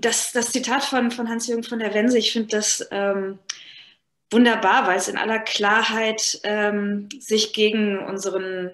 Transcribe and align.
das, 0.00 0.32
das 0.32 0.52
Zitat 0.52 0.84
von, 0.84 1.10
von 1.10 1.28
Hans-Jürgen 1.28 1.64
von 1.64 1.78
der 1.78 1.94
Wense, 1.94 2.18
ich 2.18 2.32
finde 2.32 2.48
das 2.48 2.86
ähm, 2.90 3.38
wunderbar, 4.30 4.86
weil 4.86 4.98
es 4.98 5.08
in 5.08 5.18
aller 5.18 5.40
Klarheit 5.40 6.40
ähm, 6.44 7.08
sich 7.18 7.52
gegen 7.52 7.98
unseren 7.98 8.70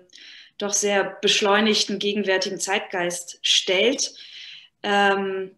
doch 0.59 0.73
sehr 0.73 1.19
beschleunigten 1.21 1.99
gegenwärtigen 1.99 2.59
Zeitgeist 2.59 3.39
stellt. 3.43 4.15
Ähm, 4.83 5.51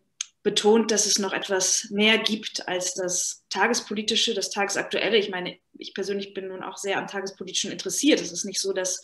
betont, 0.43 0.91
dass 0.91 1.05
es 1.05 1.19
noch 1.19 1.33
etwas 1.33 1.89
mehr 1.91 2.17
gibt 2.17 2.69
als 2.69 2.95
das 2.95 3.45
Tagespolitische, 3.51 4.33
das 4.33 4.51
Tagesaktuelle. 4.51 5.19
Ich 5.19 5.29
meine, 5.29 5.59
ich 5.77 5.93
persönlich 5.93 6.33
bin 6.33 6.49
nun 6.49 6.63
auch 6.63 6.79
sehr 6.79 6.97
am 6.97 7.07
Tagespolitischen 7.07 7.71
interessiert. 7.71 8.21
Es 8.21 8.33
ist 8.33 8.45
nicht 8.45 8.61
so, 8.61 8.73
dass 8.73 9.03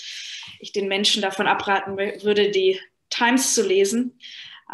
ich 0.61 0.73
den 0.73 0.89
Menschen 0.89 1.21
davon 1.21 1.47
abraten 1.47 1.99
würde, 1.99 2.51
die 2.51 2.81
Times 3.11 3.55
zu 3.55 3.67
lesen. 3.67 4.19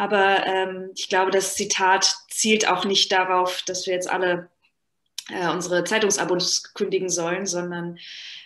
Aber 0.01 0.47
ähm, 0.47 0.93
ich 0.97 1.11
glaube, 1.11 1.31
das 1.31 1.57
Zitat 1.57 2.11
zielt 2.31 2.67
auch 2.67 2.87
nicht 2.87 3.13
darauf, 3.13 3.61
dass 3.67 3.87
wir 3.87 3.93
jetzt 3.93 4.09
alle 4.09 4.49
äh, 5.29 5.51
unsere 5.51 5.85
Zeitungsabos 5.85 6.73
kündigen 6.73 7.11
sollen, 7.11 7.45
sondern 7.45 7.99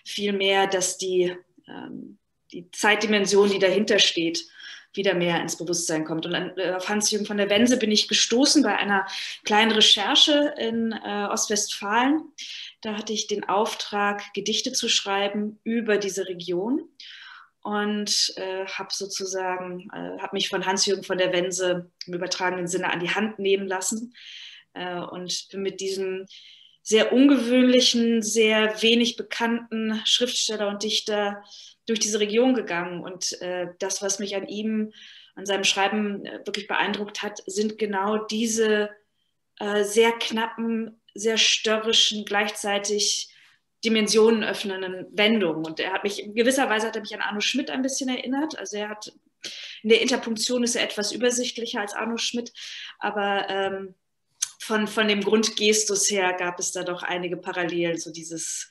vielmehr, 0.04 0.66
dass 0.66 0.98
die, 0.98 1.36
ähm, 1.68 2.18
die 2.50 2.68
Zeitdimension, 2.72 3.50
die 3.50 3.60
dahinter 3.60 4.00
steht, 4.00 4.44
wieder 4.94 5.14
mehr 5.14 5.40
ins 5.40 5.56
Bewusstsein 5.56 6.04
kommt. 6.04 6.26
Und 6.26 6.34
äh, 6.34 6.72
auf 6.76 6.88
Hans-Jürgen 6.88 7.24
von 7.24 7.36
der 7.36 7.50
Wense 7.50 7.76
bin 7.76 7.92
ich 7.92 8.08
gestoßen 8.08 8.64
bei 8.64 8.76
einer 8.76 9.06
kleinen 9.44 9.70
Recherche 9.70 10.54
in 10.58 10.90
äh, 10.90 11.28
Ostwestfalen. 11.30 12.32
Da 12.80 12.96
hatte 12.96 13.12
ich 13.12 13.28
den 13.28 13.44
Auftrag, 13.44 14.34
Gedichte 14.34 14.72
zu 14.72 14.88
schreiben 14.88 15.60
über 15.62 15.98
diese 15.98 16.26
Region 16.26 16.88
und 17.64 18.34
äh, 18.36 18.66
habe 18.66 18.90
sozusagen, 18.92 19.88
äh, 19.90 20.20
habe 20.20 20.34
mich 20.34 20.50
von 20.50 20.66
Hans-Jürgen 20.66 21.02
von 21.02 21.16
der 21.16 21.32
Wense 21.32 21.90
im 22.06 22.12
übertragenen 22.12 22.68
Sinne 22.68 22.92
an 22.92 23.00
die 23.00 23.10
Hand 23.10 23.38
nehmen 23.38 23.66
lassen 23.66 24.14
äh, 24.74 25.00
und 25.00 25.48
bin 25.50 25.62
mit 25.62 25.80
diesem 25.80 26.26
sehr 26.82 27.14
ungewöhnlichen, 27.14 28.20
sehr 28.20 28.82
wenig 28.82 29.16
bekannten 29.16 29.98
Schriftsteller 30.04 30.68
und 30.68 30.82
Dichter 30.82 31.42
durch 31.86 32.00
diese 32.00 32.20
Region 32.20 32.52
gegangen. 32.52 33.02
Und 33.02 33.40
äh, 33.40 33.68
das, 33.78 34.02
was 34.02 34.18
mich 34.18 34.36
an 34.36 34.46
ihm, 34.46 34.92
an 35.34 35.46
seinem 35.46 35.64
Schreiben 35.64 36.26
äh, 36.26 36.40
wirklich 36.44 36.68
beeindruckt 36.68 37.22
hat, 37.22 37.40
sind 37.46 37.78
genau 37.78 38.26
diese 38.26 38.90
äh, 39.58 39.84
sehr 39.84 40.12
knappen, 40.12 41.00
sehr 41.14 41.38
störrischen, 41.38 42.26
gleichzeitig 42.26 43.33
Dimensionen 43.84 44.42
öffnenden 44.44 45.06
Wendungen. 45.12 45.64
Und 45.64 45.80
er 45.80 45.92
hat 45.92 46.04
mich, 46.04 46.22
in 46.22 46.34
gewisser 46.34 46.68
Weise 46.68 46.86
hat 46.86 46.96
er 46.96 47.02
mich 47.02 47.14
an 47.14 47.20
Arno 47.20 47.40
Schmidt 47.40 47.70
ein 47.70 47.82
bisschen 47.82 48.08
erinnert. 48.08 48.58
Also 48.58 48.76
er 48.76 48.88
hat, 48.88 49.12
in 49.82 49.90
der 49.90 50.00
Interpunktion 50.00 50.64
ist 50.64 50.74
er 50.74 50.84
etwas 50.84 51.12
übersichtlicher 51.12 51.80
als 51.80 51.94
Arno 51.94 52.16
Schmidt, 52.16 52.52
aber 52.98 53.48
ähm, 53.48 53.94
von, 54.58 54.86
von 54.86 55.08
dem 55.08 55.20
Grundgestus 55.20 56.10
her 56.10 56.32
gab 56.32 56.58
es 56.58 56.72
da 56.72 56.82
doch 56.82 57.02
einige 57.02 57.36
Parallelen, 57.36 57.98
so 57.98 58.10
dieses 58.10 58.70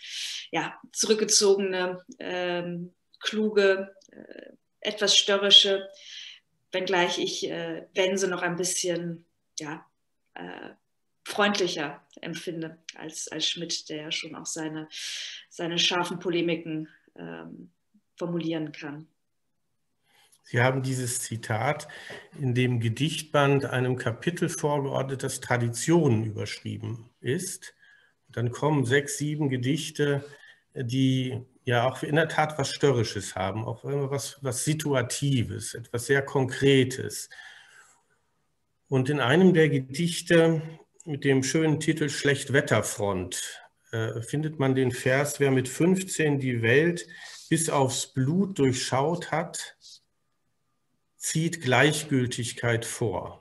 ja, 0.51 0.79
zurückgezogene, 0.91 2.03
ähm, 2.19 2.93
kluge, 3.19 3.95
äh, 4.11 4.53
etwas 4.79 5.15
störrische, 5.15 5.87
wenngleich 6.71 7.19
ich 7.19 7.49
äh, 7.49 7.85
Wense 7.93 8.27
noch 8.27 8.41
ein 8.41 8.55
bisschen 8.55 9.25
ja, 9.59 9.85
äh, 10.33 10.71
freundlicher 11.23 12.01
empfinde 12.21 12.77
als, 12.95 13.27
als 13.27 13.47
Schmidt, 13.47 13.89
der 13.89 13.97
ja 14.03 14.11
schon 14.11 14.35
auch 14.35 14.45
seine, 14.45 14.87
seine 15.49 15.77
scharfen 15.77 16.19
Polemiken 16.19 16.89
ähm, 17.15 17.71
formulieren 18.17 18.71
kann. 18.71 19.07
Sie 20.43 20.61
haben 20.61 20.83
dieses 20.83 21.21
Zitat 21.21 21.87
in 22.37 22.53
dem 22.53 22.79
Gedichtband 22.79 23.65
einem 23.65 23.95
Kapitel 23.95 24.49
vorgeordnet, 24.49 25.23
das 25.23 25.39
Traditionen 25.39 26.25
überschrieben 26.25 27.09
ist. 27.21 27.73
dann 28.27 28.51
kommen 28.51 28.85
sechs, 28.85 29.17
sieben 29.17 29.49
Gedichte, 29.49 30.25
die 30.75 31.45
ja 31.63 31.87
auch 31.87 32.03
in 32.03 32.15
der 32.15 32.27
Tat 32.27 32.57
was 32.57 32.71
Störrisches 32.71 33.35
haben, 33.35 33.63
auch 33.63 33.83
was, 33.83 34.37
was 34.41 34.65
Situatives, 34.65 35.75
etwas 35.75 36.07
sehr 36.07 36.23
Konkretes. 36.23 37.29
Und 38.89 39.09
in 39.09 39.19
einem 39.19 39.53
der 39.53 39.69
Gedichte 39.69 40.61
mit 41.05 41.23
dem 41.23 41.43
schönen 41.43 41.79
Titel 41.79 42.09
Schlechtwetterfront 42.09 43.61
äh, 43.91 44.21
findet 44.21 44.59
man 44.59 44.75
den 44.75 44.91
Vers, 44.91 45.39
wer 45.39 45.51
mit 45.51 45.67
15 45.67 46.39
die 46.39 46.61
Welt 46.61 47.05
bis 47.49 47.69
aufs 47.69 48.07
Blut 48.07 48.57
durchschaut 48.57 49.31
hat, 49.31 49.77
zieht 51.17 51.61
Gleichgültigkeit 51.61 52.85
vor. 52.85 53.39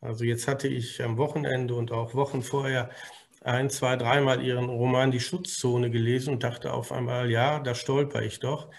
Also 0.00 0.24
jetzt 0.24 0.48
hatte 0.48 0.68
ich 0.68 1.02
am 1.02 1.16
Wochenende 1.16 1.74
und 1.74 1.92
auch 1.92 2.14
Wochen 2.14 2.42
vorher 2.42 2.90
ein, 3.40 3.70
zwei, 3.70 3.96
dreimal 3.96 4.42
Ihren 4.42 4.68
Roman 4.68 5.10
Die 5.10 5.20
Schutzzone 5.20 5.90
gelesen 5.90 6.34
und 6.34 6.42
dachte 6.44 6.72
auf 6.72 6.92
einmal, 6.92 7.30
ja, 7.30 7.60
da 7.60 7.74
stolper 7.74 8.22
ich 8.22 8.40
doch. 8.40 8.70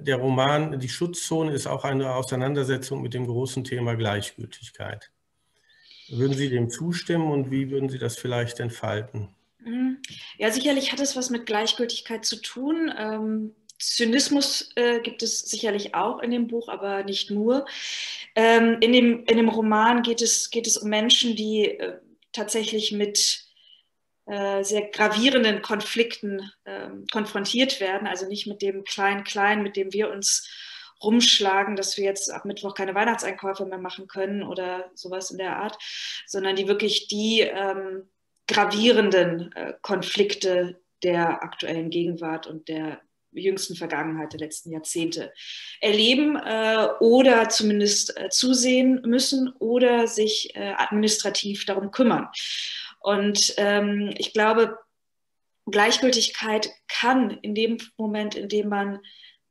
Der 0.00 0.16
Roman 0.16 0.78
Die 0.78 0.88
Schutzzone 0.88 1.52
ist 1.52 1.66
auch 1.66 1.84
eine 1.84 2.14
Auseinandersetzung 2.14 3.02
mit 3.02 3.14
dem 3.14 3.26
großen 3.26 3.64
Thema 3.64 3.96
Gleichgültigkeit. 3.96 5.12
Würden 6.08 6.34
Sie 6.34 6.50
dem 6.50 6.70
zustimmen 6.70 7.30
und 7.30 7.50
wie 7.50 7.70
würden 7.70 7.88
Sie 7.88 7.98
das 7.98 8.16
vielleicht 8.16 8.60
entfalten? 8.60 9.28
Mhm. 9.58 9.98
Ja, 10.38 10.50
sicherlich 10.50 10.92
hat 10.92 11.00
es 11.00 11.16
was 11.16 11.30
mit 11.30 11.46
Gleichgültigkeit 11.46 12.24
zu 12.24 12.36
tun. 12.36 12.92
Ähm, 12.96 13.54
Zynismus 13.78 14.70
äh, 14.76 15.00
gibt 15.00 15.22
es 15.22 15.40
sicherlich 15.40 15.94
auch 15.94 16.20
in 16.20 16.30
dem 16.30 16.46
Buch, 16.46 16.68
aber 16.68 17.04
nicht 17.04 17.30
nur. 17.30 17.66
Ähm, 18.34 18.78
in, 18.80 18.92
dem, 18.92 19.24
in 19.24 19.36
dem 19.36 19.48
Roman 19.48 20.02
geht 20.02 20.22
es, 20.22 20.50
geht 20.50 20.66
es 20.66 20.76
um 20.76 20.88
Menschen, 20.88 21.36
die 21.36 21.78
äh, 21.78 21.98
tatsächlich 22.32 22.92
mit 22.92 23.44
äh, 24.26 24.62
sehr 24.64 24.88
gravierenden 24.88 25.60
Konflikten 25.62 26.50
ähm, 26.64 27.04
konfrontiert 27.12 27.80
werden, 27.80 28.06
also 28.06 28.26
nicht 28.26 28.46
mit 28.46 28.62
dem 28.62 28.84
Klein-Klein, 28.84 29.62
mit 29.62 29.76
dem 29.76 29.92
wir 29.92 30.10
uns 30.10 30.48
rumschlagen, 31.02 31.76
dass 31.76 31.96
wir 31.96 32.04
jetzt 32.04 32.30
ab 32.30 32.44
Mittwoch 32.44 32.74
keine 32.74 32.94
Weihnachtseinkäufe 32.94 33.66
mehr 33.66 33.78
machen 33.78 34.06
können 34.06 34.42
oder 34.42 34.90
sowas 34.94 35.30
in 35.30 35.38
der 35.38 35.56
Art, 35.56 35.76
sondern 36.26 36.56
die 36.56 36.68
wirklich 36.68 37.08
die 37.08 37.40
ähm, 37.40 38.08
gravierenden 38.46 39.52
äh, 39.52 39.74
Konflikte 39.82 40.80
der 41.02 41.42
aktuellen 41.42 41.90
Gegenwart 41.90 42.46
und 42.46 42.68
der 42.68 43.00
jüngsten 43.32 43.74
Vergangenheit 43.74 44.32
der 44.32 44.40
letzten 44.40 44.70
Jahrzehnte 44.70 45.32
erleben 45.80 46.36
äh, 46.36 46.88
oder 47.00 47.48
zumindest 47.48 48.16
äh, 48.16 48.28
zusehen 48.28 49.02
müssen 49.04 49.52
oder 49.58 50.06
sich 50.06 50.54
äh, 50.54 50.72
administrativ 50.76 51.64
darum 51.66 51.90
kümmern. 51.90 52.28
Und 53.00 53.54
ähm, 53.58 54.14
ich 54.16 54.32
glaube, 54.32 54.78
Gleichgültigkeit 55.66 56.70
kann 56.88 57.30
in 57.30 57.54
dem 57.54 57.78
Moment, 57.96 58.34
in 58.34 58.48
dem 58.48 58.68
man 58.68 59.00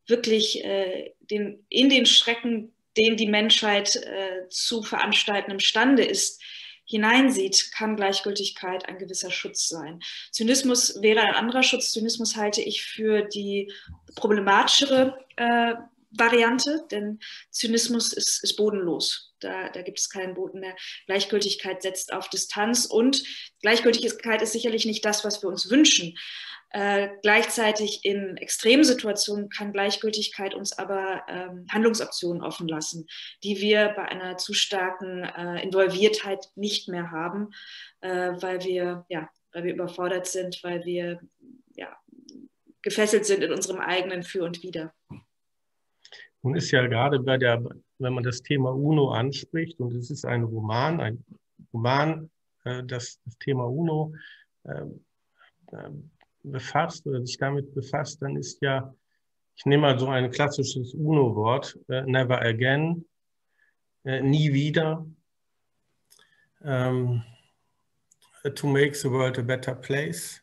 wirklich 0.08 0.64
äh, 0.64 1.14
den, 1.20 1.66
in 1.70 1.90
den 1.90 2.06
Schrecken, 2.06 2.74
den 2.98 3.18
die 3.18 3.28
Menschheit 3.28 3.96
äh, 3.96 4.48
zu 4.50 4.84
veranstalten 4.84 5.52
imstande 5.52 6.04
ist, 6.04 6.42
hineinsieht, 6.86 7.72
kann 7.72 7.96
Gleichgültigkeit 7.96 8.88
ein 8.88 8.98
gewisser 8.98 9.32
Schutz 9.32 9.68
sein. 9.68 10.02
Zynismus 10.32 11.02
wäre 11.02 11.22
ein 11.22 11.34
anderer 11.34 11.64
Schutz. 11.64 11.92
Zynismus 11.92 12.36
halte 12.36 12.62
ich 12.62 12.84
für 12.84 13.24
die 13.24 13.72
problematischere 14.16 15.18
äh, 15.38 15.74
Variante, 16.12 16.86
denn 16.92 17.20
Zynismus 17.50 18.14
ist, 18.14 18.44
ist 18.44 18.56
bodenlos. 18.56 19.34
Da, 19.40 19.70
da, 19.70 19.82
gibt 19.82 20.00
es 20.00 20.10
keinen 20.10 20.36
Boden 20.36 20.60
mehr. 20.60 20.76
Gleichgültigkeit 21.08 21.82
setzt 21.82 22.14
auf 22.14 22.30
Distanz 22.30 22.86
und 22.86 23.24
Gleichgültigkeit 23.62 24.42
ist 24.42 24.54
sicherlich 24.54 24.86
nicht 24.86 25.04
das, 25.04 25.26
was 25.26 25.42
wir 25.42 25.50
uns 25.50 25.70
wünschen. 25.70 26.18
Äh, 26.76 27.10
gleichzeitig 27.22 28.04
in 28.04 28.36
Extremsituationen 28.36 29.50
kann 29.50 29.74
Gleichgültigkeit 29.74 30.56
uns 30.56 30.76
aber 30.76 31.22
ähm, 31.28 31.68
Handlungsoptionen 31.72 32.42
offen 32.42 32.68
lassen, 32.68 33.06
die 33.44 33.62
wir 33.62 33.94
bei 33.96 34.06
einer 34.06 34.38
zu 34.38 34.56
starken 34.56 35.24
äh, 35.24 35.62
Involviertheit 35.62 36.50
nicht 36.56 36.90
mehr 36.90 37.12
haben, 37.12 37.52
äh, 38.02 38.32
weil, 38.42 38.64
wir, 38.64 39.06
ja, 39.08 39.30
weil 39.52 39.66
wir 39.66 39.74
überfordert 39.76 40.26
sind, 40.26 40.64
weil 40.64 40.84
wir 40.84 41.20
ja, 41.76 41.96
gefesselt 42.82 43.28
sind 43.28 43.44
in 43.44 43.54
unserem 43.54 43.80
eigenen 43.80 44.24
Für 44.24 44.44
und 44.44 44.64
Wider. 44.64 44.96
Nun 46.42 46.56
ist 46.56 46.72
ja 46.72 46.88
gerade 46.88 47.20
bei 47.20 47.38
der, 47.38 47.64
wenn 48.00 48.14
man 48.14 48.24
das 48.24 48.42
Thema 48.42 48.72
UNO 48.72 49.12
anspricht, 49.12 49.80
und 49.80 49.94
es 49.94 50.10
ist 50.10 50.26
ein 50.26 50.42
Roman, 50.42 51.00
ein 51.00 51.24
Roman, 51.72 52.32
äh, 52.64 52.84
das, 52.84 53.20
das 53.26 53.38
Thema 53.38 53.66
UNO 53.66 54.16
ähm, 54.66 55.06
ähm, 55.72 56.10
befasst 56.44 57.06
oder 57.08 57.26
sich 57.26 57.38
damit 57.38 57.74
befasst, 57.74 58.22
dann 58.22 58.36
ist 58.36 58.62
ja, 58.62 58.94
ich 59.56 59.66
nehme 59.66 59.84
mal 59.84 60.00
so 60.00 60.08
ein 60.08 60.30
klassisches 60.32 60.94
UNO-Wort, 60.94 61.78
äh, 61.90 62.02
never 62.04 62.42
again, 62.42 63.06
äh, 64.04 64.22
nie 64.22 64.54
wieder, 64.54 65.06
ähm, 66.64 67.24
to 68.56 68.68
make 68.68 68.96
the 68.96 69.10
world 69.10 69.40
a 69.40 69.42
better 69.42 69.76
place. 69.76 70.42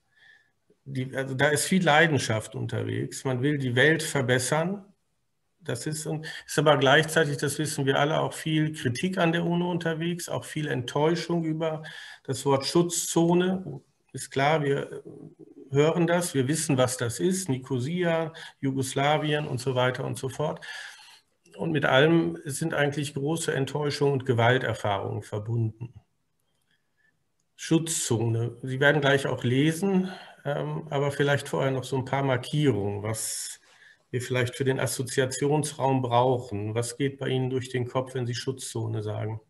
Die, 0.85 1.15
also 1.15 1.35
da 1.35 1.49
ist 1.49 1.67
viel 1.67 1.85
Leidenschaft 1.85 2.55
unterwegs. 2.55 3.25
Man 3.25 3.43
will 3.43 3.59
die 3.59 3.77
Welt 3.77 4.03
verbessern 4.03 4.85
Das 5.63 5.87
ist, 5.87 6.07
ist 6.47 6.59
aber 6.59 6.79
gleichzeitig, 6.79 7.37
das 7.37 7.59
wissen 7.59 7.85
wir 7.85 7.99
alle, 7.99 8.21
auch 8.21 8.33
viel 8.33 8.73
Kritik 8.73 9.19
an 9.19 9.33
der 9.33 9.45
UNO 9.45 9.71
unterwegs, 9.71 10.29
auch 10.29 10.45
viel 10.45 10.69
Enttäuschung 10.69 11.45
über 11.45 11.83
das 12.25 12.47
Wort 12.47 12.65
Schutzzone. 12.65 13.83
Ist 14.13 14.31
klar, 14.31 14.63
wir 14.63 15.03
hören 15.71 16.07
das, 16.07 16.35
wir 16.35 16.49
wissen, 16.49 16.77
was 16.77 16.97
das 16.97 17.21
ist, 17.21 17.49
Nikosia, 17.49 18.33
Jugoslawien 18.61 19.47
und 19.47 19.59
so 19.59 19.75
weiter 19.75 20.05
und 20.05 20.19
so 20.19 20.29
fort. 20.29 20.65
Und 21.57 21.73
mit 21.73 21.85
allem 21.85 22.39
sind 22.45 22.75
eigentlich 22.75 23.15
große 23.15 23.53
Enttäuschung 23.53 24.13
und 24.13 24.27
Gewalterfahrungen 24.27 25.23
verbunden. 25.23 25.95
Schutzzone. 27.57 28.57
Sie 28.63 28.81
werden 28.81 29.03
gleich 29.03 29.27
auch 29.27 29.45
lesen, 29.45 30.11
ähm, 30.47 30.87
aber 30.89 31.13
vielleicht 31.13 31.49
vorher 31.49 31.71
noch 31.71 31.85
so 31.85 31.97
ein 31.97 32.07
paar 32.07 32.23
Markierungen, 32.23 33.03
was 33.03 33.61
wir 34.11 34.23
vielleicht 34.23 34.57
für 34.57 34.65
den 34.65 34.81
Assoziationsraum 34.81 36.03
brauchen. 36.03 36.75
Was 36.75 36.97
geht 36.97 37.19
bei 37.19 37.29
Ihnen 37.29 37.51
durch 37.51 37.69
den 37.69 37.87
Kopf, 37.87 38.15
wenn 38.15 38.27
Sie 38.27 38.35
Schutzzone 38.35 39.03
sagen? 39.03 39.41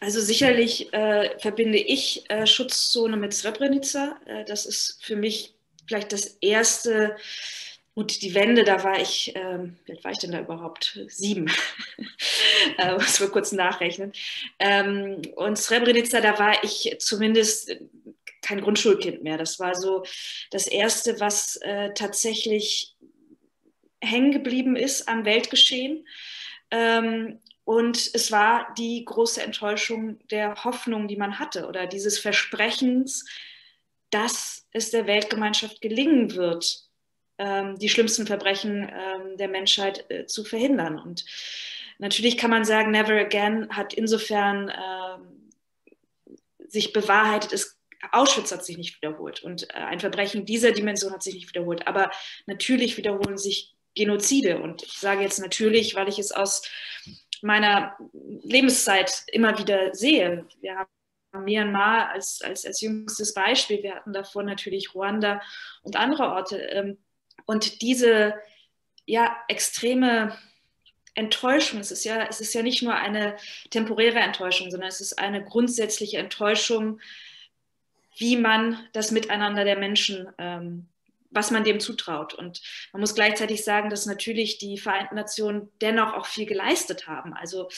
Also 0.00 0.20
sicherlich 0.20 0.92
äh, 0.92 1.36
verbinde 1.38 1.78
ich 1.78 2.28
äh, 2.30 2.46
Schutzzone 2.46 3.16
mit 3.16 3.34
Srebrenica. 3.34 4.18
Äh, 4.26 4.44
das 4.44 4.64
ist 4.64 4.98
für 5.02 5.16
mich 5.16 5.54
vielleicht 5.86 6.12
das 6.12 6.36
erste. 6.40 7.16
Und 7.94 8.22
die 8.22 8.34
Wende, 8.34 8.62
da 8.62 8.84
war 8.84 9.00
ich, 9.00 9.32
ähm, 9.34 9.76
wie 9.86 9.98
war 10.04 10.12
ich 10.12 10.18
denn 10.18 10.30
da 10.30 10.40
überhaupt? 10.40 11.00
Sieben. 11.08 11.50
äh, 12.78 12.92
muss 12.92 13.18
mal 13.18 13.28
kurz 13.28 13.50
nachrechnen. 13.50 14.12
Ähm, 14.60 15.20
und 15.34 15.58
Srebrenica, 15.58 16.20
da 16.20 16.38
war 16.38 16.62
ich 16.62 16.94
zumindest 17.00 17.76
kein 18.40 18.60
Grundschulkind 18.60 19.24
mehr. 19.24 19.36
Das 19.36 19.58
war 19.58 19.74
so 19.74 20.04
das 20.52 20.68
Erste, 20.68 21.18
was 21.18 21.56
äh, 21.56 21.92
tatsächlich 21.94 22.94
hängen 24.00 24.30
geblieben 24.30 24.76
ist 24.76 25.08
am 25.08 25.24
Weltgeschehen. 25.24 26.06
Ähm, 26.70 27.40
und 27.68 28.14
es 28.14 28.32
war 28.32 28.72
die 28.78 29.04
große 29.04 29.42
Enttäuschung 29.42 30.26
der 30.30 30.64
Hoffnung, 30.64 31.06
die 31.06 31.18
man 31.18 31.38
hatte 31.38 31.68
oder 31.68 31.86
dieses 31.86 32.18
Versprechens, 32.18 33.26
dass 34.08 34.66
es 34.72 34.90
der 34.90 35.06
Weltgemeinschaft 35.06 35.82
gelingen 35.82 36.34
wird, 36.34 36.88
ähm, 37.36 37.78
die 37.78 37.90
schlimmsten 37.90 38.26
Verbrechen 38.26 38.90
ähm, 38.90 39.36
der 39.36 39.48
Menschheit 39.48 40.10
äh, 40.10 40.24
zu 40.24 40.44
verhindern. 40.44 40.98
Und 40.98 41.26
natürlich 41.98 42.38
kann 42.38 42.48
man 42.48 42.64
sagen, 42.64 42.90
Never 42.90 43.20
Again 43.20 43.68
hat 43.68 43.92
insofern 43.92 44.70
ähm, 44.70 45.50
sich 46.70 46.94
bewahrheitet, 46.94 47.52
es 47.52 47.78
Auschwitz 48.12 48.50
hat 48.50 48.64
sich 48.64 48.78
nicht 48.78 48.96
wiederholt 49.02 49.42
und 49.42 49.68
äh, 49.68 49.74
ein 49.74 50.00
Verbrechen 50.00 50.46
dieser 50.46 50.72
Dimension 50.72 51.12
hat 51.12 51.22
sich 51.22 51.34
nicht 51.34 51.50
wiederholt. 51.50 51.86
Aber 51.86 52.10
natürlich 52.46 52.96
wiederholen 52.96 53.36
sich 53.36 53.74
Genozide. 53.94 54.58
Und 54.58 54.84
ich 54.84 54.94
sage 54.94 55.20
jetzt 55.20 55.38
natürlich, 55.38 55.94
weil 55.96 56.08
ich 56.08 56.18
es 56.18 56.32
aus 56.32 56.62
meiner 57.42 57.96
Lebenszeit 58.12 59.24
immer 59.32 59.58
wieder 59.58 59.94
sehe. 59.94 60.46
Wir 60.60 60.78
haben 60.78 61.44
Myanmar 61.44 62.10
als, 62.10 62.40
als, 62.42 62.64
als 62.64 62.80
jüngstes 62.80 63.34
Beispiel. 63.34 63.82
Wir 63.82 63.96
hatten 63.96 64.12
davor 64.12 64.42
natürlich 64.42 64.94
Ruanda 64.94 65.40
und 65.82 65.96
andere 65.96 66.32
Orte. 66.32 66.58
Ähm, 66.58 66.98
und 67.46 67.82
diese 67.82 68.34
ja, 69.06 69.36
extreme 69.48 70.36
Enttäuschung, 71.14 71.80
es 71.80 71.90
ist, 71.90 72.04
ja, 72.04 72.26
es 72.28 72.40
ist 72.40 72.54
ja 72.54 72.62
nicht 72.62 72.82
nur 72.82 72.94
eine 72.94 73.36
temporäre 73.70 74.18
Enttäuschung, 74.20 74.70
sondern 74.70 74.88
es 74.88 75.00
ist 75.00 75.18
eine 75.18 75.44
grundsätzliche 75.44 76.18
Enttäuschung, 76.18 77.00
wie 78.16 78.36
man 78.36 78.78
das 78.92 79.10
Miteinander 79.10 79.64
der 79.64 79.78
Menschen 79.78 80.28
ähm, 80.38 80.88
was 81.30 81.50
man 81.50 81.64
dem 81.64 81.80
zutraut. 81.80 82.34
Und 82.34 82.60
man 82.92 83.00
muss 83.00 83.14
gleichzeitig 83.14 83.64
sagen, 83.64 83.90
dass 83.90 84.06
natürlich 84.06 84.58
die 84.58 84.78
Vereinten 84.78 85.14
Nationen 85.14 85.70
dennoch 85.80 86.14
auch 86.14 86.26
viel 86.26 86.46
geleistet 86.46 87.06
haben. 87.06 87.34
Also 87.34 87.68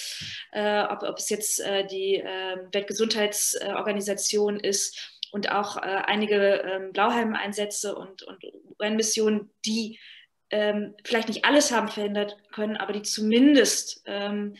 äh, 0.52 0.82
ob, 0.84 1.02
ob, 1.02 1.18
es 1.18 1.28
jetzt 1.30 1.60
äh, 1.60 1.86
die 1.86 2.16
äh, 2.16 2.58
Weltgesundheitsorganisation 2.72 4.60
ist 4.60 5.20
und 5.32 5.50
auch 5.50 5.76
äh, 5.76 5.80
einige 5.80 6.62
ähm, 6.64 6.92
Blauhelm-Einsätze 6.92 7.94
und, 7.94 8.22
und 8.22 8.44
UN-Missionen, 8.78 9.50
die 9.64 9.98
ähm, 10.50 10.94
vielleicht 11.04 11.28
nicht 11.28 11.44
alles 11.44 11.72
haben 11.72 11.88
verhindert 11.88 12.36
können, 12.52 12.76
aber 12.76 12.92
die 12.92 13.02
zumindest 13.02 14.02
ähm, 14.06 14.56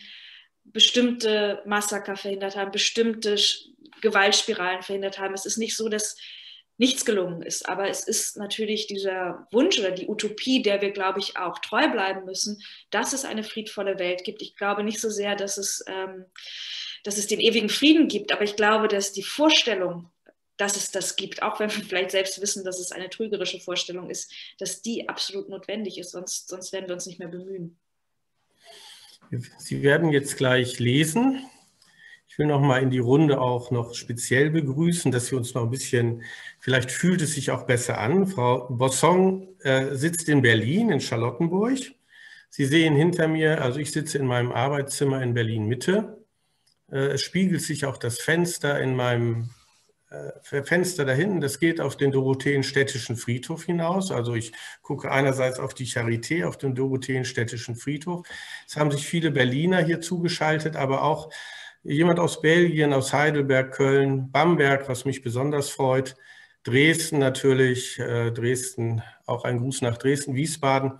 bestimmte 0.63 1.61
Massaker 1.65 2.15
verhindert 2.15 2.55
haben, 2.55 2.71
bestimmte 2.71 3.35
Gewaltspiralen 4.01 4.83
verhindert 4.83 5.19
haben. 5.19 5.33
Es 5.33 5.45
ist 5.45 5.57
nicht 5.57 5.75
so, 5.75 5.89
dass 5.89 6.17
nichts 6.77 7.05
gelungen 7.05 7.41
ist. 7.41 7.69
Aber 7.69 7.89
es 7.89 8.07
ist 8.07 8.37
natürlich 8.37 8.87
dieser 8.87 9.47
Wunsch 9.51 9.79
oder 9.79 9.91
die 9.91 10.07
Utopie, 10.07 10.61
der 10.61 10.81
wir, 10.81 10.91
glaube 10.91 11.19
ich, 11.19 11.37
auch 11.37 11.59
treu 11.59 11.87
bleiben 11.89 12.25
müssen, 12.25 12.61
dass 12.89 13.13
es 13.13 13.25
eine 13.25 13.43
friedvolle 13.43 13.99
Welt 13.99 14.23
gibt. 14.23 14.41
Ich 14.41 14.55
glaube 14.55 14.83
nicht 14.83 14.99
so 14.99 15.09
sehr, 15.09 15.35
dass 15.35 15.57
es, 15.57 15.83
ähm, 15.87 16.25
dass 17.03 17.17
es 17.17 17.27
den 17.27 17.39
ewigen 17.39 17.69
Frieden 17.69 18.07
gibt, 18.07 18.31
aber 18.31 18.43
ich 18.43 18.55
glaube, 18.55 18.87
dass 18.87 19.13
die 19.13 19.23
Vorstellung, 19.23 20.09
dass 20.57 20.75
es 20.75 20.91
das 20.91 21.15
gibt, 21.15 21.43
auch 21.43 21.59
wenn 21.59 21.69
wir 21.69 21.83
vielleicht 21.83 22.11
selbst 22.11 22.41
wissen, 22.41 22.63
dass 22.63 22.79
es 22.79 22.91
eine 22.91 23.09
trügerische 23.09 23.59
Vorstellung 23.59 24.09
ist, 24.09 24.31
dass 24.59 24.81
die 24.81 25.07
absolut 25.07 25.49
notwendig 25.49 25.97
ist, 25.97 26.11
sonst, 26.11 26.49
sonst 26.49 26.73
werden 26.73 26.87
wir 26.87 26.95
uns 26.95 27.05
nicht 27.05 27.19
mehr 27.19 27.27
bemühen. 27.27 27.77
Sie 29.57 29.81
werden 29.81 30.11
jetzt 30.11 30.35
gleich 30.35 30.79
lesen. 30.79 31.45
Will 32.41 32.47
noch 32.47 32.59
mal 32.59 32.81
in 32.81 32.89
die 32.89 32.97
Runde 32.97 33.39
auch 33.39 33.69
noch 33.69 33.93
speziell 33.93 34.49
begrüßen, 34.49 35.11
dass 35.11 35.27
Sie 35.27 35.35
uns 35.35 35.53
noch 35.53 35.61
ein 35.61 35.69
bisschen, 35.69 36.23
vielleicht 36.59 36.89
fühlt 36.89 37.21
es 37.21 37.35
sich 37.35 37.51
auch 37.51 37.67
besser 37.67 37.99
an. 37.99 38.25
Frau 38.25 38.67
Bosson 38.67 39.47
äh, 39.59 39.93
sitzt 39.93 40.27
in 40.27 40.41
Berlin, 40.41 40.89
in 40.89 40.99
Charlottenburg. 40.99 41.77
Sie 42.49 42.65
sehen 42.65 42.95
hinter 42.95 43.27
mir, 43.27 43.61
also 43.61 43.79
ich 43.79 43.91
sitze 43.91 44.17
in 44.17 44.25
meinem 44.25 44.51
Arbeitszimmer 44.51 45.21
in 45.21 45.35
Berlin 45.35 45.67
Mitte. 45.67 46.25
Äh, 46.91 47.09
es 47.13 47.21
spiegelt 47.21 47.61
sich 47.61 47.85
auch 47.85 47.97
das 47.97 48.19
Fenster 48.19 48.81
in 48.81 48.95
meinem 48.95 49.51
äh, 50.09 50.63
Fenster 50.63 51.05
da 51.05 51.13
hinten, 51.13 51.41
das 51.41 51.59
geht 51.59 51.79
auf 51.79 51.95
den 51.95 52.11
Dorotheenstädtischen 52.11 53.17
Friedhof 53.17 53.65
hinaus. 53.65 54.11
Also 54.11 54.33
ich 54.33 54.51
gucke 54.81 55.11
einerseits 55.11 55.59
auf 55.59 55.75
die 55.75 55.85
Charité, 55.85 56.45
auf 56.45 56.57
den 56.57 56.73
Dorotheenstädtischen 56.73 57.75
Friedhof. 57.75 58.27
Es 58.67 58.77
haben 58.77 58.89
sich 58.89 59.05
viele 59.05 59.29
Berliner 59.29 59.77
hier 59.77 60.01
zugeschaltet, 60.01 60.75
aber 60.75 61.03
auch 61.03 61.29
jemand 61.83 62.19
aus 62.19 62.41
Belgien, 62.41 62.93
aus 62.93 63.13
Heidelberg, 63.13 63.71
Köln, 63.71 64.31
Bamberg, 64.31 64.87
was 64.87 65.05
mich 65.05 65.21
besonders 65.21 65.69
freut, 65.69 66.15
Dresden 66.63 67.19
natürlich, 67.19 67.97
äh, 67.99 68.31
Dresden, 68.31 69.01
auch 69.25 69.45
ein 69.45 69.59
Gruß 69.59 69.81
nach 69.81 69.97
Dresden, 69.97 70.35
Wiesbaden. 70.35 70.99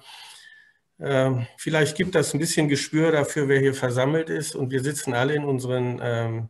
Ähm, 1.00 1.48
vielleicht 1.58 1.98
gibt 1.98 2.16
das 2.16 2.34
ein 2.34 2.40
bisschen 2.40 2.68
Gespür 2.68 3.12
dafür, 3.12 3.48
wer 3.48 3.60
hier 3.60 3.74
versammelt 3.74 4.30
ist. 4.30 4.56
Und 4.56 4.72
wir 4.72 4.82
sitzen 4.82 5.14
alle 5.14 5.36
in 5.36 5.44
unseren 5.44 6.00
ähm, 6.02 6.50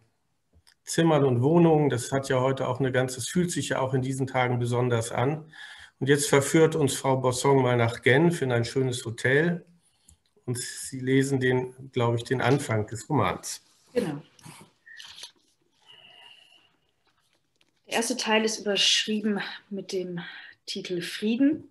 Zimmern 0.83 1.25
und 1.25 1.41
Wohnungen. 1.41 1.89
Das 1.89 2.11
hat 2.11 2.29
ja 2.29 2.39
heute 2.39 2.67
auch 2.67 2.79
eine 2.79 2.91
ganze, 2.91 3.19
es 3.19 3.27
fühlt 3.27 3.51
sich 3.51 3.69
ja 3.69 3.79
auch 3.79 3.93
in 3.93 4.01
diesen 4.01 4.27
Tagen 4.27 4.59
besonders 4.59 5.11
an. 5.11 5.51
Und 5.99 6.07
jetzt 6.07 6.27
verführt 6.27 6.75
uns 6.75 6.95
Frau 6.95 7.17
Bossong 7.17 7.61
mal 7.61 7.77
nach 7.77 8.01
Genf 8.01 8.41
in 8.41 8.51
ein 8.51 8.65
schönes 8.65 9.05
Hotel. 9.05 9.65
Und 10.45 10.57
Sie 10.57 10.99
lesen 10.99 11.39
den, 11.39 11.91
glaube 11.91 12.17
ich, 12.17 12.23
den 12.23 12.41
Anfang 12.41 12.87
des 12.87 13.09
Romans. 13.09 13.61
Genau. 13.93 14.21
Der 17.87 17.93
erste 17.97 18.15
Teil 18.15 18.45
ist 18.45 18.59
überschrieben 18.59 19.41
mit 19.69 19.91
dem 19.91 20.21
Titel 20.65 21.01
Frieden. 21.01 21.69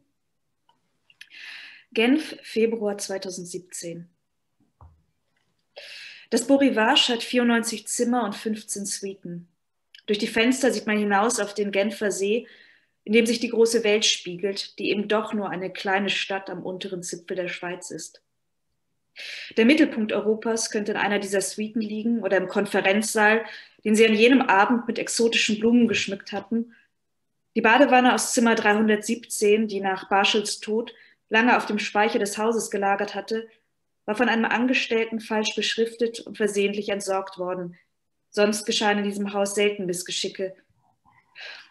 Genf, 1.92 2.36
Februar 2.42 2.98
2017. 2.98 4.08
Das 6.28 6.46
Beau 6.46 6.56
Rivage 6.56 7.08
hat 7.08 7.22
94 7.22 7.88
Zimmer 7.88 8.24
und 8.24 8.36
15 8.36 8.86
Suiten. 8.86 9.48
Durch 10.06 10.18
die 10.18 10.28
Fenster 10.28 10.72
sieht 10.72 10.86
man 10.86 10.98
hinaus 10.98 11.40
auf 11.40 11.54
den 11.54 11.72
Genfer 11.72 12.12
See, 12.12 12.46
in 13.04 13.12
dem 13.12 13.26
sich 13.26 13.40
die 13.40 13.48
große 13.48 13.82
Welt 13.82 14.04
spiegelt, 14.04 14.78
die 14.78 14.90
eben 14.90 15.08
doch 15.08 15.32
nur 15.32 15.48
eine 15.48 15.72
kleine 15.72 16.10
Stadt 16.10 16.50
am 16.50 16.62
unteren 16.62 17.02
Zipfel 17.02 17.36
der 17.36 17.48
Schweiz 17.48 17.90
ist. 17.90 18.22
Der 19.56 19.64
Mittelpunkt 19.64 20.12
Europas 20.12 20.70
könnte 20.70 20.92
in 20.92 20.98
einer 20.98 21.18
dieser 21.18 21.40
Suiten 21.40 21.80
liegen 21.80 22.22
oder 22.22 22.36
im 22.36 22.48
Konferenzsaal, 22.48 23.44
den 23.84 23.94
sie 23.94 24.06
an 24.06 24.14
jenem 24.14 24.42
Abend 24.42 24.86
mit 24.86 24.98
exotischen 24.98 25.58
Blumen 25.58 25.88
geschmückt 25.88 26.32
hatten. 26.32 26.74
Die 27.56 27.60
Badewanne 27.60 28.14
aus 28.14 28.32
Zimmer 28.32 28.54
317, 28.54 29.66
die 29.66 29.80
nach 29.80 30.08
Barschels 30.08 30.60
Tod 30.60 30.94
lange 31.28 31.56
auf 31.56 31.66
dem 31.66 31.78
Speicher 31.78 32.18
des 32.18 32.38
Hauses 32.38 32.70
gelagert 32.70 33.14
hatte, 33.14 33.48
war 34.04 34.14
von 34.14 34.28
einem 34.28 34.44
Angestellten 34.44 35.20
falsch 35.20 35.54
beschriftet 35.54 36.20
und 36.20 36.36
versehentlich 36.36 36.88
entsorgt 36.88 37.38
worden. 37.38 37.76
Sonst 38.30 38.64
geschahen 38.64 38.98
in 38.98 39.04
diesem 39.04 39.32
Haus 39.32 39.54
selten 39.54 39.86
Missgeschicke. 39.86 40.54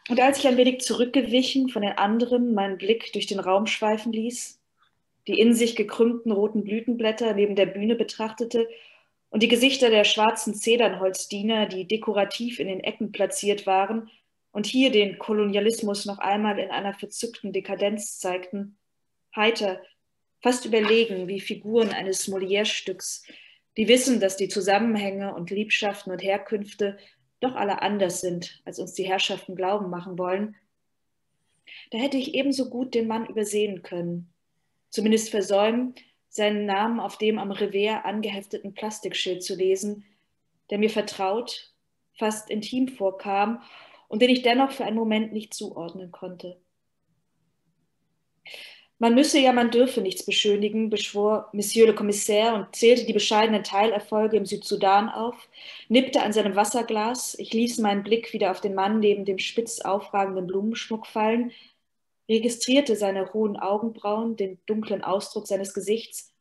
Und 0.10 0.20
als 0.20 0.40
ich 0.40 0.48
ein 0.48 0.58
wenig 0.58 0.82
zurückgewichen 0.82 1.70
von 1.70 1.82
den 1.82 1.98
anderen 1.98 2.54
meinen 2.54 2.78
Blick 2.78 3.14
durch 3.14 3.28
den 3.28 3.40
Raum 3.40 3.68
schweifen 3.68 4.12
ließ, 4.12 4.59
die 5.28 5.40
in 5.40 5.54
sich 5.54 5.76
gekrümmten 5.76 6.32
roten 6.32 6.64
Blütenblätter 6.64 7.34
neben 7.34 7.56
der 7.56 7.66
Bühne 7.66 7.96
betrachtete 7.96 8.68
und 9.30 9.44
die 9.44 9.48
Gesichter 9.48 9.90
der 9.90 10.04
schwarzen 10.04 10.54
Zedernholzdiener, 10.56 11.68
die 11.68 11.88
dekorativ 11.88 12.60
in 12.60 12.68
den 12.68 12.80
Ecken 12.80 13.12
platziert 13.12 13.68
waren 13.68 14.10
und 14.52 14.66
hier 14.66 14.92
den 14.92 15.20
Kolonialismus 15.20 16.06
noch 16.06 16.18
einmal 16.18 16.58
in 16.60 16.72
einer 16.72 16.94
verzückten 16.94 17.54
Dekadenz 17.54 18.18
zeigten, 18.20 18.78
heiter, 19.36 19.82
fast 20.42 20.66
überlegen 20.66 21.28
wie 21.28 21.40
Figuren 21.40 21.90
eines 21.90 22.28
Molière-Stücks, 22.28 23.24
die 23.78 23.88
wissen, 23.88 24.20
dass 24.20 24.38
die 24.38 24.48
Zusammenhänge 24.48 25.34
und 25.36 25.52
Liebschaften 25.52 26.12
und 26.12 26.24
Herkünfte 26.24 26.98
doch 27.40 27.56
alle 27.56 27.82
anders 27.82 28.22
sind, 28.22 28.62
als 28.66 28.80
uns 28.80 28.94
die 28.94 29.06
Herrschaften 29.06 29.56
glauben 29.56 29.90
machen 29.90 30.18
wollen, 30.18 30.56
da 31.92 31.98
hätte 31.98 32.18
ich 32.18 32.34
ebenso 32.34 32.70
gut 32.70 32.94
den 32.96 33.08
Mann 33.08 33.26
übersehen 33.26 33.84
können, 33.84 34.34
zumindest 34.90 35.30
versäumen, 35.30 35.96
seinen 36.30 36.66
Namen 36.66 37.00
auf 37.00 37.18
dem 37.18 37.40
am 37.40 37.52
Revers 37.52 38.06
angehefteten 38.06 38.74
Plastikschild 38.74 39.44
zu 39.44 39.56
lesen, 39.56 40.06
der 40.70 40.78
mir 40.78 40.90
vertraut, 40.90 41.74
fast 42.14 42.50
intim 42.50 42.88
vorkam 42.88 43.62
und 44.08 44.22
den 44.22 44.30
ich 44.30 44.42
dennoch 44.42 44.72
für 44.72 44.86
einen 44.86 44.98
Moment 44.98 45.34
nicht 45.34 45.54
zuordnen 45.54 46.12
konnte. 46.12 46.60
Man 49.02 49.16
müsse 49.16 49.40
ja, 49.40 49.54
man 49.54 49.72
dürfe 49.72 50.02
nichts 50.02 50.26
beschönigen, 50.26 50.90
beschwor 50.90 51.48
Monsieur 51.54 51.88
le 51.88 51.96
Commissaire 51.96 52.54
und 52.54 52.76
zählte 52.76 53.06
die 53.06 53.14
bescheidenen 53.14 53.64
Teilerfolge 53.64 54.36
im 54.36 54.46
Südsudan 54.46 55.08
auf, 55.08 55.48
nippte 55.88 56.22
an 56.22 56.34
seinem 56.34 56.58
Wasserglas, 56.58 57.34
ich 57.40 57.54
ließ 57.54 57.78
meinen 57.78 58.04
Blick 58.04 58.34
wieder 58.34 58.52
auf 58.52 58.60
den 58.60 58.76
Mann 58.76 59.00
neben 59.00 59.24
dem 59.24 59.38
spitz 59.38 59.80
aufragenden 59.80 60.48
Blumenschmuck 60.48 61.08
fallen, 61.08 61.52
registrierte 62.30 62.96
seine 62.96 63.34
hohen 63.34 63.58
Augenbrauen, 63.58 64.36
den 64.36 64.60
dunklen 64.66 65.04
Ausdruck 65.04 65.48
seines 65.48 65.74
Gesichts, 65.74 66.34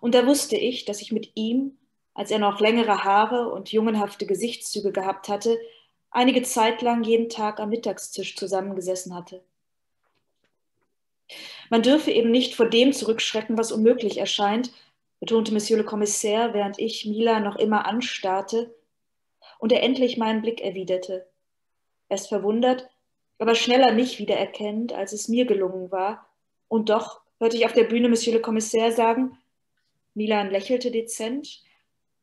und 0.00 0.14
da 0.14 0.26
wusste 0.26 0.56
ich, 0.56 0.84
dass 0.84 1.00
ich 1.00 1.12
mit 1.12 1.32
ihm, 1.34 1.78
als 2.14 2.30
er 2.30 2.38
noch 2.38 2.60
längere 2.60 3.04
Haare 3.04 3.50
und 3.50 3.72
jungenhafte 3.72 4.26
Gesichtszüge 4.26 4.92
gehabt 4.92 5.28
hatte, 5.28 5.58
einige 6.10 6.42
Zeit 6.42 6.82
lang 6.82 7.04
jeden 7.04 7.28
Tag 7.28 7.60
am 7.60 7.68
Mittagstisch 7.68 8.36
zusammengesessen 8.36 9.14
hatte. 9.14 9.42
Man 11.70 11.82
dürfe 11.82 12.10
eben 12.10 12.30
nicht 12.30 12.54
vor 12.54 12.70
dem 12.70 12.92
zurückschrecken, 12.92 13.58
was 13.58 13.72
unmöglich 13.72 14.18
erscheint, 14.18 14.72
betonte 15.20 15.52
Monsieur 15.52 15.78
le 15.78 15.84
Commissaire, 15.84 16.54
während 16.54 16.78
ich 16.78 17.04
Mila 17.04 17.40
noch 17.40 17.56
immer 17.56 17.86
anstarrte 17.86 18.74
und 19.58 19.72
er 19.72 19.82
endlich 19.82 20.16
meinen 20.16 20.42
Blick 20.42 20.60
erwiderte. 20.60 21.26
Erst 22.08 22.28
verwundert, 22.28 22.88
aber 23.38 23.54
schneller 23.54 23.92
mich 23.92 24.18
wiedererkennend, 24.18 24.92
als 24.92 25.12
es 25.12 25.28
mir 25.28 25.44
gelungen 25.44 25.90
war. 25.90 26.26
Und 26.68 26.88
doch 26.88 27.20
hörte 27.38 27.56
ich 27.56 27.66
auf 27.66 27.72
der 27.72 27.84
Bühne 27.84 28.08
Monsieur 28.08 28.34
le 28.34 28.42
Commissaire 28.42 28.92
sagen, 28.92 29.36
Milan 30.14 30.50
lächelte 30.50 30.90
dezent, 30.90 31.62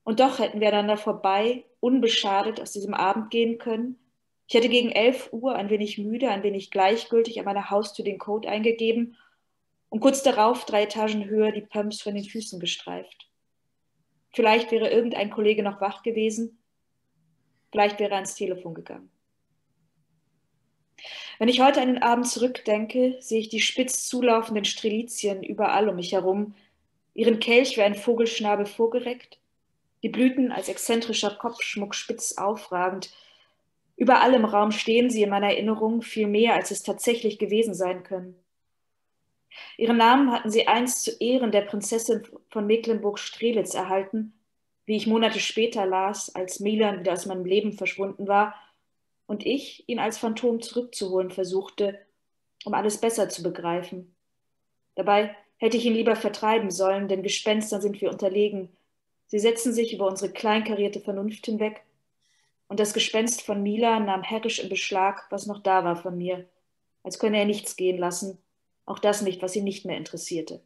und 0.04 0.20
doch 0.20 0.40
hätten 0.40 0.60
wir 0.60 0.68
einander 0.68 0.98
vorbei, 0.98 1.64
unbeschadet 1.80 2.60
aus 2.60 2.72
diesem 2.72 2.94
Abend 2.94 3.30
gehen 3.30 3.58
können. 3.58 3.98
Ich 4.48 4.56
hätte 4.56 4.70
gegen 4.70 4.92
elf 4.92 5.32
Uhr 5.32 5.56
ein 5.56 5.70
wenig 5.70 5.98
müde, 5.98 6.30
ein 6.30 6.44
wenig 6.44 6.72
gleichgültig 6.72 7.40
an 7.40 7.46
meiner 7.46 7.70
Haustür 7.70 8.04
den 8.04 8.20
Code 8.20 8.50
eingegeben 8.50 9.16
und 9.90 10.02
kurz 10.02 10.24
darauf 10.24 10.66
drei 10.66 10.84
Etagen 10.84 11.26
höher 11.26 11.52
die 11.52 11.62
Pumps 11.62 12.02
von 12.02 12.16
den 12.16 12.26
Füßen 12.26 12.60
gestreift. 12.60 13.30
Vielleicht 14.32 14.72
wäre 14.72 14.90
irgendein 14.90 15.30
Kollege 15.30 15.64
noch 15.64 15.80
wach 15.80 16.04
gewesen, 16.04 16.58
vielleicht 17.72 18.00
wäre 18.00 18.12
er 18.12 18.16
ans 18.16 18.36
Telefon 18.36 18.74
gegangen. 18.74 19.10
Wenn 21.40 21.50
ich 21.50 21.62
heute 21.62 21.82
an 21.82 21.88
den 21.88 22.04
Abend 22.04 22.28
zurückdenke, 22.28 23.18
sehe 23.20 23.40
ich 23.40 23.50
die 23.50 23.62
spitz 23.62 24.08
zulaufenden 24.08 24.66
Strelizien 24.66 25.44
überall 25.44 25.90
um 25.90 25.96
mich 25.96 26.12
herum, 26.12 26.54
ihren 27.14 27.40
Kelch 27.40 27.78
wie 27.78 27.82
ein 27.82 27.96
Vogelschnabel 27.96 28.66
vorgereckt, 28.66 29.40
die 30.04 30.10
Blüten 30.10 30.52
als 30.52 30.70
exzentrischer 30.70 31.32
Kopfschmuck 31.32 31.96
spitz 31.96 32.38
aufragend. 32.38 33.12
Überall 33.96 34.34
im 34.34 34.46
Raum 34.46 34.72
stehen 34.72 35.10
sie 35.10 35.24
in 35.24 35.30
meiner 35.30 35.52
Erinnerung 35.52 36.02
viel 36.02 36.28
mehr, 36.28 36.54
als 36.54 36.72
es 36.72 36.84
tatsächlich 36.84 37.40
gewesen 37.40 37.74
sein 37.74 38.04
können. 38.04 38.36
Ihren 39.78 39.98
Namen 39.98 40.32
hatten 40.32 40.50
sie 40.50 40.68
einst 40.68 41.04
zu 41.04 41.12
Ehren 41.20 41.52
der 41.52 41.62
Prinzessin 41.62 42.24
von 42.50 42.66
Mecklenburg-Strelitz 42.66 43.76
erhalten, 43.76 44.34
wie 44.86 44.98
ich 44.98 45.08
Monate 45.08 45.40
später 45.40 45.86
las, 45.86 46.34
als 46.34 46.60
Milan 46.60 47.00
wieder 47.00 47.14
aus 47.14 47.26
meinem 47.26 47.46
Leben 47.46 47.74
verschwunden 47.74 48.28
war 48.28 48.56
und 49.26 49.46
ich 49.46 49.88
ihn 49.88 50.00
als 50.00 50.18
Phantom 50.18 50.62
zurückzuholen 50.62 51.32
versuchte, 51.32 52.00
um 52.66 52.74
alles 52.74 52.98
besser 52.98 53.30
zu 53.30 53.44
begreifen. 53.44 54.16
Dabei 54.96 55.36
hätte 55.58 55.78
ich 55.78 55.86
ihn 55.86 55.94
lieber 55.94 56.16
vertreiben 56.16 56.72
sollen, 56.72 57.08
denn 57.08 57.24
Gespenstern 57.24 57.82
sind 57.82 58.02
wir 58.02 58.12
unterlegen. 58.12 58.70
Sie 59.28 59.40
setzen 59.40 59.74
sich 59.74 59.94
über 59.94 60.08
unsere 60.08 60.32
kleinkarierte 60.32 61.00
Vernunft 61.00 61.46
hinweg, 61.46 61.82
und 62.68 62.80
das 62.80 62.94
Gespenst 62.94 63.44
von 63.44 63.62
Mila 63.62 64.00
nahm 64.00 64.24
herrisch 64.24 64.60
in 64.60 64.70
Beschlag, 64.70 65.28
was 65.30 65.46
noch 65.46 65.62
da 65.62 65.84
war 65.84 65.96
von 65.96 66.18
mir, 66.18 66.48
als 67.04 67.20
könne 67.20 67.38
er 67.38 67.46
nichts 67.46 67.76
gehen 67.76 68.00
lassen, 68.00 68.40
auch 68.86 69.00
das 69.00 69.22
nicht, 69.22 69.42
was 69.44 69.56
ihn 69.56 69.64
nicht 69.64 69.86
mehr 69.86 69.98
interessierte. 69.98 70.60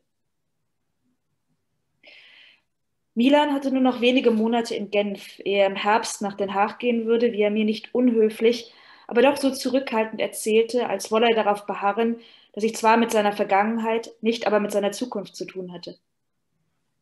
Milan 3.18 3.52
hatte 3.52 3.72
nur 3.72 3.82
noch 3.82 4.00
wenige 4.00 4.30
Monate 4.30 4.76
in 4.76 4.92
Genf, 4.92 5.40
ehe 5.40 5.62
er 5.62 5.66
im 5.66 5.76
Herbst 5.76 6.22
nach 6.22 6.36
Den 6.36 6.54
Haag 6.54 6.78
gehen 6.78 7.08
würde, 7.08 7.32
wie 7.32 7.42
er 7.42 7.50
mir 7.50 7.66
nicht 7.66 7.96
unhöflich, 7.96 8.72
aber 9.08 9.24
doch 9.24 9.38
so 9.38 9.50
zurückhaltend 9.50 10.22
erzählte, 10.22 10.88
als 10.88 11.10
wolle 11.10 11.30
er 11.30 11.36
darauf 11.36 11.66
beharren, 11.66 12.20
dass 12.54 12.64
ich 12.64 12.76
zwar 12.76 12.96
mit 12.96 13.10
seiner 13.10 13.32
Vergangenheit, 13.32 14.12
nicht 14.22 14.46
aber 14.46 14.60
mit 14.60 14.72
seiner 14.72 14.92
Zukunft 14.92 15.36
zu 15.36 15.46
tun 15.46 15.74
hatte. 15.74 15.98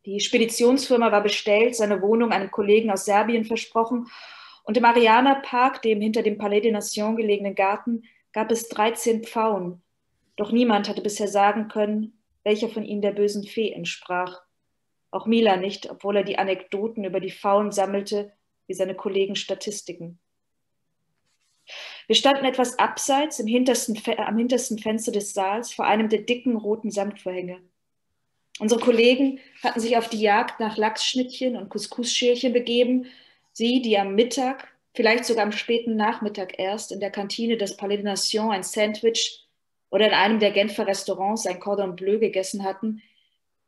Die 0.05 0.21
Speditionsfirma 0.21 1.11
war 1.11 1.21
bestellt, 1.21 1.75
seine 1.75 2.01
Wohnung 2.01 2.31
einem 2.31 2.49
Kollegen 2.49 2.91
aus 2.91 3.03
Serbien 3.03 3.43
versprochen 3.43 4.07
und 4.63 4.77
im 4.77 4.85
Ariana 4.85 5.41
Park, 5.43 5.81
dem 5.81 5.99
hinter 5.99 6.23
dem 6.23 6.37
Palais 6.37 6.61
des 6.61 6.71
Nations 6.71 7.17
gelegenen 7.17 7.55
Garten, 7.55 8.03
gab 8.31 8.51
es 8.51 8.69
13 8.69 9.25
Pfauen, 9.25 9.81
doch 10.37 10.53
niemand 10.53 10.87
hatte 10.87 11.01
bisher 11.01 11.27
sagen 11.27 11.67
können, 11.67 12.17
welcher 12.45 12.69
von 12.69 12.85
ihnen 12.85 13.01
der 13.01 13.11
bösen 13.11 13.43
Fee 13.43 13.73
entsprach. 13.73 14.44
Auch 15.15 15.27
Mila 15.27 15.55
nicht, 15.55 15.89
obwohl 15.89 16.17
er 16.17 16.23
die 16.23 16.37
Anekdoten 16.37 17.05
über 17.05 17.21
die 17.21 17.31
Faulen 17.31 17.71
sammelte, 17.71 18.33
wie 18.67 18.73
seine 18.73 18.95
Kollegen 18.95 19.37
Statistiken. 19.37 20.19
Wir 22.07 22.17
standen 22.17 22.43
etwas 22.43 22.77
abseits 22.79 23.39
im 23.39 23.47
hintersten, 23.47 23.97
am 24.17 24.37
hintersten 24.37 24.77
Fenster 24.77 25.13
des 25.13 25.33
Saals 25.33 25.71
vor 25.71 25.85
einem 25.85 26.09
der 26.09 26.23
dicken 26.23 26.57
roten 26.57 26.91
Samtvorhänge. 26.91 27.61
Unsere 28.59 28.81
Kollegen 28.81 29.39
hatten 29.63 29.79
sich 29.79 29.95
auf 29.95 30.09
die 30.09 30.19
Jagd 30.19 30.59
nach 30.59 30.75
Lachsschnittchen 30.75 31.55
und 31.55 31.69
Couscous-Schälchen 31.69 32.51
begeben. 32.51 33.05
Sie, 33.53 33.81
die 33.81 33.97
am 33.97 34.15
Mittag, 34.15 34.67
vielleicht 34.95 35.23
sogar 35.23 35.45
am 35.45 35.53
späten 35.53 35.95
Nachmittag 35.95 36.59
erst 36.59 36.91
in 36.91 36.99
der 36.99 37.09
Kantine 37.09 37.55
des 37.55 37.77
Palais 37.77 37.95
de 37.95 38.03
Nation 38.03 38.51
ein 38.51 38.63
Sandwich 38.63 39.47
oder 39.91 40.07
in 40.07 40.13
einem 40.13 40.39
der 40.41 40.51
Genfer 40.51 40.87
Restaurants 40.87 41.47
ein 41.47 41.61
Cordon 41.61 41.95
Bleu 41.95 42.19
gegessen 42.19 42.65
hatten, 42.65 43.01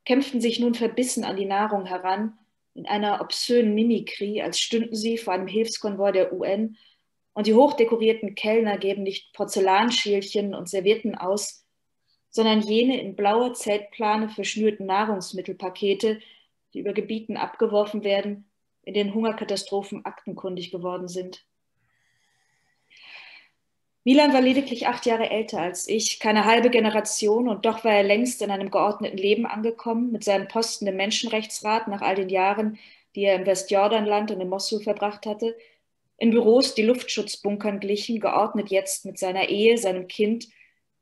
kämpften 0.08 0.40
sich 0.40 0.62
nun 0.62 0.74
verbissen 0.74 1.26
an 1.26 1.36
die 1.36 1.44
Nahrung 1.44 1.86
heran, 1.86 2.40
in 2.74 2.86
einer 2.86 3.20
obszönen 3.20 3.76
Mimikrie, 3.76 4.42
als 4.42 4.58
stünden 4.58 4.96
sie 4.96 5.18
vor 5.18 5.34
einem 5.34 5.48
Hilfskonvoi 5.48 6.14
der 6.14 6.32
UN 6.32 6.78
und 7.34 7.46
die 7.46 7.54
hochdekorierten 7.54 8.34
Kellner 8.34 8.78
geben 8.78 9.04
nicht 9.04 9.34
Porzellanschälchen 9.34 10.56
und 10.56 10.70
Servietten 10.70 11.16
aus, 11.16 11.66
sondern 12.30 12.62
jene 12.62 13.02
in 13.02 13.18
blauer 13.18 13.54
Zeltplane 13.54 14.30
verschnürten 14.30 14.86
Nahrungsmittelpakete, 14.86 16.22
die 16.74 16.80
über 16.80 16.94
Gebieten 16.94 17.36
abgeworfen 17.36 18.06
werden, 18.06 18.50
in 18.84 18.94
denen 18.94 19.14
Hungerkatastrophen 19.14 20.06
aktenkundig 20.06 20.72
geworden 20.72 21.10
sind. 21.10 21.46
Milan 24.08 24.32
war 24.32 24.40
lediglich 24.40 24.88
acht 24.88 25.06
Jahre 25.06 25.30
älter 25.32 25.60
als 25.60 25.86
ich, 25.90 26.22
keine 26.22 26.46
halbe 26.46 26.70
Generation, 26.70 27.50
und 27.50 27.66
doch 27.66 27.84
war 27.84 27.92
er 27.92 28.04
längst 28.04 28.42
in 28.42 28.52
einem 28.52 28.72
geordneten 28.72 29.18
Leben 29.18 29.46
angekommen, 29.46 30.14
mit 30.14 30.24
seinem 30.24 30.48
Posten 30.48 30.88
im 30.88 30.96
Menschenrechtsrat 30.96 31.90
nach 31.90 32.00
all 32.02 32.16
den 32.16 32.30
Jahren, 32.30 32.80
die 33.16 33.26
er 33.26 33.36
im 33.36 33.46
Westjordanland 33.46 34.32
und 34.32 34.40
in 34.40 34.48
Mosul 34.48 34.82
verbracht 34.82 35.26
hatte, 35.26 35.58
in 36.18 36.32
Büros, 36.32 36.74
die 36.74 36.84
Luftschutzbunkern 36.84 37.82
glichen, 37.82 38.22
geordnet 38.22 38.70
jetzt 38.70 39.04
mit 39.04 39.20
seiner 39.20 39.50
Ehe, 39.50 39.78
seinem 39.78 40.08
Kind, 40.08 40.48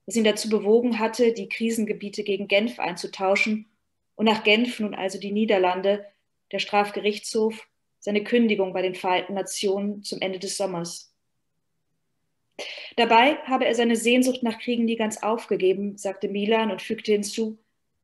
das 0.08 0.16
ihn 0.16 0.24
dazu 0.24 0.50
bewogen 0.50 0.98
hatte, 0.98 1.32
die 1.32 1.48
Krisengebiete 1.48 2.24
gegen 2.24 2.48
Genf 2.48 2.80
einzutauschen 2.80 3.70
und 4.16 4.26
nach 4.26 4.44
Genf 4.44 4.80
nun 4.80 4.96
also 4.96 5.20
die 5.20 5.32
Niederlande, 5.32 6.08
der 6.52 6.58
Strafgerichtshof, 6.58 7.68
seine 8.00 8.24
Kündigung 8.24 8.74
bei 8.74 8.82
den 8.82 8.96
Vereinten 8.96 9.36
Nationen 9.36 10.02
zum 10.02 10.22
Ende 10.22 10.40
des 10.40 10.58
Sommers. 10.58 11.15
Dabei 12.96 13.38
habe 13.44 13.66
er 13.66 13.76
seine 13.76 13.96
Sehnsucht 13.96 14.44
nach 14.44 14.60
Kriegen 14.60 14.86
nie 14.86 14.96
ganz 14.96 15.22
aufgegeben, 15.22 15.98
sagte 15.98 16.30
Milan 16.30 16.72
und 16.72 16.82
fügte 16.82 17.12
hinzu, 17.12 17.58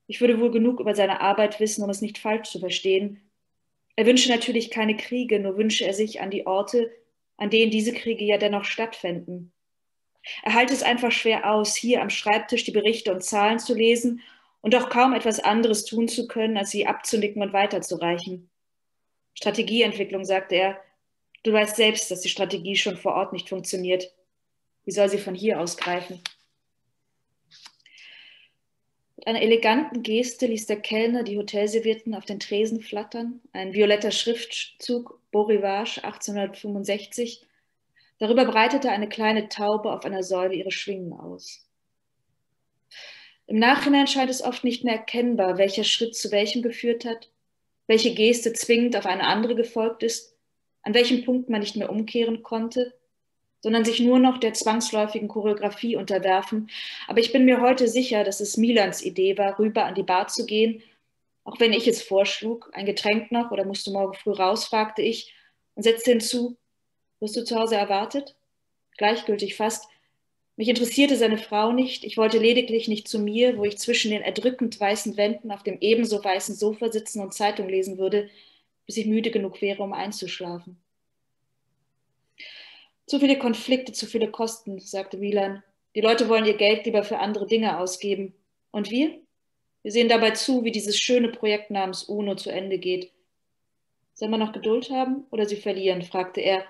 ich 0.08 0.20
würde 0.20 0.40
wohl 0.42 0.52
genug 0.52 0.82
über 0.82 0.94
seine 0.94 1.22
Arbeit 1.22 1.60
wissen, 1.62 1.84
um 1.84 1.90
es 1.90 2.02
nicht 2.02 2.18
falsch 2.18 2.50
zu 2.50 2.60
verstehen. 2.60 3.22
Er 3.96 4.06
wünsche 4.06 4.30
natürlich 4.30 4.70
keine 4.70 4.98
Kriege, 4.98 5.40
nur 5.40 5.58
wünsche 5.58 5.86
er 5.86 5.94
sich 5.94 6.20
an 6.20 6.32
die 6.32 6.46
Orte, 6.46 6.92
an 7.38 7.50
denen 7.50 7.72
diese 7.72 7.94
Kriege 7.94 8.26
ja 8.26 8.38
dennoch 8.38 8.66
stattfänden. 8.66 9.54
Er 10.44 10.54
halte 10.54 10.74
es 10.74 10.84
einfach 10.84 11.12
schwer 11.12 11.50
aus, 11.50 11.76
hier 11.76 12.02
am 12.02 12.10
Schreibtisch 12.10 12.64
die 12.64 12.72
Berichte 12.72 13.14
und 13.14 13.24
Zahlen 13.24 13.60
zu 13.60 13.74
lesen 13.74 14.22
und 14.62 14.74
doch 14.74 14.90
kaum 14.90 15.14
etwas 15.14 15.40
anderes 15.40 15.86
tun 15.86 16.08
zu 16.08 16.28
können, 16.28 16.58
als 16.58 16.72
sie 16.72 16.86
abzunicken 16.86 17.42
und 17.42 17.54
weiterzureichen. 17.54 18.50
Strategieentwicklung, 19.34 20.26
sagte 20.26 20.56
er. 20.56 20.82
Du 21.44 21.54
weißt 21.54 21.76
selbst, 21.76 22.12
dass 22.12 22.22
die 22.22 22.30
Strategie 22.30 22.76
schon 22.76 22.98
vor 22.98 23.14
Ort 23.14 23.34
nicht 23.34 23.50
funktioniert. 23.50 24.14
Wie 24.84 24.92
soll 24.92 25.10
sie 25.10 25.20
von 25.20 25.36
hier 25.36 25.60
aus 25.60 25.78
greifen? 25.78 26.22
Mit 29.16 29.28
einer 29.28 29.42
eleganten 29.42 30.02
Geste 30.02 30.48
ließ 30.48 30.66
der 30.66 30.82
Kellner 30.82 31.24
die 31.24 31.38
Hotelservietten 31.38 32.16
auf 32.16 32.26
den 32.26 32.40
Tresen 32.40 32.82
flattern. 32.82 33.40
Ein 33.54 33.74
violetter 33.74 34.10
Schriftzug, 34.10 35.22
Beau 35.32 35.44
Rivage 35.44 36.04
1865. 36.04 37.46
Darüber 38.18 38.46
breitete 38.46 38.90
eine 38.90 39.08
kleine 39.08 39.48
Taube 39.48 39.92
auf 39.92 40.06
einer 40.06 40.24
Säule 40.24 40.56
ihre 40.56 40.72
Schwingen 40.72 41.14
aus. 41.14 41.68
Im 43.46 43.60
Nachhinein 43.60 44.08
scheint 44.08 44.32
es 44.32 44.42
oft 44.42 44.64
nicht 44.64 44.84
mehr 44.84 44.96
erkennbar, 44.96 45.60
welcher 45.60 45.84
Schritt 45.84 46.16
zu 46.16 46.32
welchem 46.32 46.64
geführt 46.64 47.06
hat, 47.06 47.30
welche 47.86 48.16
Geste 48.16 48.54
zwingend 48.54 48.96
auf 48.96 49.06
eine 49.06 49.28
andere 49.28 49.56
gefolgt 49.56 50.02
ist, 50.02 50.36
an 50.82 50.96
welchem 50.96 51.26
Punkt 51.26 51.50
man 51.50 51.60
nicht 51.60 51.76
mehr 51.76 51.92
umkehren 51.92 52.42
konnte 52.42 52.94
sondern 53.62 53.86
sich 53.86 54.00
nur 54.00 54.20
noch 54.20 54.40
der 54.40 54.54
zwangsläufigen 54.54 55.28
Choreografie 55.28 55.96
unterwerfen. 55.96 56.70
Aber 57.08 57.20
ich 57.20 57.32
bin 57.32 57.46
mir 57.46 57.62
heute 57.62 57.88
sicher, 57.88 58.24
dass 58.24 58.42
es 58.42 58.58
Milans 58.58 59.04
Idee 59.04 59.38
war, 59.38 59.58
rüber 59.60 59.86
an 59.86 59.96
die 59.96 60.04
Bar 60.04 60.28
zu 60.28 60.46
gehen, 60.46 60.82
auch 61.44 61.60
wenn 61.60 61.74
ich 61.74 61.88
es 61.88 62.02
vorschlug. 62.02 62.70
Ein 62.74 62.86
Getränk 62.86 63.32
noch 63.32 63.52
oder 63.52 63.66
musst 63.66 63.88
du 63.88 63.92
morgen 63.92 64.14
früh 64.14 64.32
raus, 64.32 64.66
fragte 64.66 65.02
ich 65.02 65.34
und 65.76 65.84
setzte 65.84 66.12
hinzu, 66.12 66.58
wirst 67.20 67.36
du 67.36 67.44
zu 67.46 67.56
Hause 67.56 67.76
erwartet? 67.76 68.36
Gleichgültig 68.98 69.56
fast. 69.56 69.88
Mich 70.58 70.68
interessierte 70.68 71.16
seine 71.16 71.38
Frau 71.38 71.72
nicht. 71.72 72.04
Ich 72.04 72.18
wollte 72.18 72.38
lediglich 72.38 72.88
nicht 72.88 73.08
zu 73.08 73.20
mir, 73.20 73.58
wo 73.58 73.64
ich 73.64 73.78
zwischen 73.78 74.12
den 74.12 74.22
erdrückend 74.22 74.80
weißen 74.80 75.18
Wänden 75.18 75.52
auf 75.52 75.64
dem 75.64 75.78
ebenso 75.80 76.24
weißen 76.24 76.56
Sofa 76.56 76.92
sitzen 76.92 77.22
und 77.22 77.34
Zeitung 77.34 77.70
lesen 77.70 77.98
würde, 77.98 78.30
bis 78.86 78.98
ich 78.98 79.06
müde 79.06 79.32
genug 79.32 79.62
wäre, 79.62 79.82
um 79.82 79.94
einzuschlafen. 79.94 80.81
Zu 83.12 83.20
viele 83.20 83.38
Konflikte, 83.38 83.92
zu 83.92 84.06
viele 84.06 84.32
Kosten, 84.32 84.80
sagte 84.80 85.20
Wieland. 85.20 85.62
Die 85.96 86.00
Leute 86.00 86.30
wollen 86.30 86.46
ihr 86.46 86.56
Geld 86.56 86.86
lieber 86.86 87.04
für 87.04 87.20
andere 87.20 87.46
Dinge 87.46 87.78
ausgeben. 87.78 88.34
Und 88.72 88.90
wir? 88.90 89.20
Wir 89.82 89.92
sehen 89.92 90.08
dabei 90.08 90.32
zu, 90.32 90.64
wie 90.64 90.72
dieses 90.72 90.98
schöne 90.98 91.28
Projekt 91.28 91.72
namens 91.72 92.04
UNO 92.04 92.36
zu 92.36 92.50
Ende 92.50 92.78
geht. 92.78 93.12
Sollen 94.14 94.32
wir 94.32 94.38
noch 94.38 94.54
Geduld 94.54 94.90
haben 94.92 95.26
oder 95.30 95.46
sie 95.46 95.58
verlieren? 95.58 96.04
fragte 96.04 96.40
er 96.40 96.64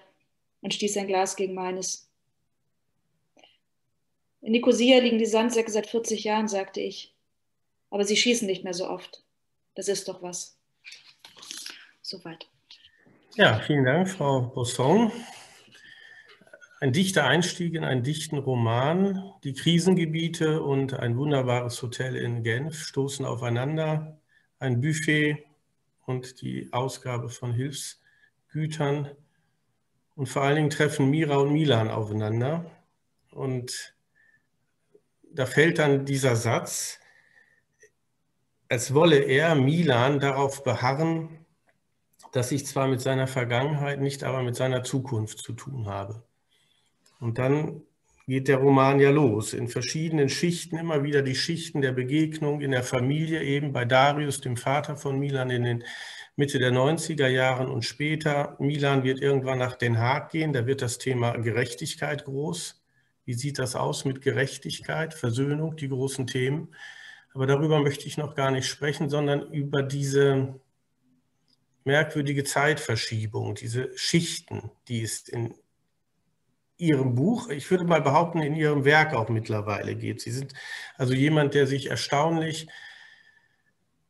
und 0.62 0.74
stieß 0.74 0.95
sein 0.95 1.05
Glas 1.05 1.36
gegen 1.36 1.53
meines. 1.53 2.10
In 4.41 4.53
Nicosia 4.53 4.98
liegen 4.98 5.19
die 5.19 5.27
Sandsäcke 5.27 5.69
seit 5.69 5.86
40 5.86 6.24
Jahren, 6.24 6.48
sagte 6.48 6.81
ich. 6.81 7.13
Aber 7.91 8.03
sie 8.03 8.17
schießen 8.17 8.48
nicht 8.48 8.63
mehr 8.63 8.74
so 8.74 8.89
oft. 8.89 9.21
Das 9.75 9.88
ist 9.88 10.07
doch 10.07 10.24
was. 10.24 10.57
Soweit. 12.01 12.48
Ja, 13.36 13.60
vielen 13.60 13.86
Dank, 13.86 14.10
Frau 14.10 14.41
Bosson. 14.41 15.12
Ein 16.82 16.94
dichter 16.94 17.26
Einstieg 17.26 17.76
in 17.76 17.84
einen 17.84 18.02
dichten 18.02 18.40
Roman. 18.40 19.34
Die 19.44 19.54
Krisengebiete 19.54 20.64
und 20.64 20.96
ein 20.96 21.16
wunderbares 21.16 21.80
Hotel 21.84 22.16
in 22.16 22.42
Genf 22.42 22.88
stoßen 22.88 23.24
aufeinander. 23.24 24.20
Ein 24.58 24.82
Buffet 24.82 25.46
und 26.08 26.42
die 26.42 26.74
Ausgabe 26.74 27.30
von 27.30 27.54
Hilfsgütern. 27.54 29.12
Und 30.16 30.26
vor 30.28 30.42
allen 30.42 30.56
Dingen 30.56 30.70
treffen 30.72 31.12
Mira 31.12 31.36
und 31.36 31.54
Milan 31.54 31.92
aufeinander. 31.92 32.66
Und 33.30 33.94
da 35.32 35.46
fällt 35.46 35.78
dann 35.78 36.04
dieser 36.04 36.36
Satz, 36.36 37.00
als 38.70 38.96
wolle 38.96 39.20
er, 39.20 39.54
Milan, 39.54 40.20
darauf 40.20 40.64
beharren, 40.64 41.46
dass 42.32 42.52
ich 42.52 42.66
zwar 42.66 42.88
mit 42.88 43.02
seiner 43.02 43.28
Vergangenheit, 43.28 44.02
nicht 44.02 44.24
aber 44.24 44.42
mit 44.42 44.56
seiner 44.56 44.84
Zukunft 44.84 45.38
zu 45.38 45.54
tun 45.54 45.86
habe. 45.86 46.24
Und 47.22 47.38
dann 47.38 47.84
geht 48.28 48.48
der 48.48 48.58
Roman 48.58 49.00
ja 49.00 49.12
los. 49.12 49.54
In 49.54 49.68
verschiedenen 49.68 50.28
Schichten 50.28 50.78
immer 50.78 51.04
wieder 51.04 51.22
die 51.22 51.36
Schichten 51.36 51.82
der 51.82 51.92
Begegnung 51.92 52.62
in 52.62 52.72
der 52.72 52.84
Familie, 52.84 53.44
eben 53.44 53.74
bei 53.74 53.86
Darius, 53.86 54.41
dem 54.41 54.58
Vater 54.58 54.98
von 54.98 55.19
Milan, 55.19 55.52
in 55.52 55.63
den 55.63 55.84
Mitte 56.36 56.58
der 56.60 56.72
90er 56.72 57.28
Jahren 57.28 57.69
und 57.69 57.86
später. 57.86 58.56
Milan 58.60 59.04
wird 59.04 59.22
irgendwann 59.22 59.60
nach 59.60 59.76
Den 59.76 60.00
Haag 60.00 60.32
gehen, 60.32 60.52
da 60.52 60.65
wird 60.65 60.82
das 60.82 60.98
Thema 60.98 61.38
Gerechtigkeit 61.38 62.26
groß. 62.26 62.82
Wie 63.26 63.34
sieht 63.34 63.60
das 63.60 63.76
aus 63.76 64.04
mit 64.04 64.22
Gerechtigkeit, 64.22 65.13
Versöhnung, 65.13 65.76
die 65.76 65.89
großen 65.89 66.26
Themen? 66.26 66.74
Aber 67.34 67.45
darüber 67.45 67.80
möchte 67.82 68.08
ich 68.08 68.17
noch 68.17 68.34
gar 68.34 68.50
nicht 68.50 68.65
sprechen, 68.67 69.10
sondern 69.10 69.52
über 69.52 69.84
diese 69.84 70.60
merkwürdige 71.84 72.43
Zeitverschiebung, 72.43 73.56
diese 73.56 73.95
Schichten, 73.95 74.72
die 74.88 75.04
es 75.04 75.28
in 75.28 75.54
Ihrem 76.82 77.15
Buch, 77.15 77.50
ich 77.50 77.70
würde 77.70 77.86
mal 77.86 78.02
behaupten, 78.02 78.41
in 78.41 78.56
Ihrem 78.56 78.86
Werk 78.86 79.13
auch 79.13 79.30
mittlerweile 79.30 79.96
geht. 79.96 80.20
Sie 80.20 80.32
sind 80.32 80.54
also 80.98 81.13
jemand, 81.13 81.54
der 81.54 81.67
sich 81.67 81.89
erstaunlich 81.89 82.67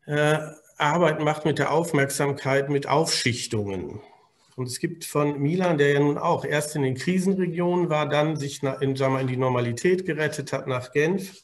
äh, 0.06 0.38
Arbeit 0.78 1.20
macht 1.20 1.46
mit 1.46 1.60
der 1.60 1.72
Aufmerksamkeit, 1.72 2.70
mit 2.70 2.88
Aufschichtungen. 2.88 4.00
Und 4.56 4.68
es 4.68 4.80
gibt 4.80 5.06
von 5.06 5.40
Milan, 5.40 5.78
der 5.78 5.94
ja 5.94 6.00
nun 6.00 6.18
auch 6.18 6.46
erst 6.46 6.76
in 6.76 6.84
den 6.84 6.96
Krisenregionen 6.96 7.90
war, 7.90 8.08
dann 8.08 8.36
sich 8.38 8.64
in, 8.64 8.96
sagen 8.96 9.14
wir, 9.14 9.22
in 9.22 9.28
die 9.28 9.38
Normalität 9.38 10.06
gerettet 10.06 10.54
hat 10.54 10.68
nach 10.68 10.92
Genf. 10.92 11.44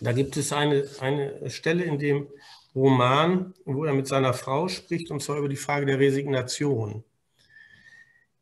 Da 0.00 0.12
gibt 0.12 0.36
es 0.36 0.52
eine, 0.52 0.86
eine 1.00 1.50
Stelle 1.50 1.84
in 1.84 1.98
dem 1.98 2.28
Roman, 2.74 3.54
wo 3.64 3.84
er 3.84 3.94
mit 3.94 4.06
seiner 4.06 4.34
Frau 4.34 4.68
spricht, 4.68 5.10
und 5.10 5.22
zwar 5.22 5.38
über 5.38 5.48
die 5.48 5.56
Frage 5.56 5.86
der 5.86 5.98
Resignation. 5.98 7.04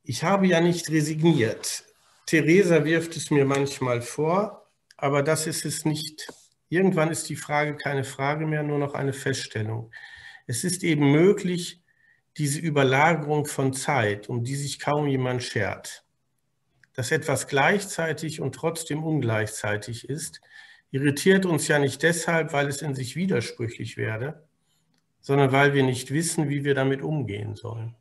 Ich 0.02 0.24
habe 0.24 0.46
ja 0.46 0.60
nicht 0.60 0.90
resigniert. 0.90 1.84
Theresa 2.26 2.84
wirft 2.84 3.16
es 3.16 3.30
mir 3.30 3.44
manchmal 3.44 4.00
vor, 4.00 4.70
aber 4.96 5.22
das 5.22 5.46
ist 5.46 5.64
es 5.64 5.84
nicht. 5.84 6.28
Irgendwann 6.68 7.10
ist 7.10 7.28
die 7.28 7.36
Frage 7.36 7.76
keine 7.76 8.04
Frage 8.04 8.46
mehr, 8.46 8.62
nur 8.62 8.78
noch 8.78 8.94
eine 8.94 9.12
Feststellung. 9.12 9.92
Es 10.46 10.64
ist 10.64 10.82
eben 10.82 11.12
möglich, 11.12 11.82
diese 12.36 12.58
Überlagerung 12.58 13.46
von 13.46 13.72
Zeit, 13.72 14.28
um 14.28 14.42
die 14.42 14.56
sich 14.56 14.80
kaum 14.80 15.06
jemand 15.06 15.42
schert, 15.42 16.04
dass 16.94 17.12
etwas 17.12 17.46
gleichzeitig 17.46 18.40
und 18.40 18.54
trotzdem 18.54 19.04
ungleichzeitig 19.04 20.08
ist, 20.08 20.40
irritiert 20.90 21.46
uns 21.46 21.68
ja 21.68 21.78
nicht 21.78 22.02
deshalb, 22.02 22.52
weil 22.52 22.68
es 22.68 22.82
in 22.82 22.94
sich 22.94 23.16
widersprüchlich 23.16 23.96
werde, 23.96 24.48
sondern 25.20 25.52
weil 25.52 25.74
wir 25.74 25.82
nicht 25.82 26.10
wissen, 26.12 26.48
wie 26.48 26.64
wir 26.64 26.74
damit 26.74 27.02
umgehen 27.02 27.54
sollen. 27.56 27.94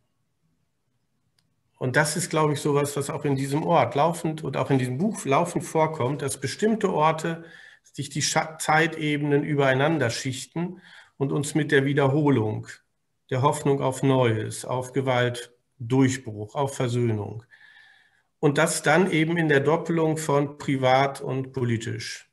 Und 1.84 1.98
das 1.98 2.16
ist, 2.16 2.30
glaube 2.30 2.54
ich, 2.54 2.62
sowas, 2.62 2.96
was 2.96 3.10
auch 3.10 3.26
in 3.26 3.36
diesem 3.36 3.64
Ort 3.64 3.96
laufend 3.96 4.42
und 4.42 4.56
auch 4.56 4.70
in 4.70 4.80
diesem 4.80 4.98
Buch 4.98 5.26
laufend 5.26 5.66
vorkommt, 5.66 6.22
dass 6.22 6.40
bestimmte 6.40 6.94
Orte 6.94 7.44
sich 7.82 8.10
die 8.10 8.22
Zeitebenen 8.22 9.44
übereinander 9.44 10.10
schichten 10.10 10.80
und 11.18 11.34
uns 11.34 11.56
mit 11.56 11.74
der 11.74 11.84
Wiederholung, 11.84 12.68
der 13.30 13.42
Hoffnung 13.42 13.82
auf 13.82 14.02
Neues, 14.02 14.64
auf 14.64 14.94
Gewaltdurchbruch, 14.94 16.56
auf 16.56 16.74
Versöhnung. 16.74 17.44
Und 18.40 18.58
das 18.58 18.82
dann 18.82 19.12
eben 19.12 19.36
in 19.36 19.50
der 19.50 19.60
Doppelung 19.60 20.16
von 20.16 20.58
privat 20.58 21.20
und 21.20 21.52
politisch. 21.52 22.32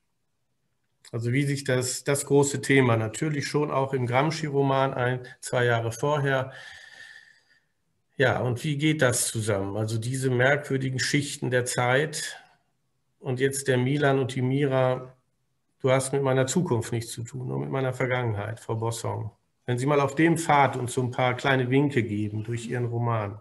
Also 1.11 1.33
wie 1.33 1.43
sich 1.43 1.65
das, 1.65 2.05
das 2.05 2.25
große 2.25 2.63
Thema 2.63 2.97
natürlich 2.97 3.49
schon 3.49 3.73
auch 3.73 3.95
im 3.95 4.07
Gramsci-Roman 4.07 4.95
ein, 4.95 5.27
zwei 5.41 5.65
Jahre 5.65 5.91
vorher 5.91 6.53
ja, 8.21 8.39
und 8.41 8.63
wie 8.65 8.77
geht 8.77 9.01
das 9.01 9.29
zusammen? 9.29 9.79
Also 9.79 9.97
diese 9.97 10.29
merkwürdigen 10.29 10.99
Schichten 10.99 11.51
der 11.51 11.65
Zeit 11.65 12.37
und 13.19 13.41
jetzt 13.41 13.67
der 13.67 13.79
Milan 13.79 14.19
und 14.19 14.35
die 14.35 14.43
Mira, 14.43 15.17
du 15.81 15.91
hast 15.91 16.13
mit 16.13 16.23
meiner 16.23 16.47
Zukunft 16.47 16.93
nichts 16.93 17.13
zu 17.13 17.23
tun, 17.23 17.49
nur 17.49 17.59
mit 17.59 17.71
meiner 17.71 17.95
Vergangenheit, 17.95 18.61
Frau 18.61 18.75
Bossong. 18.75 19.31
Wenn 19.65 19.79
Sie 19.79 19.87
mal 19.87 20.01
auf 20.01 20.17
dem 20.17 20.37
Pfad 20.37 20.77
uns 20.77 20.93
so 20.93 21.01
ein 21.01 21.11
paar 21.11 21.35
kleine 21.35 21.71
Winke 21.71 22.03
geben 22.03 22.45
durch 22.45 22.67
Ihren 22.67 22.85
Roman. 22.85 23.41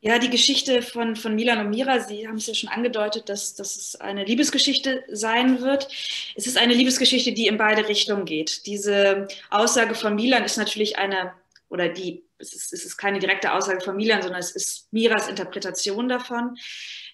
Ja, 0.00 0.18
die 0.18 0.30
Geschichte 0.30 0.82
von, 0.82 1.14
von 1.14 1.36
Milan 1.36 1.64
und 1.64 1.70
Mira, 1.70 2.00
Sie 2.00 2.26
haben 2.26 2.38
es 2.38 2.48
ja 2.48 2.54
schon 2.54 2.70
angedeutet, 2.70 3.28
dass, 3.28 3.54
dass 3.54 3.76
es 3.76 3.94
eine 3.94 4.24
Liebesgeschichte 4.24 5.04
sein 5.12 5.60
wird. 5.60 5.86
Es 6.34 6.48
ist 6.48 6.58
eine 6.58 6.74
Liebesgeschichte, 6.74 7.30
die 7.30 7.46
in 7.46 7.58
beide 7.58 7.86
Richtungen 7.86 8.24
geht. 8.24 8.66
Diese 8.66 9.28
Aussage 9.50 9.94
von 9.94 10.16
Milan 10.16 10.42
ist 10.42 10.56
natürlich 10.56 10.98
eine, 10.98 11.32
oder 11.68 11.88
die 11.88 12.24
es 12.38 12.52
ist, 12.52 12.72
es 12.72 12.84
ist 12.84 12.96
keine 12.96 13.18
direkte 13.18 13.52
Aussage 13.52 13.80
von 13.80 13.96
Milan, 13.96 14.22
sondern 14.22 14.40
es 14.40 14.52
ist 14.52 14.92
Miras 14.92 15.28
Interpretation 15.28 16.08
davon. 16.08 16.56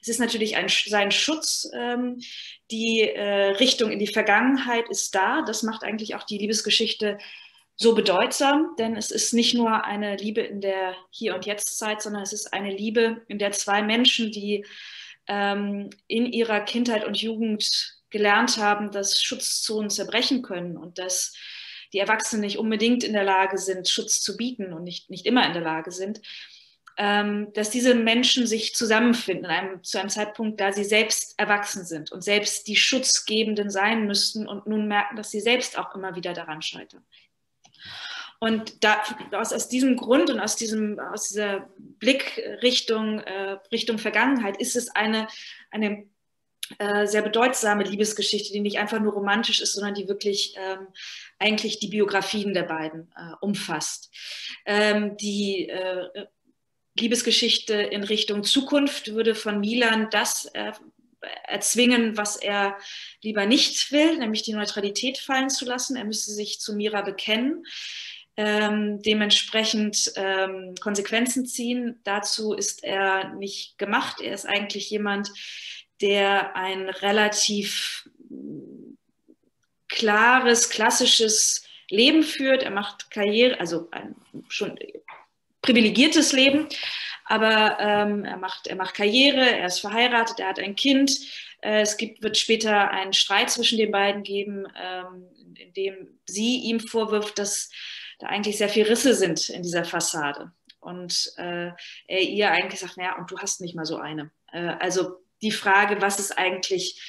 Es 0.00 0.08
ist 0.08 0.20
natürlich 0.20 0.56
ein, 0.56 0.68
sein 0.68 1.10
Schutz. 1.10 1.68
Ähm, 1.74 2.20
die 2.70 3.00
äh, 3.02 3.52
Richtung 3.56 3.90
in 3.90 3.98
die 3.98 4.06
Vergangenheit 4.06 4.88
ist 4.88 5.14
da. 5.14 5.42
Das 5.42 5.62
macht 5.62 5.82
eigentlich 5.82 6.14
auch 6.14 6.24
die 6.24 6.38
Liebesgeschichte 6.38 7.18
so 7.76 7.94
bedeutsam, 7.94 8.74
denn 8.78 8.96
es 8.96 9.10
ist 9.10 9.32
nicht 9.32 9.54
nur 9.54 9.84
eine 9.84 10.16
Liebe 10.16 10.40
in 10.40 10.60
der 10.60 10.94
Hier- 11.10 11.34
und 11.34 11.44
Jetzt-Zeit, 11.44 12.02
sondern 12.02 12.22
es 12.22 12.32
ist 12.32 12.52
eine 12.52 12.70
Liebe, 12.70 13.22
in 13.26 13.38
der 13.38 13.50
zwei 13.52 13.82
Menschen, 13.82 14.30
die 14.30 14.64
ähm, 15.26 15.90
in 16.06 16.26
ihrer 16.26 16.60
Kindheit 16.60 17.04
und 17.04 17.20
Jugend 17.20 17.94
gelernt 18.10 18.58
haben, 18.58 18.92
dass 18.92 19.20
Schutzzonen 19.20 19.90
zerbrechen 19.90 20.42
können 20.42 20.76
und 20.76 20.98
dass 20.98 21.34
die 21.94 22.00
Erwachsenen 22.00 22.42
nicht 22.42 22.58
unbedingt 22.58 23.04
in 23.04 23.12
der 23.12 23.24
Lage 23.24 23.56
sind, 23.56 23.88
Schutz 23.88 24.20
zu 24.20 24.36
bieten 24.36 24.72
und 24.72 24.82
nicht, 24.82 25.10
nicht 25.10 25.26
immer 25.26 25.46
in 25.46 25.52
der 25.52 25.62
Lage 25.62 25.92
sind, 25.92 26.20
ähm, 26.96 27.52
dass 27.54 27.70
diese 27.70 27.94
Menschen 27.94 28.46
sich 28.46 28.74
zusammenfinden 28.74 29.46
einem, 29.46 29.82
zu 29.82 29.98
einem 29.98 30.10
Zeitpunkt, 30.10 30.60
da 30.60 30.72
sie 30.72 30.84
selbst 30.84 31.34
erwachsen 31.38 31.84
sind 31.84 32.12
und 32.12 32.22
selbst 32.22 32.68
die 32.68 32.76
Schutzgebenden 32.76 33.70
sein 33.70 34.06
müssten 34.06 34.46
und 34.46 34.66
nun 34.66 34.86
merken, 34.86 35.16
dass 35.16 35.30
sie 35.30 35.40
selbst 35.40 35.78
auch 35.78 35.94
immer 35.94 36.14
wieder 36.14 36.34
daran 36.34 36.62
scheitern. 36.62 37.04
Und 38.38 38.84
da, 38.84 39.02
aus, 39.32 39.52
aus 39.52 39.68
diesem 39.68 39.96
Grund 39.96 40.28
und 40.28 40.38
aus, 40.38 40.56
diesem, 40.56 40.98
aus 40.98 41.28
dieser 41.28 41.68
Blickrichtung 41.78 43.20
äh, 43.20 43.58
Richtung 43.72 43.98
Vergangenheit 43.98 44.58
ist 44.58 44.76
es 44.76 44.94
eine, 44.94 45.28
eine 45.70 46.06
äh, 46.78 47.06
sehr 47.06 47.22
bedeutsame 47.22 47.84
Liebesgeschichte, 47.84 48.52
die 48.52 48.60
nicht 48.60 48.78
einfach 48.78 49.00
nur 49.00 49.12
romantisch 49.12 49.60
ist, 49.60 49.74
sondern 49.74 49.94
die 49.94 50.08
wirklich 50.08 50.54
ähm, 50.56 50.86
eigentlich 51.38 51.78
die 51.78 51.88
Biografien 51.88 52.54
der 52.54 52.62
beiden 52.62 53.12
äh, 53.16 53.34
umfasst. 53.40 54.10
Ähm, 54.64 55.16
die 55.16 55.68
äh, 55.68 56.26
Liebesgeschichte 56.98 57.74
in 57.74 58.04
Richtung 58.04 58.44
Zukunft 58.44 59.14
würde 59.14 59.34
von 59.34 59.60
Milan 59.60 60.08
das 60.10 60.46
äh, 60.54 60.72
erzwingen, 61.44 62.16
was 62.16 62.36
er 62.36 62.76
lieber 63.22 63.46
nicht 63.46 63.90
will, 63.92 64.18
nämlich 64.18 64.42
die 64.42 64.52
Neutralität 64.52 65.18
fallen 65.18 65.50
zu 65.50 65.64
lassen. 65.64 65.96
Er 65.96 66.04
müsste 66.04 66.32
sich 66.32 66.60
zu 66.60 66.74
Mira 66.74 67.02
bekennen. 67.02 67.64
Ähm, 68.36 69.00
dementsprechend 69.00 70.12
ähm, 70.16 70.74
Konsequenzen 70.80 71.46
ziehen. 71.46 72.00
Dazu 72.02 72.52
ist 72.52 72.82
er 72.82 73.32
nicht 73.34 73.78
gemacht. 73.78 74.20
Er 74.20 74.34
ist 74.34 74.44
eigentlich 74.44 74.90
jemand, 74.90 75.30
der 76.00 76.56
ein 76.56 76.88
relativ 76.88 78.08
klares, 79.88 80.70
klassisches 80.70 81.64
Leben 81.88 82.22
führt. 82.22 82.62
Er 82.62 82.70
macht 82.70 83.10
Karriere, 83.10 83.58
also 83.60 83.88
ein 83.90 84.14
schon 84.48 84.78
privilegiertes 85.62 86.32
Leben, 86.32 86.68
aber 87.24 87.78
ähm, 87.80 88.24
er, 88.24 88.36
macht, 88.36 88.66
er 88.66 88.76
macht 88.76 88.94
Karriere, 88.94 89.40
er 89.40 89.66
ist 89.66 89.80
verheiratet, 89.80 90.40
er 90.40 90.48
hat 90.48 90.58
ein 90.58 90.76
Kind. 90.76 91.10
Äh, 91.62 91.80
es 91.80 91.96
gibt, 91.96 92.22
wird 92.22 92.36
später 92.36 92.90
einen 92.90 93.14
Streit 93.14 93.50
zwischen 93.50 93.78
den 93.78 93.90
beiden 93.90 94.22
geben, 94.22 94.66
ähm, 94.76 95.26
in 95.54 95.72
dem 95.72 96.18
sie 96.26 96.58
ihm 96.58 96.80
vorwirft, 96.80 97.38
dass 97.38 97.70
da 98.18 98.26
eigentlich 98.26 98.58
sehr 98.58 98.68
viele 98.68 98.90
Risse 98.90 99.14
sind 99.14 99.48
in 99.48 99.62
dieser 99.62 99.84
Fassade. 99.84 100.52
Und 100.80 101.32
äh, 101.38 101.70
er 102.06 102.20
ihr 102.20 102.50
eigentlich 102.50 102.80
sagt, 102.80 102.98
naja, 102.98 103.16
und 103.16 103.30
du 103.30 103.38
hast 103.38 103.62
nicht 103.62 103.74
mal 103.74 103.86
so 103.86 103.96
eine. 103.96 104.30
Äh, 104.52 104.74
also 104.80 105.23
die 105.44 105.52
Frage, 105.52 106.00
was 106.00 106.18
ist 106.18 106.36
eigentlich, 106.36 107.00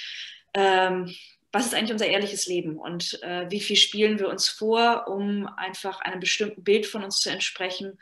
ähm, 0.53 1.13
was 1.51 1.65
ist 1.65 1.73
eigentlich 1.73 1.93
unser 1.93 2.07
ehrliches 2.07 2.47
Leben 2.47 2.77
und 2.77 3.21
äh, 3.23 3.49
wie 3.49 3.61
viel 3.61 3.77
spielen 3.77 4.19
wir 4.19 4.29
uns 4.29 4.49
vor, 4.49 5.07
um 5.07 5.47
einfach 5.47 6.01
einem 6.01 6.19
bestimmten 6.19 6.63
Bild 6.63 6.85
von 6.85 7.03
uns 7.03 7.19
zu 7.19 7.29
entsprechen 7.29 7.99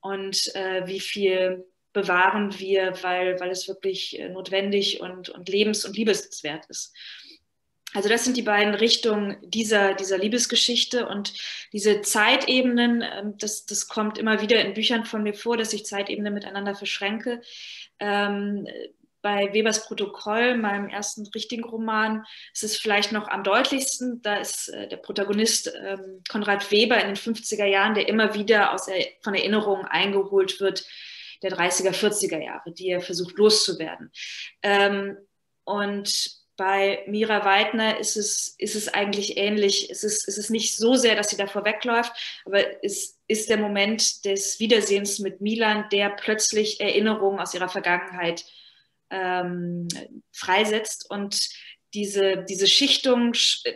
und 0.00 0.54
äh, 0.54 0.86
wie 0.86 1.00
viel 1.00 1.64
bewahren 1.92 2.58
wir, 2.58 2.94
weil, 3.02 3.38
weil 3.40 3.50
es 3.50 3.68
wirklich 3.68 4.18
äh, 4.18 4.28
notwendig 4.28 5.00
und, 5.00 5.28
und 5.28 5.48
lebens- 5.48 5.84
und 5.84 5.96
liebeswert 5.96 6.66
ist. 6.68 6.94
Also 7.92 8.08
das 8.08 8.24
sind 8.24 8.36
die 8.36 8.42
beiden 8.42 8.74
Richtungen 8.74 9.38
dieser, 9.42 9.94
dieser 9.94 10.16
Liebesgeschichte 10.16 11.08
und 11.08 11.34
diese 11.72 12.02
Zeitebenen, 12.02 13.02
ähm, 13.02 13.34
das, 13.38 13.66
das 13.66 13.88
kommt 13.88 14.16
immer 14.16 14.40
wieder 14.40 14.64
in 14.64 14.74
Büchern 14.74 15.04
von 15.04 15.24
mir 15.24 15.34
vor, 15.34 15.56
dass 15.56 15.72
ich 15.72 15.84
Zeitebenen 15.84 16.32
miteinander 16.32 16.76
verschränke. 16.76 17.42
Ähm, 17.98 18.68
bei 19.22 19.52
Webers 19.52 19.86
Protokoll, 19.86 20.56
meinem 20.56 20.88
ersten 20.88 21.26
richtigen 21.34 21.64
Roman, 21.64 22.24
ist 22.52 22.64
es 22.64 22.76
vielleicht 22.76 23.12
noch 23.12 23.28
am 23.28 23.44
deutlichsten. 23.44 24.22
Da 24.22 24.36
ist 24.36 24.68
äh, 24.68 24.88
der 24.88 24.96
Protagonist 24.96 25.72
ähm, 25.82 26.22
Konrad 26.28 26.70
Weber 26.70 27.00
in 27.00 27.08
den 27.08 27.16
50er 27.16 27.66
Jahren, 27.66 27.94
der 27.94 28.08
immer 28.08 28.34
wieder 28.34 28.72
aus 28.72 28.88
er 28.88 29.04
von 29.22 29.34
Erinnerungen 29.34 29.84
eingeholt 29.86 30.60
wird, 30.60 30.84
der 31.42 31.52
30er, 31.52 31.92
40er 31.92 32.42
Jahre, 32.42 32.72
die 32.72 32.88
er 32.88 33.00
versucht 33.00 33.36
loszuwerden. 33.36 34.10
Ähm, 34.62 35.16
und 35.64 36.40
bei 36.60 37.04
Mira 37.06 37.46
Weidner 37.46 37.98
ist 37.98 38.18
es, 38.18 38.54
ist 38.58 38.74
es 38.74 38.88
eigentlich 38.88 39.38
ähnlich. 39.38 39.88
Es 39.88 40.04
ist, 40.04 40.28
es 40.28 40.36
ist 40.36 40.50
nicht 40.50 40.76
so 40.76 40.94
sehr, 40.94 41.16
dass 41.16 41.30
sie 41.30 41.38
davor 41.38 41.64
wegläuft, 41.64 42.12
aber 42.44 42.84
es 42.84 43.18
ist 43.28 43.48
der 43.48 43.56
Moment 43.56 44.26
des 44.26 44.60
Wiedersehens 44.60 45.20
mit 45.20 45.40
Milan, 45.40 45.86
der 45.90 46.10
plötzlich 46.10 46.78
Erinnerungen 46.78 47.40
aus 47.40 47.54
ihrer 47.54 47.70
Vergangenheit 47.70 48.44
ähm, 49.10 49.88
freisetzt. 50.32 51.10
Und 51.10 51.48
diese, 51.94 52.44
diese 52.48 52.66
Schichtung 52.66 53.32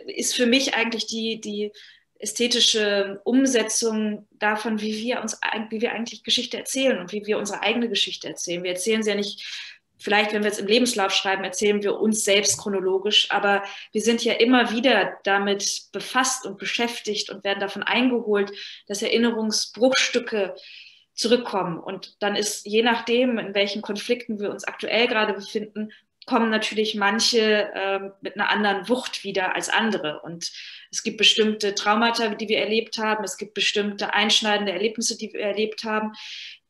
ist 0.07 0.35
für 0.35 0.45
mich 0.45 0.73
eigentlich 0.73 1.07
die, 1.07 1.39
die 1.41 1.71
ästhetische 2.17 3.21
Umsetzung 3.23 4.27
davon, 4.31 4.81
wie 4.81 4.97
wir 4.97 5.21
uns, 5.21 5.37
wie 5.69 5.81
wir 5.81 5.91
eigentlich 5.91 6.23
Geschichte 6.23 6.57
erzählen 6.57 6.99
und 6.99 7.11
wie 7.11 7.25
wir 7.25 7.37
unsere 7.37 7.61
eigene 7.61 7.89
Geschichte 7.89 8.27
erzählen. 8.27 8.63
Wir 8.63 8.71
erzählen 8.71 9.03
sie 9.03 9.09
ja 9.09 9.15
nicht, 9.15 9.43
vielleicht, 9.97 10.33
wenn 10.33 10.43
wir 10.43 10.51
es 10.51 10.59
im 10.59 10.67
Lebenslauf 10.67 11.13
schreiben, 11.13 11.43
erzählen 11.43 11.83
wir 11.83 11.99
uns 11.99 12.23
selbst 12.23 12.57
chronologisch, 12.57 13.31
aber 13.31 13.63
wir 13.91 14.01
sind 14.01 14.23
ja 14.23 14.33
immer 14.33 14.71
wieder 14.71 15.17
damit 15.23 15.87
befasst 15.91 16.45
und 16.45 16.57
beschäftigt 16.57 17.29
und 17.29 17.43
werden 17.43 17.59
davon 17.59 17.83
eingeholt, 17.83 18.51
dass 18.87 19.01
Erinnerungsbruchstücke 19.01 20.55
zurückkommen. 21.15 21.79
Und 21.79 22.21
dann 22.21 22.35
ist 22.35 22.65
je 22.65 22.83
nachdem, 22.83 23.37
in 23.39 23.55
welchen 23.55 23.81
Konflikten 23.81 24.39
wir 24.39 24.51
uns 24.51 24.65
aktuell 24.65 25.07
gerade 25.07 25.33
befinden, 25.33 25.91
kommen 26.25 26.49
natürlich 26.49 26.95
manche 26.95 27.71
äh, 27.73 27.99
mit 28.21 28.35
einer 28.35 28.49
anderen 28.49 28.89
Wucht 28.89 29.23
wieder 29.23 29.55
als 29.55 29.69
andere. 29.69 30.21
Und 30.21 30.51
es 30.91 31.03
gibt 31.03 31.17
bestimmte 31.17 31.75
Traumata, 31.75 32.29
die 32.29 32.49
wir 32.49 32.59
erlebt 32.59 32.97
haben. 32.97 33.23
Es 33.23 33.37
gibt 33.37 33.53
bestimmte 33.53 34.13
einschneidende 34.13 34.71
Erlebnisse, 34.71 35.17
die 35.17 35.31
wir 35.31 35.41
erlebt 35.41 35.83
haben, 35.83 36.13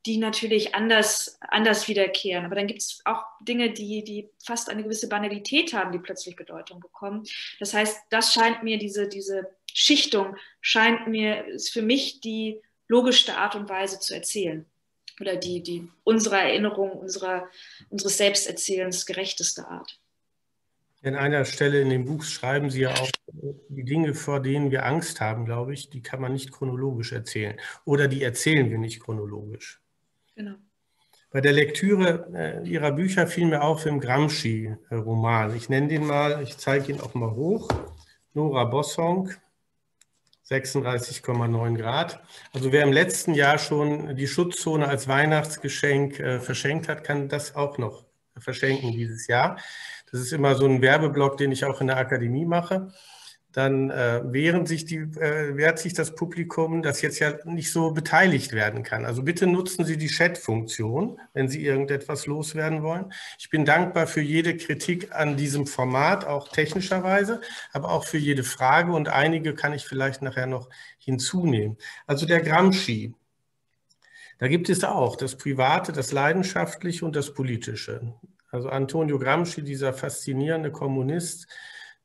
die 0.05 0.17
natürlich 0.17 0.75
anders, 0.75 1.39
anders 1.41 1.87
wiederkehren. 1.87 2.45
Aber 2.45 2.55
dann 2.55 2.67
gibt 2.67 2.81
es 2.81 3.01
auch 3.05 3.23
Dinge, 3.41 3.71
die, 3.71 4.03
die 4.03 4.29
fast 4.43 4.69
eine 4.69 4.83
gewisse 4.83 5.09
Banalität 5.09 5.73
haben, 5.73 5.91
die 5.91 5.99
plötzlich 5.99 6.35
Bedeutung 6.35 6.79
bekommen. 6.79 7.23
Das 7.59 7.73
heißt, 7.73 8.03
das 8.09 8.33
scheint 8.33 8.61
mir, 8.61 8.77
diese, 8.77 9.07
diese 9.07 9.47
Schichtung 9.73 10.35
scheint 10.61 11.07
mir, 11.07 11.45
ist 11.45 11.71
für 11.71 11.81
mich 11.81 12.19
die 12.19 12.61
logischste 12.87 13.37
Art 13.37 13.55
und 13.55 13.69
Weise 13.69 13.99
zu 13.99 14.13
erzählen 14.13 14.65
oder 15.19 15.35
die, 15.35 15.61
die 15.63 15.87
unserer 16.03 16.39
Erinnerung, 16.39 16.91
unserer, 16.91 17.47
unseres 17.89 18.17
Selbsterzählens 18.17 19.05
gerechteste 19.05 19.67
Art. 19.67 19.99
An 21.03 21.15
einer 21.15 21.45
Stelle 21.45 21.81
in 21.81 21.89
dem 21.91 22.05
Buch 22.05 22.23
schreiben 22.23 22.71
Sie 22.71 22.81
ja 22.81 22.91
auch, 22.91 23.09
die 23.69 23.83
Dinge, 23.83 24.15
vor 24.15 24.39
denen 24.39 24.71
wir 24.71 24.85
Angst 24.85 25.21
haben, 25.21 25.45
glaube 25.45 25.73
ich, 25.73 25.89
die 25.89 26.01
kann 26.01 26.19
man 26.19 26.33
nicht 26.33 26.51
chronologisch 26.51 27.11
erzählen. 27.11 27.59
Oder 27.85 28.07
die 28.07 28.23
erzählen 28.23 28.71
wir 28.71 28.79
nicht 28.79 29.01
chronologisch. 29.01 29.79
Genau. 30.35 30.55
Bei 31.29 31.41
der 31.41 31.53
Lektüre 31.53 32.27
äh, 32.33 32.67
Ihrer 32.67 32.91
Bücher 32.91 33.27
fiel 33.27 33.45
mir 33.45 33.61
auf 33.61 33.85
im 33.85 33.99
Gramsci-Roman. 33.99 35.55
Ich 35.55 35.69
nenne 35.69 35.89
den 35.89 36.07
mal, 36.07 36.41
ich 36.41 36.57
zeige 36.57 36.91
ihn 36.91 37.01
auch 37.01 37.13
mal 37.13 37.31
hoch. 37.31 37.69
Nora 38.33 38.63
Bossong, 38.63 39.29
36,9 40.49 41.77
Grad. 41.77 42.19
Also 42.53 42.71
wer 42.71 42.83
im 42.83 42.91
letzten 42.91 43.33
Jahr 43.33 43.57
schon 43.57 44.15
die 44.15 44.27
Schutzzone 44.27 44.87
als 44.87 45.07
Weihnachtsgeschenk 45.07 46.19
äh, 46.19 46.39
verschenkt 46.39 46.87
hat, 46.87 47.03
kann 47.03 47.29
das 47.29 47.55
auch 47.55 47.77
noch 47.77 48.05
verschenken 48.37 48.91
dieses 48.91 49.27
Jahr. 49.27 49.57
Das 50.11 50.21
ist 50.21 50.33
immer 50.33 50.55
so 50.55 50.65
ein 50.65 50.81
Werbeblock, 50.81 51.37
den 51.37 51.51
ich 51.51 51.65
auch 51.65 51.81
in 51.81 51.87
der 51.87 51.97
Akademie 51.97 52.45
mache 52.45 52.91
dann 53.55 53.89
äh, 53.89 54.21
wehren 54.25 54.65
sich 54.65 54.83
die, 54.83 54.97
äh, 54.97 55.55
wehrt 55.55 55.79
sich 55.79 55.93
das 55.93 56.13
Publikum, 56.13 56.83
das 56.83 57.01
jetzt 57.01 57.19
ja 57.19 57.35
nicht 57.45 57.71
so 57.71 57.91
beteiligt 57.91 58.51
werden 58.51 58.83
kann. 58.83 59.05
Also 59.05 59.23
bitte 59.23 59.47
nutzen 59.47 59.85
Sie 59.85 59.95
die 59.95 60.09
Chat-Funktion, 60.09 61.21
wenn 61.31 61.47
Sie 61.47 61.65
irgendetwas 61.65 62.25
loswerden 62.25 62.83
wollen. 62.83 63.13
Ich 63.39 63.49
bin 63.49 63.63
dankbar 63.63 64.07
für 64.07 64.19
jede 64.19 64.57
Kritik 64.57 65.15
an 65.15 65.37
diesem 65.37 65.67
Format, 65.67 66.25
auch 66.25 66.49
technischerweise, 66.49 67.39
aber 67.71 67.91
auch 67.91 68.03
für 68.03 68.17
jede 68.17 68.43
Frage 68.43 68.91
und 68.91 69.07
einige 69.07 69.55
kann 69.55 69.71
ich 69.71 69.85
vielleicht 69.85 70.21
nachher 70.21 70.47
noch 70.47 70.67
hinzunehmen. 70.97 71.77
Also 72.07 72.25
der 72.25 72.41
Gramsci, 72.41 73.13
da 74.37 74.49
gibt 74.49 74.67
es 74.67 74.83
auch 74.83 75.15
das 75.15 75.37
Private, 75.37 75.93
das 75.93 76.11
Leidenschaftliche 76.11 77.05
und 77.05 77.15
das 77.15 77.33
Politische. 77.33 78.15
Also 78.51 78.67
Antonio 78.67 79.17
Gramsci, 79.17 79.63
dieser 79.63 79.93
faszinierende 79.93 80.73
Kommunist, 80.73 81.47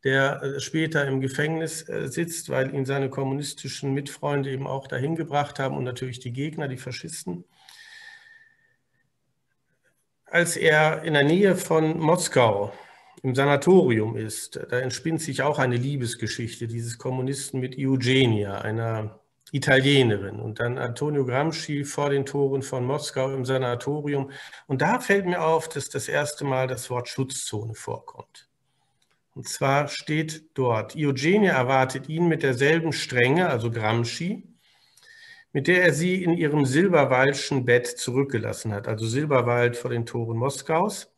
der 0.05 0.43
äh, 0.43 0.61
später 0.61 1.07
im 1.07 1.21
Gefängnis 1.21 1.89
äh, 1.89 2.09
sitzt, 2.09 2.49
weil 2.49 2.75
ihn 2.75 2.87
seine 2.87 3.11
kommunistischen 3.11 3.93
Mitfreunde 3.93 4.51
eben 4.51 4.67
auch 4.67 4.87
dahin 4.87 5.17
gebracht 5.17 5.59
haben 5.59 5.77
und 5.77 5.85
natürlich 5.85 6.21
die 6.21 6.33
Gegner, 6.33 6.69
die 6.69 6.79
Faschisten. 6.79 7.45
Als 10.27 10.57
er 10.57 11.03
in 11.03 11.15
der 11.15 11.25
Nähe 11.25 11.57
von 11.57 11.99
Moskau 11.99 12.73
im 13.23 13.35
Sanatorium 13.35 14.17
ist, 14.17 14.61
da 14.71 14.79
entspinnt 14.79 15.21
sich 15.21 15.43
auch 15.43 15.59
eine 15.59 15.77
Liebesgeschichte 15.77 16.69
dieses 16.69 16.99
Kommunisten 16.99 17.61
mit 17.61 17.77
Eugenia, 17.77 18.61
einer 18.61 19.21
Italienerin. 19.53 20.39
Und 20.39 20.61
dann 20.61 20.79
Antonio 20.79 21.27
Gramsci 21.27 21.85
vor 21.85 22.11
den 22.11 22.25
Toren 22.25 22.63
von 22.63 22.85
Moskau 22.85 23.33
im 23.33 23.45
Sanatorium. 23.45 24.31
Und 24.67 24.83
da 24.83 25.01
fällt 25.01 25.27
mir 25.27 25.43
auf, 25.43 25.69
dass 25.69 25.89
das 25.89 26.09
erste 26.09 26.45
Mal 26.45 26.69
das 26.69 26.89
Wort 26.91 27.09
Schutzzone 27.09 27.75
vorkommt. 27.75 28.50
Und 29.35 29.49
zwar 29.49 29.89
steht 29.89 30.51
dort, 30.55 30.97
Eugenia 30.97 31.53
erwartet 31.53 32.09
ihn 32.09 32.29
mit 32.29 32.43
derselben 32.43 32.93
Strenge, 32.93 33.49
also 33.49 33.71
Gramsci, 33.71 34.49
mit 35.53 35.67
der 35.67 35.85
er 35.85 35.93
sie 35.93 36.23
in 36.23 36.33
ihrem 36.33 36.67
Silberwaldschen 36.67 37.65
Bett 37.65 37.87
zurückgelassen 37.87 38.73
hat, 38.73 38.89
also 38.89 39.07
Silberwald 39.07 39.77
vor 39.77 39.91
den 39.91 40.07
Toren 40.07 40.37
Moskaus. 40.37 41.13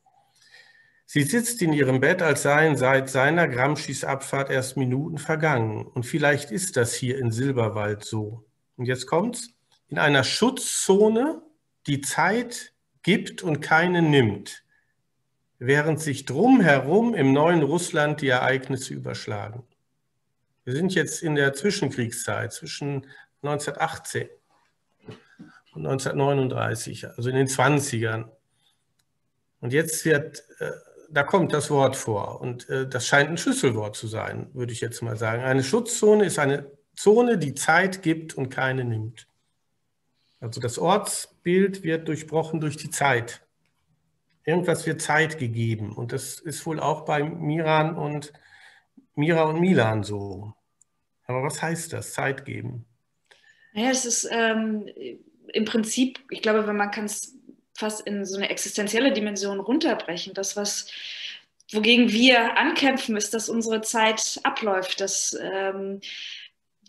Sie 1.05 1.23
sitzt 1.23 1.61
in 1.61 1.75
ihrem 1.75 2.01
Bett, 2.01 2.23
als 2.23 2.43
seien 2.43 2.77
seit 2.77 3.11
seiner 3.11 3.47
Gramscis 3.47 4.03
Abfahrt 4.03 4.51
erst 4.51 4.79
Minuten 4.79 5.19
vergangen. 5.19 5.85
Und 5.87 6.07
vielleicht 6.07 6.51
ist 6.51 6.79
das 6.79 6.95
hier 6.95 7.19
in 7.19 7.31
Silberwald 7.31 8.05
so. 8.05 8.47
Und 8.77 8.87
jetzt 8.87 9.07
kommt's. 9.07 9.51
In 9.89 9.99
einer 9.99 10.25
Schutzzone, 10.25 11.43
die 11.87 12.01
Zeit 12.01 12.73
gibt 13.03 13.43
und 13.43 13.61
keine 13.61 14.01
nimmt, 14.01 14.65
während 15.67 16.01
sich 16.01 16.25
drumherum 16.25 17.15
im 17.15 17.33
neuen 17.33 17.63
Russland 17.63 18.21
die 18.21 18.29
Ereignisse 18.29 18.95
überschlagen. 18.95 19.63
Wir 20.65 20.75
sind 20.75 20.95
jetzt 20.95 21.23
in 21.23 21.37
der 21.37 21.53
Zwischenkriegszeit, 21.55 22.53
zwischen 22.53 23.07
1918 23.43 24.29
und 25.75 25.87
1939, 25.87 27.09
also 27.09 27.31
in 27.31 27.37
den 27.37 27.47
20ern. 27.47 28.29
Und 29.61 29.73
jetzt 29.73 30.05
wird, 30.05 30.45
äh, 30.59 30.71
da 31.11 31.23
kommt 31.23 31.53
das 31.53 31.71
Wort 31.71 31.97
vor 31.97 32.41
und 32.41 32.69
äh, 32.69 32.89
das 32.89 33.07
scheint 33.07 33.31
ein 33.31 33.39
Schlüsselwort 33.39 33.95
zu 33.95 34.09
sein, 34.09 34.51
würde 34.55 34.73
ich 34.73 34.81
jetzt 34.81 35.01
mal 35.03 35.17
sagen. 35.17 35.45
Eine 35.45 35.63
Schutzzone 35.63 36.25
ist 36.25 36.41
eine 36.41 36.71
Zone, 36.97 37.39
die 37.39 37.55
Zeit 37.55 38.03
gibt 38.03 38.35
und 38.35 38.49
keine 38.49 38.85
nimmt. 38.85 39.29
Also 40.41 40.61
das 40.61 40.79
Ortsbild 40.79 41.85
wird 41.85 42.09
durchbrochen 42.09 42.61
durch 42.61 42.77
die 42.77 42.91
Zeit. 42.91 43.43
Irgendwas 44.45 44.87
wird 44.87 45.01
Zeit 45.01 45.39
gegeben 45.39 45.93
und 45.93 46.13
das 46.13 46.41
ist 46.41 46.67
wohl 46.67 46.81
auch 46.81 47.05
bei 47.05 47.23
Miran 47.23 47.97
und 47.97 48.33
Mira 49.15 49.45
und 49.45 49.61
Milan 49.61 50.03
so. 50.03 50.53
Aber 51.27 51.43
was 51.43 51.63
heißt 51.63 51.93
das, 51.93 52.13
Zeit 52.13 52.45
geben? 52.45 52.85
Naja, 53.73 53.91
es 53.91 54.05
ist 54.05 54.29
ähm, 54.31 54.89
im 55.53 55.65
Prinzip, 55.65 56.21
ich 56.31 56.43
glaube, 56.43 56.67
wenn 56.67 56.77
man 56.77 56.91
kann 56.91 57.05
es 57.05 57.37
fast 57.75 58.07
in 58.07 58.25
so 58.25 58.37
eine 58.37 58.51
existenzielle 58.51 59.13
Dimension 59.13 59.61
runterbrechen. 59.61 60.35
Das, 60.35 60.57
was 60.57 60.89
wogegen 61.73 62.13
wir 62.13 62.59
ankämpfen, 62.59 63.17
ist, 63.17 63.33
dass 63.33 63.49
unsere 63.49 63.81
Zeit 63.81 64.41
abläuft, 64.43 65.01
dass 65.01 65.37
ähm, 65.41 66.01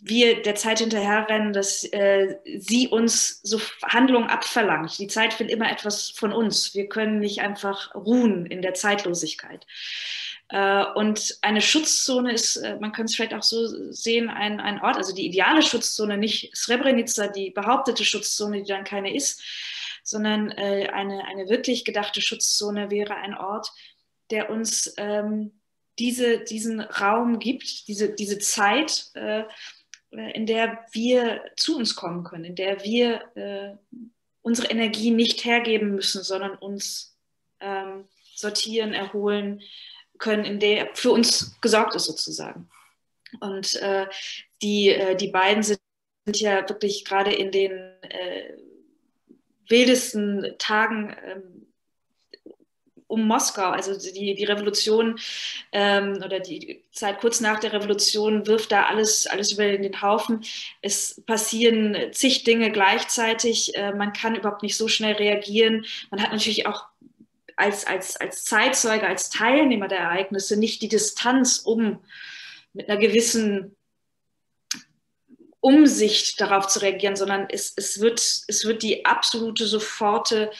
wir 0.02 0.42
der 0.42 0.54
Zeit 0.54 0.80
hinterherrennen, 0.80 1.52
dass 1.52 1.84
äh, 1.84 2.36
sie 2.58 2.88
uns 2.88 3.40
so 3.42 3.60
Handlungen 3.82 4.28
abverlangt. 4.28 4.98
Die 4.98 5.06
Zeit 5.06 5.38
will 5.40 5.48
immer 5.48 5.70
etwas 5.70 6.10
von 6.10 6.32
uns. 6.32 6.74
Wir 6.74 6.88
können 6.88 7.20
nicht 7.20 7.40
einfach 7.40 7.94
ruhen 7.94 8.46
in 8.46 8.60
der 8.60 8.74
Zeitlosigkeit. 8.74 9.66
Äh, 10.48 10.84
und 10.94 11.38
eine 11.40 11.62
Schutzzone 11.62 12.32
ist, 12.32 12.56
äh, 12.56 12.76
man 12.78 12.92
kann 12.92 13.06
es 13.06 13.14
vielleicht 13.14 13.34
auch 13.34 13.42
so 13.42 13.66
sehen, 13.92 14.28
ein, 14.28 14.60
ein 14.60 14.80
Ort, 14.80 14.96
also 14.96 15.14
die 15.14 15.26
ideale 15.26 15.62
Schutzzone, 15.62 16.18
nicht 16.18 16.54
Srebrenica, 16.54 17.28
die 17.28 17.50
behauptete 17.50 18.04
Schutzzone, 18.04 18.62
die 18.62 18.68
dann 18.68 18.84
keine 18.84 19.14
ist, 19.14 19.42
sondern 20.02 20.50
äh, 20.50 20.90
eine, 20.92 21.24
eine 21.24 21.48
wirklich 21.48 21.84
gedachte 21.84 22.20
Schutzzone 22.20 22.90
wäre 22.90 23.16
ein 23.16 23.34
Ort, 23.34 23.72
der 24.30 24.50
uns 24.50 24.92
ähm, 24.98 25.60
diese, 25.98 26.40
diesen 26.40 26.80
Raum 26.80 27.38
gibt, 27.38 27.88
diese, 27.88 28.10
diese 28.10 28.38
Zeit, 28.38 29.12
in 30.18 30.46
der 30.46 30.86
wir 30.92 31.44
zu 31.56 31.76
uns 31.76 31.96
kommen 31.96 32.24
können, 32.24 32.44
in 32.44 32.54
der 32.54 32.82
wir 32.82 33.22
äh, 33.36 33.76
unsere 34.42 34.68
Energie 34.68 35.10
nicht 35.10 35.44
hergeben 35.44 35.94
müssen, 35.94 36.22
sondern 36.22 36.56
uns 36.56 37.16
ähm, 37.60 38.06
sortieren, 38.34 38.92
erholen, 38.92 39.62
können, 40.18 40.44
in 40.44 40.60
der 40.60 40.90
für 40.94 41.10
uns 41.10 41.58
gesorgt 41.60 41.94
ist 41.94 42.04
sozusagen. 42.04 42.68
Und 43.40 43.74
äh, 43.76 44.06
die, 44.62 44.90
äh, 44.90 45.16
die 45.16 45.28
beiden 45.28 45.62
sind, 45.62 45.80
sind, 46.24 46.40
ja 46.40 46.68
wirklich 46.68 47.04
gerade 47.04 47.32
in 47.32 47.50
den 47.50 47.72
äh, 48.02 48.56
wildesten 49.68 50.54
Tagen 50.58 51.16
ähm, 51.24 51.66
um 53.14 53.26
Moskau, 53.26 53.70
also 53.70 53.96
die, 53.96 54.34
die 54.34 54.44
Revolution 54.44 55.18
ähm, 55.72 56.20
oder 56.24 56.40
die 56.40 56.82
Zeit 56.92 57.20
kurz 57.20 57.40
nach 57.40 57.60
der 57.60 57.72
Revolution 57.72 58.46
wirft 58.46 58.72
da 58.72 58.84
alles, 58.84 59.26
alles 59.26 59.52
über 59.52 59.64
den 59.64 60.02
Haufen. 60.02 60.44
Es 60.82 61.22
passieren 61.26 61.96
zig 62.12 62.44
Dinge 62.44 62.70
gleichzeitig. 62.70 63.74
Äh, 63.76 63.92
man 63.92 64.12
kann 64.12 64.36
überhaupt 64.36 64.62
nicht 64.62 64.76
so 64.76 64.88
schnell 64.88 65.14
reagieren. 65.14 65.86
Man 66.10 66.22
hat 66.22 66.32
natürlich 66.32 66.66
auch 66.66 66.84
als, 67.56 67.86
als, 67.86 68.16
als 68.16 68.44
Zeitzeuge, 68.44 69.06
als 69.06 69.30
Teilnehmer 69.30 69.88
der 69.88 69.98
Ereignisse 69.98 70.58
nicht 70.58 70.82
die 70.82 70.88
Distanz, 70.88 71.58
um 71.58 72.00
mit 72.72 72.88
einer 72.88 72.98
gewissen 72.98 73.76
Umsicht 75.64 76.38
darauf 76.42 76.66
zu 76.66 76.80
reagieren, 76.80 77.16
sondern 77.16 77.46
es, 77.48 77.72
es, 77.76 77.98
wird, 77.98 78.20
es 78.20 78.66
wird 78.66 78.82
die 78.82 79.06
absolute 79.06 79.66
soforte 79.66 80.50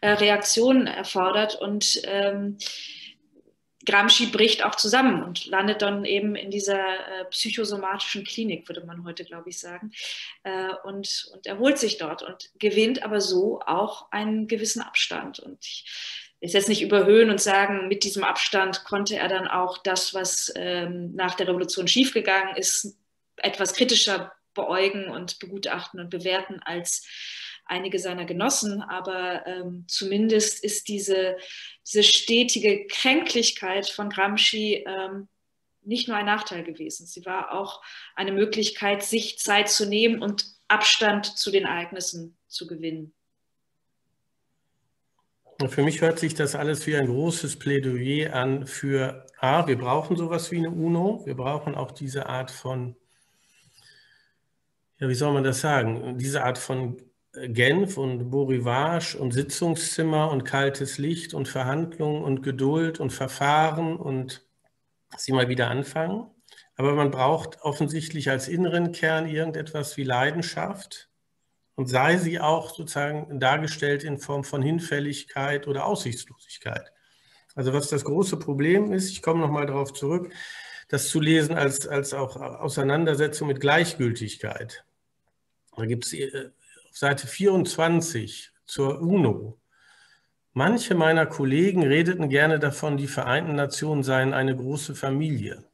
äh, 0.00 0.10
Reaktion 0.10 0.88
erfordert 0.88 1.54
und 1.54 2.00
ähm, 2.02 2.58
Gramsci 3.86 4.26
bricht 4.26 4.64
auch 4.64 4.74
zusammen 4.74 5.22
und 5.22 5.46
landet 5.46 5.80
dann 5.80 6.04
eben 6.04 6.34
in 6.34 6.50
dieser 6.50 6.80
äh, 6.80 7.24
psychosomatischen 7.30 8.24
Klinik, 8.24 8.68
würde 8.68 8.84
man 8.84 9.04
heute, 9.04 9.24
glaube 9.24 9.48
ich, 9.48 9.60
sagen, 9.60 9.92
äh, 10.42 10.70
und, 10.82 11.30
und 11.32 11.46
erholt 11.46 11.78
sich 11.78 11.96
dort 11.96 12.22
und 12.22 12.50
gewinnt 12.58 13.04
aber 13.04 13.20
so 13.20 13.60
auch 13.64 14.10
einen 14.10 14.48
gewissen 14.48 14.82
Abstand. 14.82 15.38
Und 15.38 15.64
ich 15.64 15.84
ist 16.40 16.54
jetzt 16.54 16.68
nicht 16.68 16.82
überhöhen 16.82 17.30
und 17.30 17.40
sagen, 17.40 17.86
mit 17.86 18.02
diesem 18.02 18.24
Abstand 18.24 18.82
konnte 18.82 19.16
er 19.16 19.28
dann 19.28 19.46
auch 19.46 19.78
das, 19.78 20.14
was 20.14 20.52
ähm, 20.56 21.14
nach 21.14 21.36
der 21.36 21.46
Revolution 21.46 21.86
schiefgegangen 21.86 22.56
ist, 22.56 22.96
etwas 23.36 23.72
kritischer 23.72 24.32
beäugen 24.58 25.08
und 25.08 25.38
begutachten 25.38 26.00
und 26.00 26.10
bewerten 26.10 26.60
als 26.64 27.06
einige 27.64 27.98
seiner 27.98 28.24
Genossen. 28.24 28.82
Aber 28.82 29.46
ähm, 29.46 29.84
zumindest 29.86 30.62
ist 30.64 30.88
diese, 30.88 31.36
diese 31.86 32.02
stetige 32.02 32.86
Kränklichkeit 32.88 33.88
von 33.88 34.10
Gramsci 34.10 34.84
ähm, 34.86 35.28
nicht 35.82 36.08
nur 36.08 36.16
ein 36.16 36.26
Nachteil 36.26 36.64
gewesen. 36.64 37.06
Sie 37.06 37.24
war 37.24 37.52
auch 37.52 37.82
eine 38.14 38.32
Möglichkeit, 38.32 39.02
sich 39.02 39.38
Zeit 39.38 39.68
zu 39.68 39.88
nehmen 39.88 40.20
und 40.22 40.44
Abstand 40.66 41.24
zu 41.38 41.50
den 41.50 41.64
Ereignissen 41.64 42.36
zu 42.48 42.66
gewinnen. 42.66 43.14
Für 45.66 45.82
mich 45.82 46.00
hört 46.02 46.18
sich 46.18 46.34
das 46.34 46.54
alles 46.54 46.86
wie 46.86 46.96
ein 46.96 47.06
großes 47.06 47.58
Plädoyer 47.58 48.32
an 48.32 48.66
für 48.66 49.26
A, 49.40 49.66
wir 49.66 49.76
brauchen 49.76 50.16
sowas 50.16 50.52
wie 50.52 50.58
eine 50.58 50.70
UNO, 50.70 51.22
wir 51.26 51.34
brauchen 51.34 51.74
auch 51.74 51.90
diese 51.90 52.26
Art 52.26 52.50
von, 52.50 52.94
ja, 55.00 55.08
wie 55.08 55.14
soll 55.14 55.32
man 55.32 55.44
das 55.44 55.60
sagen, 55.60 56.18
diese 56.18 56.44
Art 56.44 56.58
von 56.58 56.96
Genf 57.32 57.98
und 57.98 58.30
Beau 58.30 58.44
Rivage 58.44 59.16
und 59.16 59.32
Sitzungszimmer 59.32 60.30
und 60.30 60.44
kaltes 60.44 60.98
Licht 60.98 61.34
und 61.34 61.46
Verhandlungen 61.46 62.24
und 62.24 62.42
Geduld 62.42 63.00
und 63.00 63.12
Verfahren 63.12 63.96
und 63.96 64.46
sie 65.16 65.32
mal 65.32 65.48
wieder 65.48 65.68
anfangen. 65.68 66.26
Aber 66.76 66.94
man 66.94 67.10
braucht 67.10 67.60
offensichtlich 67.62 68.30
als 68.30 68.48
inneren 68.48 68.92
Kern 68.92 69.26
irgendetwas 69.26 69.96
wie 69.96 70.04
Leidenschaft, 70.04 71.08
und 71.78 71.86
sei 71.86 72.16
sie 72.16 72.40
auch 72.40 72.74
sozusagen 72.74 73.38
dargestellt 73.38 74.02
in 74.02 74.18
Form 74.18 74.42
von 74.42 74.62
Hinfälligkeit 74.62 75.68
oder 75.68 75.86
Aussichtslosigkeit. 75.86 76.92
Also 77.54 77.72
was 77.72 77.88
das 77.88 78.04
große 78.04 78.36
Problem 78.36 78.92
ist, 78.92 79.10
ich 79.10 79.22
komme 79.22 79.38
nochmal 79.38 79.66
darauf 79.66 79.92
zurück, 79.92 80.32
das 80.88 81.08
zu 81.08 81.20
lesen 81.20 81.54
als, 81.54 81.86
als 81.86 82.14
auch 82.14 82.34
Auseinandersetzung 82.34 83.46
mit 83.46 83.60
Gleichgültigkeit. 83.60 84.84
Da 85.78 85.86
gibt 85.86 86.06
es 86.06 86.12
äh, 86.12 86.50
auf 86.90 86.96
Seite 86.96 87.26
24 87.26 88.50
zur 88.66 89.00
UNO. 89.00 89.58
Manche 90.52 90.96
meiner 90.96 91.24
Kollegen 91.26 91.84
redeten 91.84 92.28
gerne 92.28 92.58
davon, 92.58 92.96
die 92.96 93.06
Vereinten 93.06 93.54
Nationen 93.54 94.02
seien 94.02 94.34
eine 94.34 94.56
große 94.56 94.96
Familie. 94.96 95.64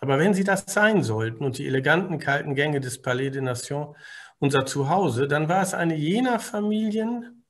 Aber 0.00 0.18
wenn 0.18 0.32
sie 0.32 0.44
das 0.44 0.64
sein 0.66 1.02
sollten 1.02 1.44
und 1.44 1.58
die 1.58 1.66
eleganten 1.66 2.18
kalten 2.18 2.54
Gänge 2.54 2.80
des 2.80 3.02
Palais 3.02 3.30
des 3.30 3.42
Nations 3.42 3.96
unser 4.38 4.64
Zuhause, 4.64 5.28
dann 5.28 5.48
war 5.48 5.62
es 5.62 5.74
eine 5.74 5.94
jener 5.94 6.40
Familien, 6.40 7.44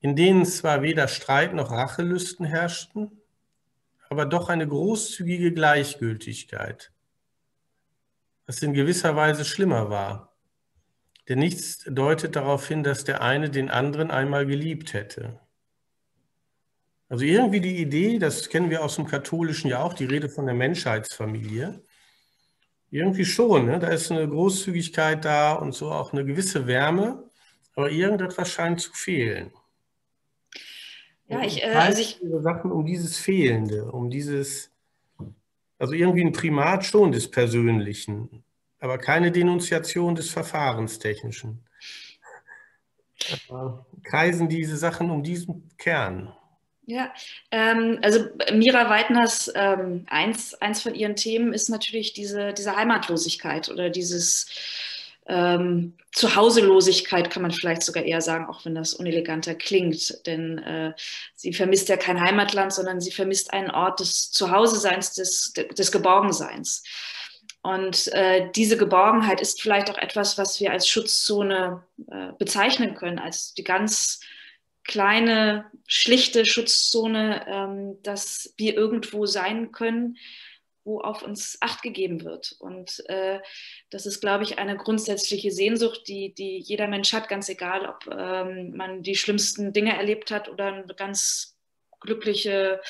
in 0.00 0.14
denen 0.14 0.46
zwar 0.46 0.82
weder 0.82 1.08
Streit 1.08 1.54
noch 1.54 1.72
Rachelüsten 1.72 2.46
herrschten, 2.46 3.20
aber 4.08 4.26
doch 4.26 4.48
eine 4.48 4.68
großzügige 4.68 5.52
Gleichgültigkeit, 5.52 6.92
was 8.46 8.62
in 8.62 8.74
gewisser 8.74 9.16
Weise 9.16 9.44
schlimmer 9.44 9.90
war. 9.90 10.33
Denn 11.28 11.38
nichts 11.38 11.84
deutet 11.88 12.36
darauf 12.36 12.68
hin, 12.68 12.82
dass 12.82 13.04
der 13.04 13.22
eine 13.22 13.50
den 13.50 13.70
anderen 13.70 14.10
einmal 14.10 14.46
geliebt 14.46 14.92
hätte. 14.92 15.40
Also 17.08 17.24
irgendwie 17.24 17.60
die 17.60 17.76
Idee, 17.76 18.18
das 18.18 18.48
kennen 18.48 18.70
wir 18.70 18.84
aus 18.84 18.96
dem 18.96 19.06
Katholischen 19.06 19.70
ja 19.70 19.82
auch, 19.82 19.94
die 19.94 20.06
Rede 20.06 20.28
von 20.28 20.46
der 20.46 20.54
Menschheitsfamilie, 20.54 21.82
irgendwie 22.90 23.24
schon, 23.24 23.66
ne? 23.66 23.78
da 23.78 23.88
ist 23.88 24.10
eine 24.10 24.28
Großzügigkeit 24.28 25.24
da 25.24 25.54
und 25.54 25.74
so 25.74 25.90
auch 25.90 26.12
eine 26.12 26.24
gewisse 26.24 26.66
Wärme, 26.66 27.28
aber 27.74 27.90
irgendetwas 27.90 28.50
scheint 28.50 28.80
zu 28.80 28.92
fehlen. 28.92 29.52
Ja, 31.26 31.42
ich, 31.42 31.62
äh, 31.62 31.66
also 31.66 32.00
ich 32.00 32.20
Sachen 32.40 32.70
um 32.70 32.84
dieses 32.86 33.16
Fehlende, 33.16 33.90
um 33.90 34.10
dieses, 34.10 34.70
also 35.78 35.92
irgendwie 35.94 36.24
ein 36.24 36.32
Primat 36.32 36.84
schon 36.84 37.12
des 37.12 37.30
Persönlichen. 37.30 38.44
Aber 38.84 38.98
keine 38.98 39.32
Denunziation 39.32 40.14
des 40.14 40.28
Verfahrenstechnischen. 40.28 41.64
Kreisen 44.02 44.50
diese 44.50 44.76
Sachen 44.76 45.10
um 45.10 45.22
diesen 45.22 45.70
Kern? 45.78 46.34
Ja, 46.84 47.10
ähm, 47.50 47.98
also 48.02 48.26
Mira 48.52 48.90
Weidners, 48.90 49.50
ähm, 49.54 50.04
eins, 50.10 50.52
eins 50.60 50.82
von 50.82 50.94
ihren 50.94 51.16
Themen 51.16 51.54
ist 51.54 51.70
natürlich 51.70 52.12
diese, 52.12 52.52
diese 52.52 52.76
Heimatlosigkeit 52.76 53.70
oder 53.70 53.88
dieses 53.88 54.50
ähm, 55.26 55.94
Zuhauselosigkeit, 56.12 57.30
kann 57.30 57.40
man 57.40 57.52
vielleicht 57.52 57.82
sogar 57.82 58.04
eher 58.04 58.20
sagen, 58.20 58.44
auch 58.50 58.66
wenn 58.66 58.74
das 58.74 58.92
uneleganter 58.92 59.54
klingt. 59.54 60.26
Denn 60.26 60.58
äh, 60.58 60.92
sie 61.34 61.54
vermisst 61.54 61.88
ja 61.88 61.96
kein 61.96 62.20
Heimatland, 62.20 62.74
sondern 62.74 63.00
sie 63.00 63.12
vermisst 63.12 63.54
einen 63.54 63.70
Ort 63.70 64.00
des 64.00 64.30
Zuhause-Seins, 64.30 65.14
des, 65.14 65.54
des 65.54 65.90
Geborgenseins. 65.90 66.82
Und 67.64 68.12
äh, 68.12 68.50
diese 68.54 68.76
Geborgenheit 68.76 69.40
ist 69.40 69.62
vielleicht 69.62 69.90
auch 69.90 69.96
etwas, 69.96 70.36
was 70.36 70.60
wir 70.60 70.70
als 70.70 70.86
Schutzzone 70.86 71.82
äh, 72.10 72.32
bezeichnen 72.38 72.94
können, 72.94 73.18
als 73.18 73.54
die 73.54 73.64
ganz 73.64 74.20
kleine, 74.84 75.64
schlichte 75.86 76.44
Schutzzone, 76.44 77.46
ähm, 77.48 78.02
dass 78.02 78.52
wir 78.58 78.76
irgendwo 78.76 79.24
sein 79.24 79.72
können, 79.72 80.18
wo 80.84 81.00
auf 81.00 81.22
uns 81.22 81.56
Acht 81.62 81.80
gegeben 81.80 82.22
wird. 82.22 82.54
Und 82.58 83.02
äh, 83.08 83.40
das 83.88 84.04
ist, 84.04 84.20
glaube 84.20 84.44
ich, 84.44 84.58
eine 84.58 84.76
grundsätzliche 84.76 85.50
Sehnsucht, 85.50 86.02
die, 86.06 86.34
die 86.34 86.58
jeder 86.58 86.86
Mensch 86.86 87.14
hat, 87.14 87.30
ganz 87.30 87.48
egal, 87.48 87.86
ob 87.86 88.14
ähm, 88.14 88.76
man 88.76 89.02
die 89.02 89.16
schlimmsten 89.16 89.72
Dinge 89.72 89.96
erlebt 89.96 90.30
hat 90.30 90.50
oder 90.50 90.66
eine 90.66 90.94
ganz 90.94 91.56
glückliche, 92.00 92.82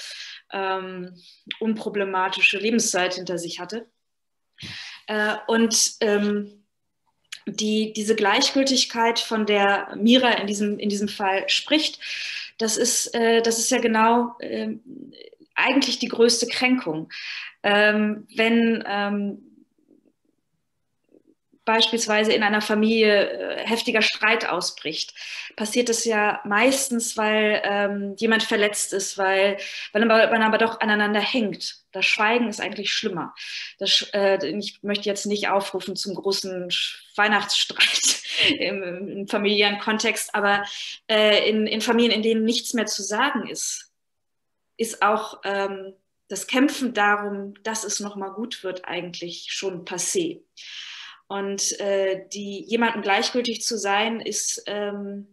ähm, 0.53 1.15
unproblematische 1.61 2.59
Lebenszeit 2.59 3.15
hinter 3.15 3.39
sich 3.39 3.61
hatte. 3.61 3.89
Äh, 5.07 5.37
und 5.47 5.95
ähm, 6.01 6.65
die, 7.47 7.93
diese 7.93 8.15
Gleichgültigkeit, 8.15 9.19
von 9.19 9.47
der 9.47 9.95
Mira 9.97 10.33
in 10.33 10.47
diesem, 10.47 10.79
in 10.79 10.89
diesem 10.89 11.09
Fall 11.09 11.49
spricht, 11.49 12.01
das 12.59 12.77
ist, 12.77 13.15
äh, 13.15 13.43
das 13.43 13.59
ist 13.59 13.71
ja 13.71 13.79
genau 13.79 14.37
äh, 14.39 14.77
eigentlich 15.55 15.99
die 15.99 16.09
größte 16.09 16.47
Kränkung. 16.47 17.11
Ähm, 17.63 18.27
wenn 18.35 18.85
ähm, 18.87 19.54
beispielsweise 21.65 22.33
in 22.33 22.43
einer 22.43 22.61
Familie 22.61 23.31
äh, 23.31 23.67
heftiger 23.67 24.03
Streit 24.03 24.49
ausbricht, 24.49 25.15
passiert 25.57 25.89
das 25.89 26.05
ja 26.05 26.41
meistens, 26.45 27.17
weil 27.17 27.63
ähm, 27.65 28.15
jemand 28.19 28.43
verletzt 28.43 28.93
ist, 28.93 29.17
weil, 29.19 29.57
weil 29.93 30.05
man 30.05 30.43
aber 30.43 30.59
doch 30.59 30.81
aneinander 30.81 31.21
hängt. 31.21 31.77
Das 31.93 32.07
Schweigen 32.07 32.49
ist 32.49 32.61
eigentlich 32.61 32.93
schlimmer. 32.93 33.35
Das, 33.79 34.09
äh, 34.13 34.45
ich 34.47 34.83
möchte 34.83 35.09
jetzt 35.09 35.27
nicht 35.27 35.49
aufrufen 35.49 35.97
zum 35.97 36.15
großen 36.15 36.69
Weihnachtsstreit 37.17 38.23
im, 38.59 39.09
im 39.09 39.29
familiären 39.29 39.79
Kontext, 39.79 40.35
aber 40.35 40.65
äh, 41.09 41.49
in, 41.49 41.67
in 41.67 41.81
Familien, 41.81 42.13
in 42.13 42.23
denen 42.23 42.45
nichts 42.45 42.75
mehr 42.75 42.87
zu 42.87 43.03
sagen 43.03 43.47
ist, 43.49 43.93
ist 44.77 45.03
auch 45.03 45.41
ähm, 45.45 45.95
das 46.29 46.47
Kämpfen 46.47 46.95
darum, 46.95 47.55
dass 47.63 47.85
es 47.85 48.01
nochmal 48.01 48.33
gut 48.33 48.65
wird, 48.65 48.85
eigentlich 48.87 49.47
schon 49.51 49.85
passé. 49.85 50.41
Und 51.27 51.79
äh, 51.81 52.29
die, 52.33 52.65
jemandem 52.65 53.03
gleichgültig 53.03 53.63
zu 53.63 53.79
sein, 53.79 54.21
ist, 54.21 54.63
ähm, 54.67 55.27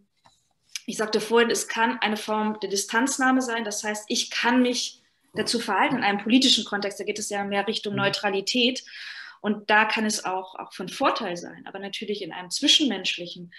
ich 0.86 0.96
sagte 0.96 1.20
vorhin, 1.20 1.50
es 1.50 1.68
kann 1.68 1.98
eine 2.00 2.16
Form 2.16 2.58
der 2.60 2.70
Distanznahme 2.70 3.42
sein. 3.42 3.64
Das 3.64 3.84
heißt, 3.84 4.06
ich 4.08 4.30
kann 4.30 4.62
mich 4.62 5.02
dazu 5.34 5.60
verhalten. 5.60 5.96
In 5.96 6.04
einem 6.04 6.22
politischen 6.22 6.64
Kontext, 6.64 6.98
da 6.98 7.04
geht 7.04 7.18
es 7.18 7.30
ja 7.30 7.44
mehr 7.44 7.66
Richtung 7.66 7.92
mhm. 7.92 8.00
Neutralität. 8.00 8.84
Und 9.40 9.70
da 9.70 9.84
kann 9.84 10.06
es 10.06 10.24
auch, 10.24 10.54
auch 10.54 10.72
von 10.72 10.88
Vorteil 10.88 11.36
sein. 11.36 11.64
Aber 11.66 11.78
natürlich 11.78 12.22
in 12.22 12.32
einem 12.32 12.50
zwischenmenschlichen 12.50 13.52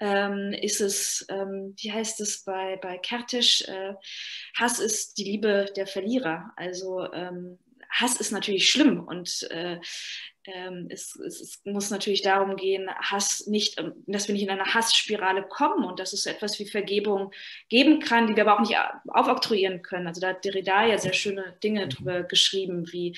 ähm, 0.00 0.52
ist 0.52 0.80
es, 0.80 1.24
ähm, 1.28 1.74
wie 1.78 1.92
heißt 1.92 2.20
es 2.20 2.42
bei, 2.42 2.76
bei 2.82 2.98
Kertisch, 2.98 3.62
äh, 3.62 3.94
Hass 4.56 4.80
ist 4.80 5.18
die 5.18 5.24
Liebe 5.24 5.66
der 5.76 5.86
Verlierer. 5.86 6.52
Also 6.56 7.10
ähm, 7.12 7.58
Hass 7.88 8.16
ist 8.16 8.32
natürlich 8.32 8.68
schlimm 8.68 9.00
und 9.00 9.46
äh, 9.50 9.78
ähm, 10.44 10.88
es, 10.90 11.16
es, 11.16 11.40
es, 11.40 11.60
muss 11.64 11.90
natürlich 11.90 12.22
darum 12.22 12.56
gehen, 12.56 12.88
Hass 12.88 13.46
nicht, 13.46 13.78
ähm, 13.78 13.92
dass 14.06 14.28
wir 14.28 14.32
nicht 14.32 14.42
in 14.42 14.50
eine 14.50 14.74
Hassspirale 14.74 15.42
kommen 15.42 15.84
und 15.84 16.00
dass 16.00 16.12
es 16.12 16.24
so 16.24 16.30
etwas 16.30 16.58
wie 16.58 16.66
Vergebung 16.66 17.32
geben 17.68 18.00
kann, 18.00 18.26
die 18.26 18.36
wir 18.36 18.42
aber 18.42 18.56
auch 18.56 18.68
nicht 18.68 18.76
aufoktroyieren 19.08 19.82
können. 19.82 20.06
Also 20.06 20.20
da 20.20 20.28
hat 20.28 20.44
Derrida 20.44 20.86
ja 20.86 20.98
sehr 20.98 21.12
schöne 21.12 21.56
Dinge 21.62 21.86
mhm. 21.86 21.90
drüber 21.90 22.22
geschrieben, 22.24 22.92
wie 22.92 23.16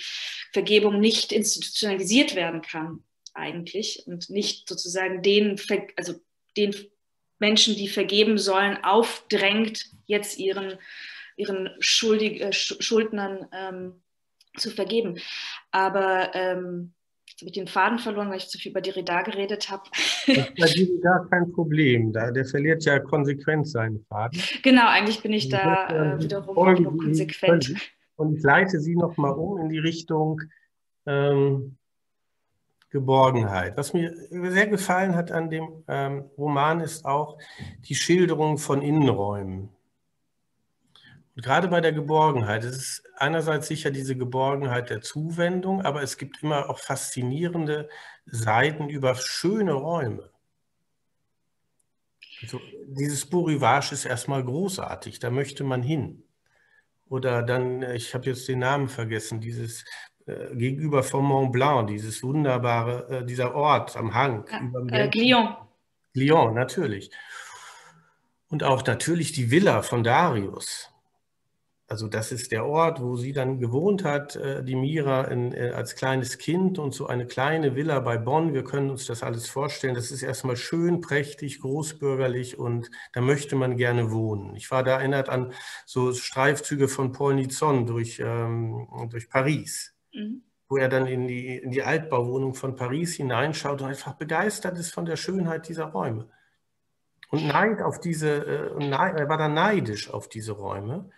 Vergebung 0.53 1.01
nicht 1.01 1.33
institutionalisiert 1.33 2.35
werden 2.35 2.63
kann 2.63 3.03
eigentlich 3.33 4.05
und 4.07 4.31
nicht 4.31 4.69
sozusagen 4.69 5.23
den, 5.23 5.61
also 5.97 6.15
den 6.57 6.75
Menschen, 7.39 7.75
die 7.75 7.89
vergeben 7.89 8.39
sollen, 8.39 8.83
aufdrängt, 8.85 9.87
jetzt 10.07 10.39
ihren, 10.39 10.79
ihren 11.37 11.71
Schuldig, 11.81 12.41
äh, 12.41 12.53
Schuldnern 12.53 13.49
ähm, 13.53 14.03
zu 14.57 14.71
vergeben. 14.71 15.21
Aber 15.71 16.35
ähm, 16.35 16.95
Jetzt 17.35 17.41
habe 17.41 17.49
ich 17.49 17.55
den 17.55 17.67
Faden 17.67 17.99
verloren, 17.99 18.31
weil 18.31 18.37
ich 18.37 18.49
zu 18.49 18.59
viel 18.59 18.71
über 18.71 18.81
Derrida 18.81 19.23
geredet 19.23 19.69
habe. 19.69 19.83
Das 19.93 20.37
ist 20.37 20.55
bei 20.55 20.67
Derrida 20.67 21.27
kein 21.31 21.51
Problem. 21.51 22.13
Der 22.13 22.45
verliert 22.45 22.85
ja 22.85 23.01
konsequent 23.01 23.67
seinen 23.67 24.05
Faden. 24.09 24.41
Genau, 24.63 24.87
eigentlich 24.87 25.21
bin 25.21 25.33
ich 25.33 25.49
da 25.49 25.89
äh, 25.89 26.23
wiederum 26.23 26.57
auch 26.57 26.79
nur 26.79 26.97
konsequent. 26.97 27.75
Und 28.15 28.37
ich 28.37 28.43
leite 28.45 28.79
Sie 28.79 28.95
nochmal 28.95 29.33
um 29.33 29.59
in 29.59 29.69
die 29.69 29.81
Richtung 29.81 30.43
ähm, 31.07 31.77
Geborgenheit. 32.91 33.77
Was 33.77 33.95
mir 33.95 34.15
sehr 34.31 34.69
gefallen 34.69 35.17
hat 35.17 35.33
an 35.33 35.51
dem 35.51 35.83
ähm, 35.89 36.27
Roman 36.39 36.79
ist 36.79 37.05
auch 37.05 37.39
die 37.89 37.97
Schilderung 37.97 38.59
von 38.59 38.81
Innenräumen. 38.81 39.74
Und 41.37 41.45
gerade 41.45 41.69
bei 41.69 41.81
der 41.81 41.93
Geborgenheit, 41.93 42.65
es 42.65 42.77
ist 42.77 43.03
einerseits 43.17 43.67
sicher 43.67 43.91
diese 43.91 44.17
Geborgenheit 44.17 44.91
der 44.91 45.01
Zuwendung, 45.01 45.83
aber 45.83 46.03
es 46.03 46.17
gibt 46.17 46.43
immer 46.43 46.71
auch 46.71 46.79
faszinierende 46.79 47.89
Seiten 48.27 48.89
über 48.89 49.17
schöne 49.17 49.73
Räume. 49.73 50.31
Also 52.43 52.61
dieses 52.87 53.27
Beau 53.27 53.43
Rivage 53.43 53.93
ist 53.93 54.05
erstmal 54.05 54.45
großartig, 54.45 55.19
da 55.19 55.31
möchte 55.31 55.65
man 55.65 55.83
hin. 55.83 56.23
Oder 57.09 57.43
dann, 57.43 57.83
ich 57.83 58.15
habe 58.15 58.27
jetzt 58.27 58.49
den 58.49 58.61
Namen 58.61 58.89
vergessen, 58.89 59.41
dieses 59.41 59.85
äh, 60.27 60.55
gegenüber 60.55 61.03
vom 61.03 61.27
Mont 61.27 61.53
Blanc, 61.53 61.89
dieses 61.89 62.23
wunderbare, 62.23 63.09
äh, 63.09 63.27
dieser 63.27 63.55
Ort 63.55 63.97
am 63.97 64.15
Hang. 64.15 64.47
Ja, 64.51 65.05
äh, 65.05 65.09
Glion. 65.09 65.57
Glion, 66.13 66.55
natürlich. 66.55 67.11
Und 68.49 68.63
auch 68.63 68.87
natürlich 68.87 69.33
die 69.33 69.51
Villa 69.51 69.83
von 69.83 70.05
Darius. 70.05 70.94
Also 71.87 72.09
das 72.09 72.33
ist 72.33 72.51
der 72.51 72.65
Ort, 72.65 73.03
wo 73.03 73.17
sie 73.17 73.35
dann 73.35 73.59
gewohnt 73.59 74.05
hat, 74.05 74.37
äh, 74.37 74.65
die 74.65 74.75
Mira 74.75 75.25
in, 75.25 75.53
äh, 75.53 75.73
als 75.75 75.95
kleines 75.95 76.39
Kind 76.39 76.79
und 76.79 76.95
so 76.95 77.07
eine 77.07 77.27
kleine 77.27 77.77
Villa 77.77 78.01
bei 78.01 78.17
Bonn. 78.17 78.55
Wir 78.55 78.65
können 78.65 78.89
uns 78.89 79.05
das 79.05 79.23
alles 79.23 79.49
vorstellen. 79.49 79.95
Das 79.95 80.11
ist 80.11 80.23
erstmal 80.23 80.57
schön, 80.57 81.03
prächtig, 81.03 81.61
großbürgerlich 81.61 82.59
und 82.59 82.91
da 83.13 83.21
möchte 83.21 83.55
man 83.55 83.77
gerne 83.77 84.11
wohnen. 84.11 84.57
Ich 84.57 84.71
war 84.71 84.83
da 84.83 84.99
erinnert 84.99 85.29
an 85.29 85.53
so 85.85 86.15
Streifzüge 86.15 86.89
von 86.89 87.13
Paul 87.13 87.35
Nizon 87.35 87.85
durch, 87.85 88.19
ähm, 88.19 88.89
durch 89.11 89.29
Paris, 89.29 89.95
mhm. 90.15 90.43
wo 90.71 90.79
er 90.79 90.89
dann 90.89 91.07
in 91.07 91.29
die, 91.29 91.59
in 91.59 91.71
die 91.71 91.83
Altbauwohnung 91.83 92.55
von 92.55 92.77
Paris 92.77 93.15
hineinschaut 93.15 93.83
und 93.83 93.89
einfach 93.89 94.15
begeistert 94.15 94.79
ist 94.79 94.95
von 94.95 95.05
der 95.05 95.17
Schönheit 95.17 95.69
dieser 95.69 95.85
Räume. 95.85 96.31
Und 97.29 97.47
Neid 97.47 97.83
auf 97.83 98.01
diese, 98.01 98.71
äh, 98.71 98.91
er 98.91 99.29
war 99.29 99.37
dann 99.37 99.53
neidisch 99.53 100.09
auf 100.09 100.31
diese 100.31 100.53
Räume. 100.53 101.11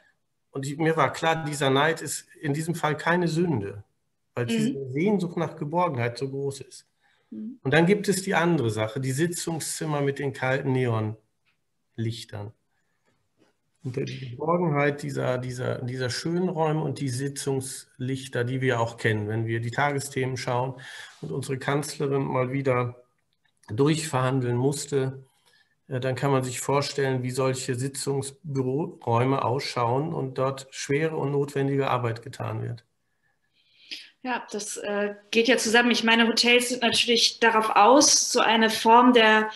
Und 0.56 0.66
ich, 0.66 0.78
mir 0.78 0.96
war 0.96 1.12
klar, 1.12 1.44
dieser 1.44 1.68
Neid 1.68 2.00
ist 2.00 2.26
in 2.40 2.54
diesem 2.54 2.74
Fall 2.74 2.96
keine 2.96 3.28
Sünde, 3.28 3.84
weil 4.34 4.46
mhm. 4.46 4.48
diese 4.48 4.90
Sehnsucht 4.90 5.36
nach 5.36 5.54
Geborgenheit 5.54 6.16
so 6.16 6.30
groß 6.30 6.62
ist. 6.62 6.86
Mhm. 7.28 7.58
Und 7.62 7.74
dann 7.74 7.84
gibt 7.84 8.08
es 8.08 8.22
die 8.22 8.34
andere 8.34 8.70
Sache, 8.70 8.98
die 8.98 9.12
Sitzungszimmer 9.12 10.00
mit 10.00 10.18
den 10.18 10.32
kalten 10.32 10.72
Neonlichtern. 10.72 12.52
Und 13.84 13.96
die 13.96 14.30
Geborgenheit 14.30 15.02
dieser, 15.02 15.36
dieser, 15.36 15.82
dieser 15.82 16.08
schönen 16.08 16.48
Räume 16.48 16.82
und 16.82 17.00
die 17.00 17.10
Sitzungslichter, 17.10 18.42
die 18.42 18.62
wir 18.62 18.80
auch 18.80 18.96
kennen, 18.96 19.28
wenn 19.28 19.46
wir 19.46 19.60
die 19.60 19.70
Tagesthemen 19.70 20.38
schauen 20.38 20.80
und 21.20 21.32
unsere 21.32 21.58
Kanzlerin 21.58 22.24
mal 22.24 22.50
wieder 22.50 23.04
durchverhandeln 23.68 24.56
musste, 24.56 25.22
dann 25.88 26.16
kann 26.16 26.32
man 26.32 26.42
sich 26.42 26.60
vorstellen, 26.60 27.22
wie 27.22 27.30
solche 27.30 27.74
Sitzungsbüroräume 27.74 29.44
ausschauen 29.44 30.12
und 30.12 30.38
dort 30.38 30.66
schwere 30.70 31.16
und 31.16 31.32
notwendige 31.32 31.88
Arbeit 31.88 32.22
getan 32.22 32.62
wird. 32.62 32.84
Ja, 34.22 34.44
das 34.50 34.76
äh, 34.78 35.14
geht 35.30 35.46
ja 35.46 35.56
zusammen. 35.56 35.92
Ich 35.92 36.02
meine, 36.02 36.26
Hotels 36.26 36.70
sind 36.70 36.82
natürlich 36.82 37.38
darauf 37.38 37.70
aus, 37.76 38.32
so 38.32 38.40
eine 38.40 38.70
Form 38.70 39.12
der 39.12 39.50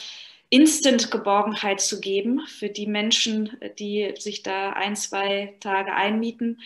Instant-Geborgenheit 0.49 1.81
zu 1.81 2.01
geben 2.01 2.47
für 2.47 2.69
die 2.69 2.87
Menschen, 2.87 3.57
die 3.81 4.15
sich 4.17 4.45
da 4.45 4.71
ein, 4.71 4.95
zwei 4.95 5.57
Tage 5.59 5.93
einmieten. 5.93 6.61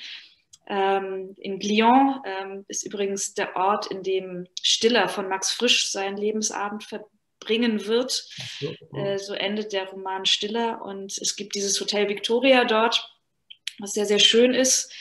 Ähm, 0.67 1.35
in 1.39 1.59
Glion 1.59 2.21
ähm, 2.25 2.65
ist 2.69 2.85
übrigens 2.85 3.35
der 3.35 3.57
Ort, 3.57 3.87
in 3.87 4.03
dem 4.03 4.47
Stiller 4.63 5.09
von 5.09 5.29
Max 5.29 5.53
Frisch 5.53 5.91
seinen 5.91 6.17
Lebensabend 6.17 6.85
verbringen 7.45 7.87
wird. 7.87 8.27
So, 8.61 8.75
äh, 8.97 9.19
so 9.19 9.35
endet 9.35 9.73
der 9.73 9.89
Roman 9.89 10.27
Stiller. 10.27 10.83
Und 10.83 11.17
es 11.19 11.37
gibt 11.37 11.55
dieses 11.55 11.81
Hotel 11.81 12.09
Victoria 12.09 12.65
dort, 12.65 13.09
was 13.79 13.93
sehr, 13.93 14.07
sehr 14.07 14.19
schön 14.19 14.55
ist. 14.55 14.93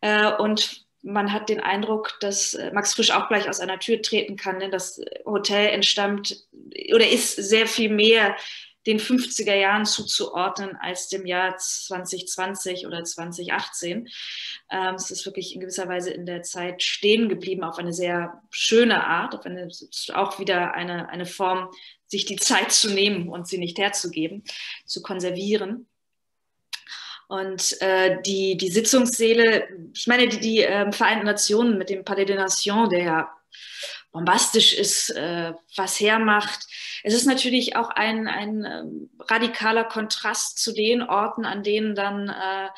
Äh, 0.00 0.32
und 0.34 0.86
man 1.02 1.32
hat 1.32 1.48
den 1.48 1.60
Eindruck, 1.60 2.18
dass 2.20 2.54
äh, 2.54 2.70
Max 2.72 2.94
Frisch 2.94 3.10
auch 3.10 3.28
gleich 3.28 3.48
aus 3.48 3.60
einer 3.60 3.78
Tür 3.78 4.02
treten 4.02 4.36
kann, 4.36 4.58
denn 4.58 4.70
das 4.70 5.00
Hotel 5.24 5.68
entstammt 5.68 6.44
oder 6.92 7.08
ist 7.08 7.36
sehr 7.36 7.66
viel 7.66 7.88
mehr 7.88 8.36
den 8.88 8.98
50er 8.98 9.54
Jahren 9.54 9.84
zuzuordnen 9.84 10.74
als 10.80 11.08
dem 11.08 11.26
Jahr 11.26 11.58
2020 11.58 12.86
oder 12.86 13.04
2018. 13.04 14.08
Ähm, 14.70 14.94
es 14.94 15.10
ist 15.10 15.26
wirklich 15.26 15.54
in 15.54 15.60
gewisser 15.60 15.88
Weise 15.88 16.10
in 16.10 16.24
der 16.24 16.42
Zeit 16.42 16.82
stehen 16.82 17.28
geblieben 17.28 17.64
auf 17.64 17.78
eine 17.78 17.92
sehr 17.92 18.42
schöne 18.50 19.06
Art, 19.06 19.34
auf 19.34 19.44
eine, 19.44 19.68
auch 20.14 20.38
wieder 20.38 20.72
eine, 20.72 21.10
eine 21.10 21.26
Form, 21.26 21.68
sich 22.06 22.24
die 22.24 22.36
Zeit 22.36 22.72
zu 22.72 22.90
nehmen 22.90 23.28
und 23.28 23.46
sie 23.46 23.58
nicht 23.58 23.76
herzugeben, 23.76 24.42
zu 24.86 25.02
konservieren. 25.02 25.86
Und 27.28 27.76
äh, 27.82 28.22
die, 28.22 28.56
die 28.56 28.70
Sitzungssäle, 28.70 29.68
ich 29.92 30.06
meine, 30.06 30.28
die, 30.28 30.40
die 30.40 30.62
äh, 30.62 30.90
Vereinten 30.92 31.26
Nationen 31.26 31.76
mit 31.76 31.90
dem 31.90 32.06
Palais 32.06 32.24
des 32.24 32.36
Nations, 32.36 32.88
der 32.88 33.02
ja 33.02 33.38
bombastisch 34.12 34.72
ist, 34.72 35.10
äh, 35.10 35.52
was 35.76 36.00
hermacht. 36.00 36.66
Es 37.02 37.14
ist 37.14 37.26
natürlich 37.26 37.76
auch 37.76 37.90
ein, 37.90 38.26
ein 38.26 38.64
äh, 38.64 38.84
radikaler 39.24 39.84
Kontrast 39.84 40.58
zu 40.58 40.72
den 40.72 41.02
Orten, 41.02 41.44
an 41.44 41.62
denen 41.62 41.94
dann 41.94 42.28
äh, 42.28 42.68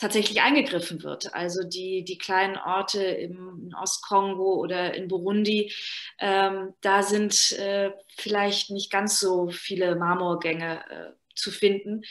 tatsächlich 0.00 0.40
eingegriffen 0.40 1.02
wird. 1.02 1.34
Also 1.34 1.62
die, 1.62 2.04
die 2.04 2.18
kleinen 2.18 2.56
Orte 2.56 3.02
im 3.02 3.72
Ostkongo 3.78 4.54
oder 4.54 4.94
in 4.94 5.08
Burundi, 5.08 5.72
ähm, 6.18 6.74
da 6.80 7.02
sind 7.02 7.52
äh, 7.52 7.92
vielleicht 8.16 8.70
nicht 8.70 8.90
ganz 8.90 9.20
so 9.20 9.50
viele 9.50 9.96
Marmorgänge 9.96 10.80
äh, 10.90 11.34
zu 11.34 11.50
finden. 11.50 12.02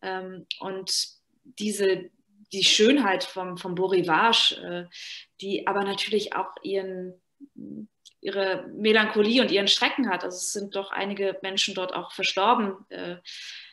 Ähm, 0.00 0.46
und 0.60 1.08
diese, 1.44 2.10
die 2.52 2.64
Schönheit 2.64 3.24
vom, 3.24 3.58
vom 3.58 3.74
Beau 3.74 3.86
Rivage, 3.86 4.56
äh, 4.62 4.94
die 5.42 5.66
aber 5.66 5.84
natürlich 5.84 6.34
auch 6.34 6.54
ihren 6.62 7.20
ihre 8.24 8.66
Melancholie 8.74 9.42
und 9.42 9.50
ihren 9.50 9.68
Schrecken 9.68 10.08
hat. 10.08 10.24
Also 10.24 10.38
es 10.38 10.52
sind 10.52 10.74
doch 10.74 10.90
einige 10.90 11.38
Menschen 11.42 11.74
dort 11.74 11.92
auch 11.92 12.10
verstorben. 12.12 12.74
Äh, 12.88 13.16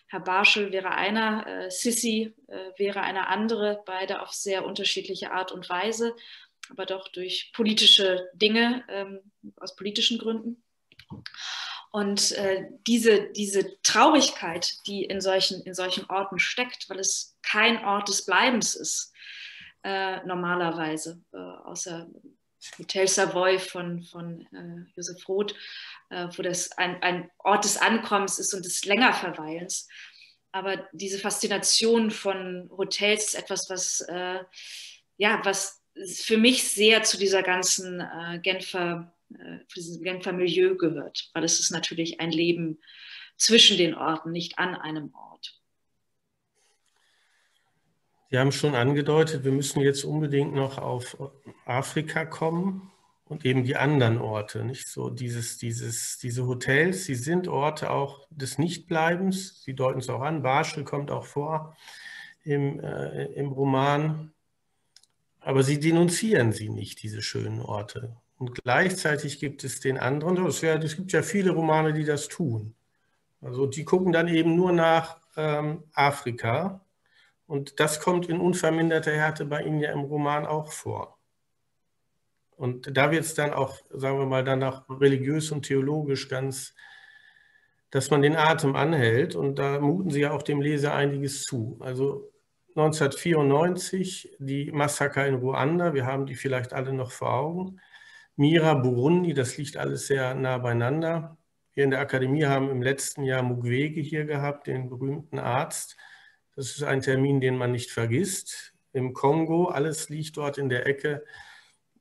Herr 0.08 0.20
Barschel 0.20 0.74
wäre 0.74 0.92
einer, 0.92 1.48
äh, 1.48 1.72
Sissi 1.72 2.36
äh, 2.48 2.72
wäre 2.78 3.02
eine 3.02 3.28
andere, 3.28 3.82
beide 3.86 4.22
auf 4.22 4.34
sehr 4.34 4.66
unterschiedliche 4.66 5.32
Art 5.32 5.54
und 5.54 5.70
Weise, 5.70 6.18
aber 6.70 6.86
doch 6.86 7.08
durch 7.08 7.54
politische 7.56 8.30
Dinge, 8.34 8.84
ähm, 8.90 9.22
aus 9.56 9.78
politischen 9.78 10.18
Gründen. 10.20 10.62
Und 11.92 12.34
äh, 12.34 12.68
diese, 12.88 13.32
diese 13.32 13.82
Traurigkeit, 13.84 14.74
die 14.86 15.06
in 15.06 15.22
solchen, 15.22 15.62
in 15.62 15.74
solchen 15.74 16.10
Orten 16.10 16.40
steckt, 16.40 16.90
weil 16.90 17.00
es 17.00 17.38
kein 17.42 17.84
Ort 17.86 18.10
des 18.10 18.26
Bleibens 18.26 18.76
ist, 18.76 19.14
äh, 19.84 20.24
normalerweise, 20.26 21.22
äh, 21.34 21.38
außer 21.38 22.10
Hotel 22.78 23.08
Savoy 23.08 23.60
von, 23.60 24.04
von 24.04 24.42
äh, 24.54 24.92
Josef 24.96 25.28
Roth, 25.28 25.56
äh, 26.10 26.28
wo 26.36 26.42
das 26.42 26.72
ein, 26.78 27.02
ein 27.02 27.30
Ort 27.40 27.66
des 27.66 27.78
Ankommens 27.78 28.40
ist 28.40 28.54
und 28.54 28.66
des 28.66 28.86
Längerverweilens. 28.86 29.88
Aber 30.52 30.88
diese 30.92 31.20
Faszination 31.20 32.12
von 32.12 32.70
Hotels 32.76 33.26
ist 33.26 33.36
etwas, 33.36 33.70
was, 33.70 34.02
äh, 34.02 34.40
ja, 35.18 35.42
was 35.44 35.82
für 36.06 36.38
mich 36.38 36.64
sehr 36.64 37.04
zu 37.04 37.18
dieser 37.18 37.44
ganzen 37.44 38.02
äh, 38.02 38.40
Genfer, 38.42 39.14
äh, 39.34 39.60
diesem 39.76 40.04
Genfer 40.04 40.34
Milieu 40.34 40.76
gehört, 40.76 41.30
weil 41.34 41.44
es 41.44 41.60
ist 41.60 41.72
natürlich 41.72 42.20
ein 42.20 42.32
Leben 42.32 42.82
zwischen 43.38 43.78
den 43.78 43.96
Orten, 43.96 44.32
nicht 44.32 44.60
an 44.60 44.76
einem 44.76 45.14
Ort. 45.16 45.61
Sie 48.32 48.40
haben 48.40 48.54
schon 48.54 48.76
angedeutet, 48.76 49.44
wir 49.44 49.52
müssen 49.52 49.82
jetzt 49.82 50.06
unbedingt 50.06 50.56
noch 50.56 50.78
auf 50.78 51.18
Afrika 51.66 52.24
kommen 52.24 52.90
und 53.26 53.44
eben 53.44 53.66
die 53.66 53.76
anderen 53.76 54.20
Orte, 54.20 54.64
nicht 54.64 54.88
so 54.88 55.10
dieses, 55.10 55.58
dieses, 55.58 56.18
diese 56.18 56.48
Hotels, 56.48 57.04
sie 57.04 57.16
sind 57.16 57.50
Orte 57.50 57.90
auch 57.90 58.26
des 58.30 58.58
Nichtbleibens. 58.58 59.62
Sie 59.64 59.74
deuten 59.74 60.00
es 60.00 60.10
auch 60.10 60.22
an. 60.22 60.44
Barschel 60.44 60.86
kommt 60.86 61.12
auch 61.12 61.26
vor 61.26 61.76
im, 62.46 62.80
äh, 62.80 63.26
im 63.34 63.52
Roman, 63.52 64.32
aber 65.42 65.64
sie 65.64 65.82
denunzieren 65.82 66.54
sie 66.54 66.70
nicht, 66.70 67.04
diese 67.04 67.22
schönen 67.22 67.60
Orte. 67.60 68.16
Und 68.38 68.56
gleichzeitig 68.64 69.42
gibt 69.42 69.66
es 69.66 69.82
den 69.82 69.98
anderen, 69.98 70.46
es, 70.46 70.64
es 70.64 70.96
gibt 70.96 71.12
ja 71.12 71.22
viele 71.22 71.52
Romane, 71.52 71.92
die 71.92 72.06
das 72.06 72.30
tun. 72.30 72.76
Also 73.42 73.66
die 73.66 73.84
gucken 73.84 74.14
dann 74.14 74.30
eben 74.30 74.56
nur 74.56 74.72
nach 74.72 75.20
ähm, 75.36 75.84
Afrika 75.94 76.86
und 77.52 77.82
das 77.82 78.00
kommt 78.00 78.30
in 78.30 78.40
unverminderter 78.40 79.12
Härte 79.12 79.44
bei 79.44 79.62
Ihnen 79.62 79.82
ja 79.82 79.92
im 79.92 80.06
Roman 80.06 80.46
auch 80.46 80.72
vor. 80.72 81.20
Und 82.56 82.96
da 82.96 83.12
wird 83.12 83.26
es 83.26 83.34
dann 83.34 83.52
auch, 83.52 83.78
sagen 83.90 84.20
wir 84.20 84.26
mal, 84.26 84.46
danach 84.46 84.86
religiös 84.90 85.52
und 85.52 85.64
theologisch 85.64 86.30
ganz, 86.30 86.74
dass 87.90 88.10
man 88.10 88.22
den 88.22 88.38
Atem 88.38 88.78
anhält. 88.78 89.36
Und 89.36 89.60
da 89.60 89.82
muten 89.82 90.12
Sie 90.12 90.22
ja 90.22 90.32
auch 90.32 90.44
dem 90.44 90.62
Leser 90.62 90.96
einiges 90.96 91.44
zu. 91.44 91.76
Also 91.82 92.32
1994 92.78 94.38
die 94.40 94.72
Massaker 94.72 95.28
in 95.28 95.36
Ruanda, 95.36 95.94
wir 95.94 96.06
haben 96.06 96.28
die 96.28 96.36
vielleicht 96.36 96.72
alle 96.72 96.94
noch 96.94 97.12
vor 97.12 97.34
Augen. 97.34 97.82
Mira, 98.38 98.76
Burundi, 98.76 99.34
das 99.34 99.58
liegt 99.58 99.76
alles 99.76 100.08
sehr 100.08 100.36
nah 100.36 100.58
beieinander. 100.58 101.38
Wir 101.74 101.84
in 101.84 101.92
der 101.92 102.00
Akademie 102.00 102.46
haben 102.46 102.70
im 102.70 102.82
letzten 102.82 103.26
Jahr 103.26 103.44
Mukwege 103.44 104.00
hier 104.00 104.24
gehabt, 104.24 104.68
den 104.68 104.88
berühmten 104.88 105.38
Arzt, 105.38 105.98
das 106.56 106.72
ist 106.72 106.84
ein 106.84 107.02
Termin, 107.02 107.42
den 107.42 107.58
man 107.58 107.72
nicht 107.72 107.92
vergisst. 107.92 108.74
Im 108.94 109.14
Kongo, 109.14 109.66
alles 109.66 110.10
liegt 110.10 110.38
dort 110.38 110.58
in 110.58 110.70
der 110.70 110.86
Ecke. 110.86 111.24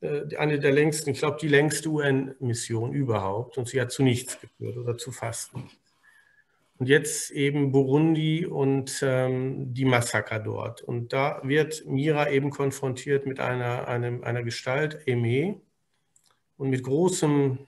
Äh, 0.01 0.37
eine 0.37 0.59
der 0.59 0.73
längsten, 0.73 1.11
ich 1.11 1.19
glaube, 1.19 1.39
die 1.41 1.49
längste 1.49 1.89
UN-Mission 1.89 2.93
überhaupt. 2.93 3.59
Und 3.59 3.69
sie 3.69 3.81
hat 3.81 3.93
zu 3.93 4.03
nichts 4.03 4.41
geführt 4.41 4.77
oder 4.77 4.97
zu 4.97 5.13
fast 5.13 5.55
nichts. 5.55 5.77
Und 6.79 6.89
jetzt 6.89 7.31
eben 7.33 7.73
Burundi 7.73 8.47
und 8.47 9.01
ähm, 9.03 9.75
die 9.75 9.85
Massaker 9.85 10.39
dort. 10.39 10.81
Und 10.81 11.13
da 11.13 11.41
wird 11.45 11.85
Mira 11.85 12.31
eben 12.31 12.49
konfrontiert 12.49 13.27
mit 13.27 13.39
einer, 13.39 13.87
einem, 13.87 14.25
einer 14.25 14.43
Gestalt, 14.43 15.07
Aimee, 15.07 15.61
und 16.61 16.69
mit 16.69 16.83
großem, 16.83 17.59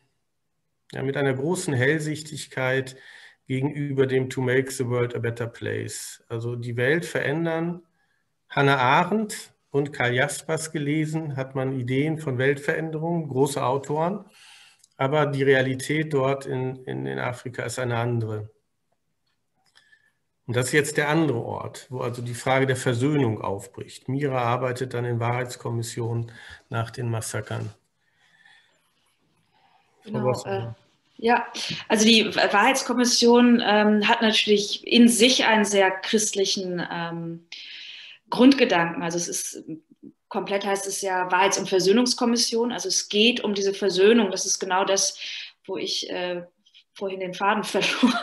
ja, 0.92 1.02
mit 1.02 1.16
einer 1.16 1.32
großen 1.32 1.72
Hellsichtigkeit 1.72 2.96
gegenüber 3.52 4.06
dem 4.06 4.30
To 4.30 4.40
Make 4.40 4.70
the 4.70 4.88
World 4.88 5.14
a 5.14 5.18
Better 5.18 5.46
Place. 5.46 6.24
Also 6.26 6.56
die 6.56 6.78
Welt 6.78 7.04
verändern. 7.04 7.82
Hannah 8.48 8.78
Arendt 8.78 9.52
und 9.70 9.92
Karl 9.92 10.14
Jaspers 10.14 10.72
gelesen, 10.72 11.36
hat 11.36 11.54
man 11.54 11.78
Ideen 11.78 12.18
von 12.18 12.38
Weltveränderung, 12.38 13.28
große 13.28 13.62
Autoren, 13.62 14.24
aber 14.96 15.26
die 15.26 15.42
Realität 15.42 16.14
dort 16.14 16.46
in, 16.46 16.76
in, 16.84 17.04
in 17.04 17.18
Afrika 17.18 17.64
ist 17.64 17.78
eine 17.78 17.98
andere. 17.98 18.50
Und 20.46 20.56
das 20.56 20.66
ist 20.66 20.72
jetzt 20.72 20.96
der 20.96 21.10
andere 21.10 21.42
Ort, 21.42 21.86
wo 21.90 22.00
also 22.00 22.22
die 22.22 22.34
Frage 22.34 22.66
der 22.66 22.76
Versöhnung 22.76 23.42
aufbricht. 23.42 24.08
Mira 24.08 24.42
arbeitet 24.42 24.94
dann 24.94 25.04
in 25.04 25.20
Wahrheitskommissionen 25.20 26.32
nach 26.70 26.90
den 26.90 27.10
Massakern. 27.10 27.70
Genau, 30.04 30.32
äh, 30.44 30.72
ja, 31.22 31.46
also 31.86 32.04
die 32.04 32.34
Wahrheitskommission 32.34 33.62
ähm, 33.64 34.08
hat 34.08 34.22
natürlich 34.22 34.84
in 34.84 35.08
sich 35.08 35.44
einen 35.44 35.64
sehr 35.64 35.92
christlichen 35.92 36.84
ähm, 36.92 37.46
Grundgedanken. 38.28 39.04
Also 39.04 39.18
es 39.18 39.28
ist 39.28 39.64
komplett 40.28 40.66
heißt 40.66 40.88
es 40.88 41.00
ja 41.00 41.30
Wahrheits- 41.30 41.58
und 41.58 41.68
Versöhnungskommission. 41.68 42.72
Also 42.72 42.88
es 42.88 43.08
geht 43.08 43.44
um 43.44 43.54
diese 43.54 43.72
Versöhnung. 43.72 44.32
Das 44.32 44.46
ist 44.46 44.58
genau 44.58 44.84
das, 44.84 45.16
wo 45.64 45.76
ich 45.76 46.10
äh, 46.10 46.42
vorhin 46.92 47.20
den 47.20 47.34
Faden 47.34 47.62
verlor. 47.62 48.20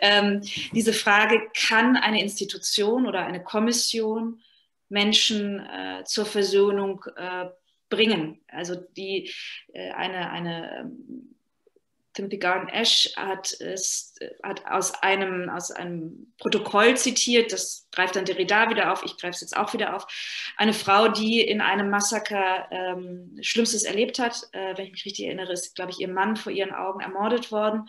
ähm, 0.00 0.40
diese 0.72 0.94
Frage, 0.94 1.42
kann 1.54 1.98
eine 1.98 2.22
Institution 2.22 3.06
oder 3.06 3.26
eine 3.26 3.44
Kommission 3.44 4.40
Menschen 4.88 5.60
äh, 5.60 6.02
zur 6.06 6.24
Versöhnung 6.24 7.04
äh, 7.14 7.50
bringen? 7.90 8.40
Also 8.48 8.74
die 8.74 9.30
äh, 9.74 9.90
eine, 9.90 10.30
eine 10.30 10.80
ähm, 10.80 11.35
Timothy 12.16 12.38
Garden 12.38 12.68
Ash 12.68 13.12
hat, 13.14 13.52
ist, 13.52 14.18
hat 14.42 14.66
aus, 14.66 14.94
einem, 15.02 15.50
aus 15.50 15.70
einem 15.70 16.32
Protokoll 16.38 16.96
zitiert, 16.96 17.52
das 17.52 17.88
greift 17.92 18.16
dann 18.16 18.24
Derrida 18.24 18.70
wieder 18.70 18.92
auf, 18.92 19.04
ich 19.04 19.18
greife 19.18 19.34
es 19.34 19.42
jetzt 19.42 19.56
auch 19.56 19.74
wieder 19.74 19.94
auf, 19.94 20.06
eine 20.56 20.72
Frau, 20.72 21.08
die 21.08 21.42
in 21.42 21.60
einem 21.60 21.90
Massaker 21.90 22.68
ähm, 22.70 23.36
Schlimmstes 23.42 23.82
erlebt 23.82 24.18
hat, 24.18 24.48
äh, 24.52 24.76
wenn 24.76 24.86
ich 24.86 24.92
mich 24.92 25.04
richtig 25.04 25.26
erinnere, 25.26 25.52
ist, 25.52 25.76
glaube 25.76 25.90
ich, 25.90 26.00
ihr 26.00 26.08
Mann 26.08 26.36
vor 26.36 26.52
ihren 26.52 26.72
Augen 26.72 27.00
ermordet 27.00 27.52
worden. 27.52 27.88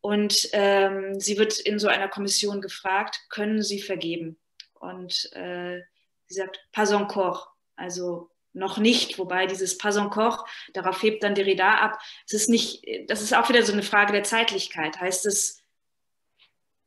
Und 0.00 0.48
ähm, 0.52 1.18
sie 1.18 1.36
wird 1.36 1.58
in 1.58 1.80
so 1.80 1.88
einer 1.88 2.08
Kommission 2.08 2.60
gefragt, 2.60 3.26
können 3.30 3.62
Sie 3.62 3.82
vergeben? 3.82 4.38
Und 4.74 5.28
äh, 5.32 5.82
sie 6.26 6.34
sagt, 6.34 6.64
pas 6.70 6.92
encore, 6.92 7.48
Also 7.74 8.30
noch 8.52 8.78
nicht, 8.78 9.18
wobei 9.18 9.46
dieses 9.46 9.78
Pas 9.78 9.96
encore, 9.96 10.44
darauf 10.72 11.02
hebt 11.02 11.22
dann 11.22 11.34
Derrida 11.34 11.74
ab. 11.76 12.00
Es 12.26 12.32
ist 12.32 12.48
nicht, 12.48 12.84
das 13.06 13.22
ist 13.22 13.34
auch 13.34 13.48
wieder 13.48 13.62
so 13.62 13.72
eine 13.72 13.82
Frage 13.82 14.12
der 14.12 14.24
Zeitlichkeit. 14.24 15.00
Heißt 15.00 15.26
es 15.26 15.62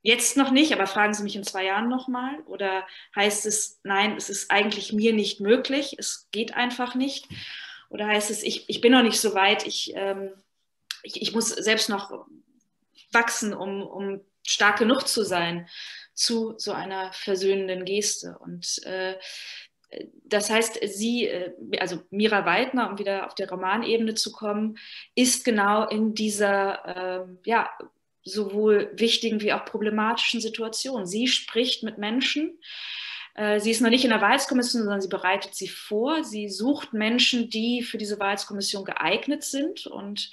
jetzt 0.02 0.38
noch 0.38 0.52
nicht, 0.52 0.74
aber 0.74 0.88
fragen 0.88 1.14
Sie 1.14 1.24
mich 1.24 1.36
in 1.36 1.44
zwei 1.44 1.66
Jahren 1.66 1.90
nochmal? 1.90 2.40
Oder 2.46 2.86
heißt 3.16 3.46
es, 3.46 3.80
nein, 3.84 4.16
es 4.18 4.30
ist 4.30 4.52
eigentlich 4.52 4.94
mir 4.94 5.14
nicht 5.14 5.40
möglich, 5.40 5.96
es 5.98 6.28
geht 6.32 6.56
einfach 6.56 6.96
nicht? 6.96 7.28
Oder 7.90 8.08
heißt 8.08 8.32
es, 8.32 8.44
ich, 8.44 8.70
ich 8.70 8.82
bin 8.82 8.94
noch 8.94 9.04
nicht 9.04 9.20
so 9.20 9.34
weit, 9.36 9.68
ich, 9.68 9.94
ähm, 9.96 10.32
ich, 11.04 11.22
ich 11.22 11.34
muss 11.34 11.50
selbst 11.50 11.90
noch 11.90 12.26
wachsen, 13.12 13.54
um, 13.54 13.84
um 13.84 14.22
stark 14.46 14.80
genug 14.80 15.08
zu 15.08 15.24
sein 15.24 15.68
zu 16.14 16.56
so 16.58 16.72
einer 16.72 17.12
versöhnenden 17.14 17.86
Geste? 17.86 18.38
Und 18.40 18.84
äh, 18.86 19.18
das 20.24 20.50
heißt, 20.50 20.80
sie, 20.88 21.28
äh, 21.28 21.52
also 21.80 22.02
Mira 22.10 22.46
Weidner, 22.46 22.90
um 22.90 23.00
wieder 23.00 23.28
auf 23.28 23.36
der 23.36 23.50
Romanebene 23.50 24.16
zu 24.16 24.32
kommen, 24.32 24.78
ist 25.16 25.44
genau 25.44 25.88
in 25.88 26.14
dieser 26.14 27.24
äh, 27.24 27.26
ja, 27.46 27.70
sowohl 28.24 28.92
wichtigen 28.96 29.42
wie 29.42 29.54
auch 29.54 29.66
problematischen 29.66 30.42
Situation. 30.42 31.06
Sie 31.06 31.28
spricht 31.28 31.84
mit 31.84 31.98
Menschen. 31.98 32.60
Äh, 33.36 33.60
sie 33.60 33.72
ist 33.72 33.82
noch 33.82 33.90
nicht 33.90 34.04
in 34.04 34.12
der 34.12 34.22
Wahlkommission, 34.22 34.84
sondern 34.84 35.02
sie 35.02 35.10
bereitet 35.10 35.56
sie 35.56 35.68
vor. 35.68 36.24
Sie 36.24 36.48
sucht 36.50 36.94
Menschen, 36.94 37.50
die 37.50 37.82
für 37.82 37.98
diese 37.98 38.20
Wahlkommission 38.20 38.86
geeignet 38.86 39.44
sind 39.44 39.88
und 39.88 40.30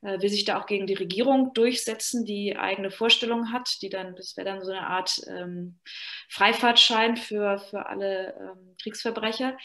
will 0.00 0.28
sich 0.28 0.44
da 0.44 0.60
auch 0.60 0.66
gegen 0.66 0.86
die 0.86 0.94
Regierung 0.94 1.52
durchsetzen, 1.54 2.24
die 2.24 2.56
eigene 2.56 2.90
Vorstellungen 2.90 3.52
hat, 3.52 3.82
die 3.82 3.88
dann, 3.88 4.14
das 4.14 4.36
wäre 4.36 4.46
dann 4.46 4.62
so 4.62 4.70
eine 4.70 4.86
Art 4.86 5.20
ähm, 5.26 5.80
Freifahrtschein 6.28 7.16
für, 7.16 7.58
für 7.58 7.86
alle 7.86 8.34
ähm, 8.38 8.76
Kriegsverbrecher, 8.80 9.56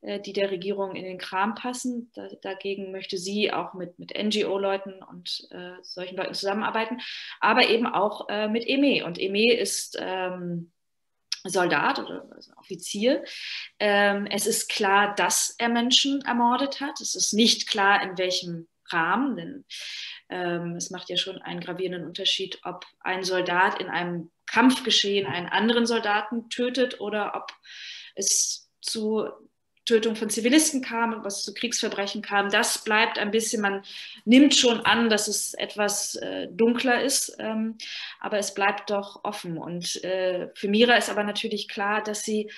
äh, 0.00 0.20
die 0.20 0.32
der 0.32 0.50
Regierung 0.50 0.96
in 0.96 1.04
den 1.04 1.18
Kram 1.18 1.54
passen. 1.54 2.10
Da, 2.14 2.28
dagegen 2.40 2.90
möchte 2.90 3.18
sie 3.18 3.52
auch 3.52 3.74
mit, 3.74 3.98
mit 3.98 4.12
NGO-Leuten 4.16 5.02
und 5.02 5.46
äh, 5.50 5.74
solchen 5.82 6.16
Leuten 6.16 6.34
zusammenarbeiten, 6.34 7.00
aber 7.40 7.68
eben 7.68 7.86
auch 7.86 8.28
äh, 8.28 8.48
mit 8.48 8.66
EME. 8.66 9.04
Und 9.04 9.20
EME 9.20 9.54
ist 9.54 9.98
ähm, 10.00 10.72
Soldat 11.44 11.98
oder 11.98 12.24
also 12.30 12.52
Offizier. 12.56 13.24
Ähm, 13.78 14.26
es 14.26 14.46
ist 14.46 14.68
klar, 14.68 15.14
dass 15.16 15.54
er 15.58 15.68
Menschen 15.68 16.22
ermordet 16.22 16.80
hat. 16.80 17.00
Es 17.00 17.14
ist 17.14 17.32
nicht 17.32 17.68
klar, 17.68 18.02
in 18.02 18.16
welchem 18.16 18.68
Rahmen, 18.92 19.36
denn 19.36 19.64
ähm, 20.28 20.76
es 20.76 20.90
macht 20.90 21.08
ja 21.08 21.16
schon 21.16 21.40
einen 21.42 21.60
gravierenden 21.60 22.06
Unterschied, 22.06 22.60
ob 22.64 22.86
ein 23.00 23.24
Soldat 23.24 23.80
in 23.80 23.88
einem 23.88 24.30
Kampfgeschehen 24.46 25.26
einen 25.26 25.48
anderen 25.48 25.86
Soldaten 25.86 26.48
tötet 26.50 27.00
oder 27.00 27.34
ob 27.34 27.52
es 28.14 28.70
zu 28.80 29.28
Tötung 29.84 30.14
von 30.14 30.30
Zivilisten 30.30 30.80
kam, 30.80 31.24
was 31.24 31.42
zu 31.42 31.54
Kriegsverbrechen 31.54 32.22
kam. 32.22 32.50
Das 32.50 32.84
bleibt 32.84 33.18
ein 33.18 33.32
bisschen, 33.32 33.60
man 33.60 33.82
nimmt 34.24 34.54
schon 34.54 34.80
an, 34.80 35.10
dass 35.10 35.26
es 35.26 35.54
etwas 35.54 36.14
äh, 36.16 36.46
dunkler 36.50 37.02
ist, 37.02 37.34
ähm, 37.40 37.78
aber 38.20 38.38
es 38.38 38.54
bleibt 38.54 38.90
doch 38.90 39.24
offen. 39.24 39.58
Und 39.58 40.02
äh, 40.04 40.50
für 40.54 40.68
Mira 40.68 40.96
ist 40.96 41.10
aber 41.10 41.24
natürlich 41.24 41.68
klar, 41.68 42.02
dass 42.02 42.22
sie 42.22 42.50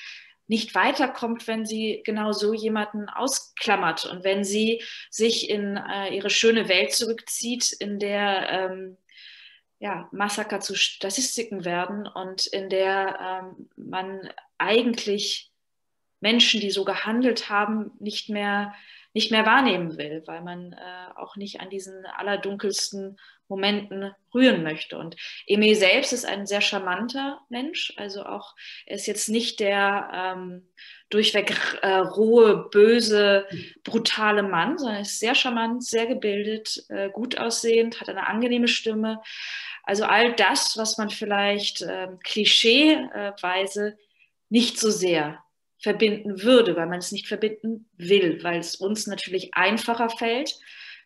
nicht 0.47 0.75
weiterkommt, 0.75 1.47
wenn 1.47 1.65
sie 1.65 2.03
genau 2.05 2.33
so 2.33 2.53
jemanden 2.53 3.09
ausklammert. 3.09 4.05
Und 4.05 4.25
wenn 4.25 4.45
sie 4.45 4.83
sich 5.11 5.49
in 5.49 5.77
äh, 5.77 6.15
ihre 6.15 6.31
schöne 6.31 6.69
Welt 6.69 6.93
zurückzieht, 6.93 7.73
in 7.73 7.99
der 7.99 8.49
ähm, 8.51 8.97
ja, 9.79 10.09
Massaker 10.13 10.61
zu 10.61 10.75
Statistiken 10.75 11.65
werden 11.65 12.07
und 12.07 12.47
in 12.47 12.69
der 12.69 13.19
ähm, 13.21 13.69
man 13.77 14.31
eigentlich 14.59 15.51
Menschen, 16.21 16.61
die 16.61 16.71
so 16.71 16.85
gehandelt 16.85 17.51
haben, 17.51 17.93
nicht 18.01 18.31
mehr, 18.31 18.75
nicht 19.15 19.31
mehr 19.31 19.47
wahrnehmen 19.47 19.97
will, 19.97 20.23
weil 20.27 20.43
man 20.43 20.73
äh, 20.73 21.17
auch 21.17 21.37
nicht 21.37 21.61
an 21.61 21.71
diesen 21.71 22.05
allerdunkelsten 22.05 23.17
Momenten 23.49 24.13
rühren 24.35 24.63
möchte. 24.63 24.99
Und 24.99 25.17
Emil 25.47 25.77
selbst 25.77 26.13
ist 26.13 26.27
ein 26.27 26.47
sehr 26.47 26.61
charmanter 26.61 27.41
Mensch, 27.49 27.93
also 27.97 28.25
auch 28.25 28.55
er 28.87 28.97
ist 28.97 29.07
jetzt 29.07 29.29
nicht 29.29 29.61
der 29.61 30.11
ähm, 30.13 30.69
durchweg 31.11 31.79
äh, 31.83 31.97
rohe, 31.97 32.69
böse, 32.71 33.47
brutale 33.85 34.43
Mann, 34.43 34.79
sondern 34.79 35.03
ist 35.03 35.21
sehr 35.21 35.35
charmant, 35.35 35.85
sehr 35.85 36.07
gebildet, 36.07 36.85
äh, 36.89 37.11
gut 37.11 37.39
aussehend, 37.39 38.01
hat 38.01 38.09
eine 38.09 38.27
angenehme 38.27 38.69
Stimme. 38.69 39.21
Also 39.85 40.05
all 40.05 40.35
das, 40.35 40.77
was 40.77 40.99
man 40.99 41.11
vielleicht 41.11 41.83
äh, 41.83 42.09
klischeeweise 42.25 43.97
nicht 44.49 44.81
so 44.81 44.91
sehr 44.91 45.44
verbinden 45.85 46.43
würde, 46.43 46.77
weil 46.77 46.87
man 46.87 46.99
es 46.99 47.13
nicht 47.13 47.29
verbinden 47.29 47.87
will, 47.97 48.43
weil 48.43 48.59
es 48.59 48.77
uns 48.77 49.07
natürlich 49.07 49.55
einfacher 49.55 50.09
fällt, 50.09 50.59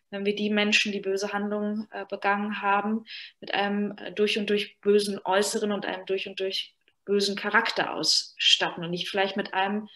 wenn 0.09 0.25
wir 0.25 0.33
die 0.33 0.49
Menschen, 0.49 0.93
die 0.93 1.01
böse 1.01 1.33
Handlungen 1.33 1.87
äh, 1.91 2.05
begangen 2.09 2.61
haben, 2.61 3.03
mit 3.41 3.53
einem 3.53 3.93
äh, 3.97 4.13
durch 4.13 4.39
und 4.39 4.49
durch 4.49 4.79
bösen 4.79 5.19
Äußeren 5.23 5.73
und 5.73 5.85
einem 5.85 6.05
durch 6.05 6.27
und 6.27 6.39
durch 6.39 6.73
bösen 7.03 7.35
Charakter 7.35 7.93
ausstatten 7.93 8.83
und 8.83 8.91
nicht 8.91 9.09
vielleicht 9.09 9.35
mit 9.35 9.53
einem 9.53 9.89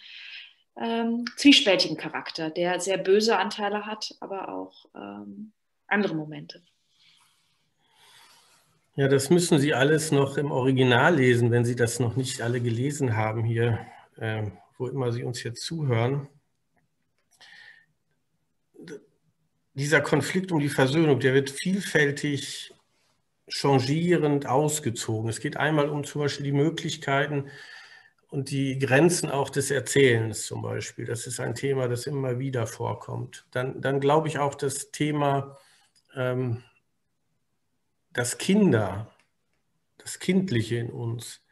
ähm, 0.76 1.24
zwiespältigen 1.38 1.96
Charakter, 1.96 2.50
der 2.50 2.82
sehr 2.82 2.98
böse 2.98 3.38
Anteile 3.38 3.86
hat, 3.86 4.14
aber 4.20 4.50
auch 4.50 4.86
ähm, 4.96 5.54
andere 5.88 6.14
Momente. 6.14 6.62
Ja, 8.96 9.08
das 9.08 9.30
müssen 9.30 9.60
Sie 9.60 9.74
alles 9.74 10.12
noch 10.12 10.38
im 10.38 10.52
Original 10.52 11.16
lesen, 11.16 11.52
wenn 11.52 11.64
Sie 11.64 11.76
das 11.76 12.00
noch 12.02 12.18
nicht 12.18 12.42
alle 12.42 12.60
gelesen 12.60 13.16
haben 13.16 13.44
hier, 13.46 13.80
äh, 14.18 14.44
wo 14.78 14.88
immer 14.88 15.12
Sie 15.12 15.24
uns 15.24 15.44
jetzt 15.44 15.62
zuhören 15.62 16.28
dieser 19.74 20.02
Konflikt 20.02 20.52
um 20.52 20.60
die 20.60 20.70
Versöhnung, 20.70 21.20
der 21.20 21.34
wird 21.34 21.50
vielfältig 21.50 22.74
changierend 23.48 24.46
ausgezogen. 24.46 25.30
Es 25.30 25.40
geht 25.40 25.58
einmal 25.58 25.90
um 25.90 26.04
zum 26.04 26.22
Beispiel 26.22 26.46
die 26.46 26.52
Möglichkeiten 26.52 27.50
und 28.30 28.50
die 28.50 28.80
Grenzen 28.80 29.30
auch 29.30 29.50
des 29.50 29.72
Erzählens 29.72 30.46
zum 30.46 30.62
Beispiel. 30.62 31.06
Das 31.06 31.28
ist 31.28 31.40
ein 31.40 31.56
Thema, 31.56 31.88
das 31.88 32.08
immer 32.08 32.40
wieder 32.40 32.68
vorkommt. 32.68 33.46
Dann, 33.52 33.82
dann 33.82 34.00
glaube 34.00 34.28
ich 34.28 34.40
auch 34.40 34.56
das 34.56 34.92
Thema, 34.92 35.58
ähm, 36.16 36.64
dass 38.12 38.38
Kinder, 38.38 39.12
das 39.98 40.20
Kindliche 40.20 40.78
in 40.78 40.90
uns, 40.90 41.43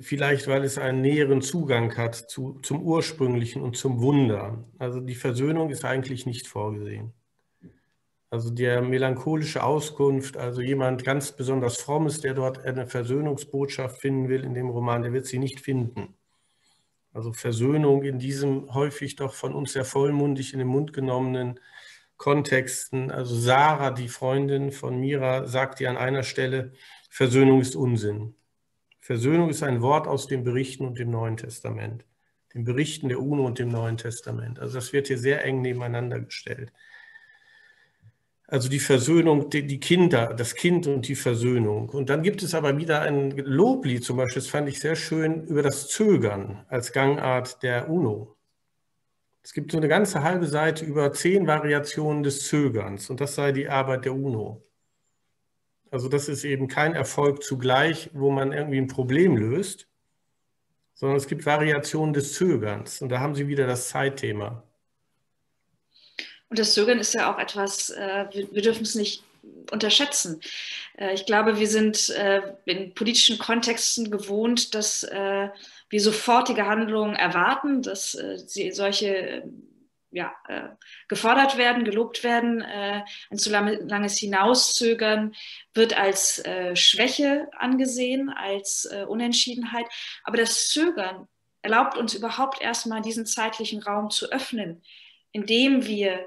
vielleicht 0.00 0.48
weil 0.48 0.64
es 0.64 0.78
einen 0.78 1.00
näheren 1.00 1.42
Zugang 1.42 1.96
hat 1.96 2.14
zu, 2.14 2.60
zum 2.62 2.82
Ursprünglichen 2.82 3.62
und 3.62 3.76
zum 3.76 4.00
Wunder. 4.00 4.64
Also 4.78 5.00
die 5.00 5.14
Versöhnung 5.14 5.70
ist 5.70 5.84
eigentlich 5.84 6.26
nicht 6.26 6.46
vorgesehen. 6.46 7.12
Also 8.30 8.50
der 8.50 8.82
melancholische 8.82 9.62
Auskunft, 9.64 10.36
also 10.36 10.60
jemand 10.60 11.02
ganz 11.02 11.32
besonders 11.32 11.78
frommes, 11.78 12.20
der 12.20 12.34
dort 12.34 12.64
eine 12.64 12.86
Versöhnungsbotschaft 12.86 14.00
finden 14.00 14.28
will 14.28 14.44
in 14.44 14.52
dem 14.52 14.68
Roman, 14.68 15.02
der 15.02 15.14
wird 15.14 15.26
sie 15.26 15.38
nicht 15.38 15.60
finden. 15.60 16.14
Also 17.14 17.32
Versöhnung 17.32 18.02
in 18.02 18.18
diesem 18.18 18.72
häufig 18.74 19.16
doch 19.16 19.32
von 19.32 19.54
uns 19.54 19.72
sehr 19.72 19.86
vollmundig 19.86 20.52
in 20.52 20.58
den 20.58 20.68
Mund 20.68 20.92
genommenen 20.92 21.58
Kontexten. 22.18 23.10
Also 23.10 23.34
Sarah, 23.34 23.92
die 23.92 24.08
Freundin 24.08 24.72
von 24.72 25.00
Mira, 25.00 25.46
sagt 25.46 25.80
ihr 25.80 25.88
an 25.88 25.96
einer 25.96 26.22
Stelle, 26.22 26.72
Versöhnung 27.08 27.62
ist 27.62 27.76
Unsinn. 27.76 28.34
Versöhnung 29.08 29.48
ist 29.48 29.62
ein 29.62 29.80
Wort 29.80 30.06
aus 30.06 30.26
den 30.26 30.44
Berichten 30.44 30.84
und 30.84 30.98
dem 30.98 31.10
Neuen 31.10 31.38
Testament, 31.38 32.04
den 32.52 32.64
Berichten 32.64 33.08
der 33.08 33.22
UNO 33.22 33.46
und 33.46 33.58
dem 33.58 33.70
Neuen 33.70 33.96
Testament. 33.96 34.58
Also 34.58 34.74
das 34.74 34.92
wird 34.92 35.06
hier 35.06 35.16
sehr 35.16 35.46
eng 35.46 35.62
nebeneinander 35.62 36.20
gestellt. 36.20 36.74
Also 38.46 38.68
die 38.68 38.80
Versöhnung, 38.80 39.48
die 39.48 39.80
Kinder, 39.80 40.34
das 40.34 40.54
Kind 40.54 40.86
und 40.86 41.08
die 41.08 41.14
Versöhnung. 41.14 41.88
Und 41.88 42.10
dann 42.10 42.22
gibt 42.22 42.42
es 42.42 42.54
aber 42.54 42.76
wieder 42.76 43.00
ein 43.00 43.30
Loblied, 43.30 44.04
zum 44.04 44.18
Beispiel, 44.18 44.42
das 44.42 44.50
fand 44.50 44.68
ich 44.68 44.78
sehr 44.78 44.94
schön, 44.94 45.46
über 45.46 45.62
das 45.62 45.88
Zögern 45.88 46.66
als 46.68 46.92
Gangart 46.92 47.62
der 47.62 47.88
UNO. 47.88 48.36
Es 49.42 49.54
gibt 49.54 49.72
so 49.72 49.78
eine 49.78 49.88
ganze 49.88 50.22
halbe 50.22 50.46
Seite 50.46 50.84
über 50.84 51.14
zehn 51.14 51.46
Variationen 51.46 52.22
des 52.24 52.46
Zögerns 52.46 53.08
und 53.08 53.22
das 53.22 53.36
sei 53.36 53.52
die 53.52 53.70
Arbeit 53.70 54.04
der 54.04 54.12
UNO. 54.12 54.67
Also 55.90 56.08
das 56.08 56.28
ist 56.28 56.44
eben 56.44 56.68
kein 56.68 56.94
Erfolg 56.94 57.42
zugleich, 57.42 58.10
wo 58.12 58.30
man 58.30 58.52
irgendwie 58.52 58.78
ein 58.78 58.88
Problem 58.88 59.36
löst, 59.36 59.86
sondern 60.94 61.16
es 61.16 61.26
gibt 61.26 61.46
Variationen 61.46 62.12
des 62.12 62.34
Zögerns. 62.34 63.00
Und 63.00 63.08
da 63.08 63.20
haben 63.20 63.34
Sie 63.34 63.48
wieder 63.48 63.66
das 63.66 63.88
Zeitthema. 63.88 64.62
Und 66.48 66.58
das 66.58 66.74
Zögern 66.74 66.98
ist 66.98 67.14
ja 67.14 67.32
auch 67.32 67.38
etwas, 67.38 67.90
äh, 67.90 68.26
wir, 68.32 68.62
dürfen 68.62 68.82
es 68.82 68.94
nicht 68.94 69.22
unterschätzen. 69.70 70.40
Äh, 70.96 71.14
ich 71.14 71.26
glaube, 71.26 71.58
wir 71.58 71.68
sind 71.68 72.10
äh, 72.10 72.40
in 72.64 72.94
politischen 72.94 73.38
Kontexten 73.38 74.10
gewohnt, 74.10 74.74
dass 74.74 75.06
wir 75.90 76.00
sofortige 76.00 76.66
Handlungen 76.66 77.16
erwarten, 77.16 77.80
dass 77.82 78.12
sie 78.46 78.72
solche 78.72 79.42
ja, 80.10 80.34
äh, 80.48 80.68
gefordert 81.08 81.58
werden, 81.58 81.84
gelobt 81.84 82.24
werden. 82.24 82.60
Äh, 82.60 83.02
ein 83.30 83.38
zu 83.38 83.50
langes 83.50 84.18
Hinauszögern 84.18 85.34
wird 85.74 85.98
als 85.98 86.38
äh, 86.44 86.74
Schwäche 86.76 87.48
angesehen, 87.52 88.30
als 88.30 88.86
äh, 88.86 89.04
Unentschiedenheit. 89.04 89.86
Aber 90.24 90.36
das 90.36 90.68
Zögern 90.68 91.28
erlaubt 91.62 91.96
uns 91.96 92.14
überhaupt 92.14 92.60
erstmal 92.62 93.02
diesen 93.02 93.26
zeitlichen 93.26 93.82
Raum 93.82 94.10
zu 94.10 94.30
öffnen, 94.30 94.82
indem 95.32 95.86
wir 95.86 96.24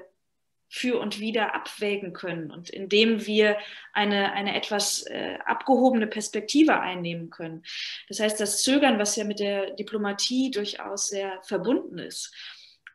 für 0.74 0.98
und 0.98 1.20
wieder 1.20 1.54
abwägen 1.54 2.14
können 2.14 2.50
und 2.50 2.70
indem 2.70 3.26
wir 3.26 3.58
eine, 3.92 4.32
eine 4.32 4.56
etwas 4.56 5.02
äh, 5.02 5.36
abgehobene 5.44 6.06
Perspektive 6.06 6.80
einnehmen 6.80 7.28
können. 7.28 7.62
Das 8.08 8.20
heißt, 8.20 8.40
das 8.40 8.62
Zögern, 8.62 8.98
was 8.98 9.14
ja 9.16 9.24
mit 9.24 9.38
der 9.38 9.72
Diplomatie 9.72 10.50
durchaus 10.50 11.08
sehr 11.08 11.42
verbunden 11.42 11.98
ist, 11.98 12.32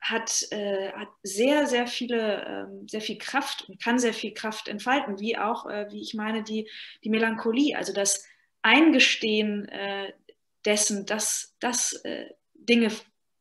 hat, 0.02 0.48
äh, 0.52 0.92
hat 0.94 1.10
sehr, 1.24 1.68
sehr 1.68 1.88
viele, 1.88 2.46
ähm, 2.46 2.88
sehr 2.88 3.02
viel 3.02 3.18
Kraft 3.18 3.68
und 3.68 3.82
kann 3.82 4.00
sehr 4.00 4.14
viel 4.14 4.34
Kraft 4.34 4.68
entfalten, 4.68 5.20
wie 5.20 5.38
auch, 5.38 5.66
äh, 5.66 5.88
wie 5.92 6.02
ich 6.02 6.14
meine, 6.14 6.44
die, 6.44 6.70
die 7.04 7.10
Melancholie, 7.10 7.76
also 7.76 7.94
das 7.94 8.26
Eingestehen 8.62 9.68
äh, 9.70 10.14
dessen, 10.66 11.06
dass, 11.06 11.56
dass 11.60 11.94
äh, 12.04 12.26
Dinge, 12.54 12.92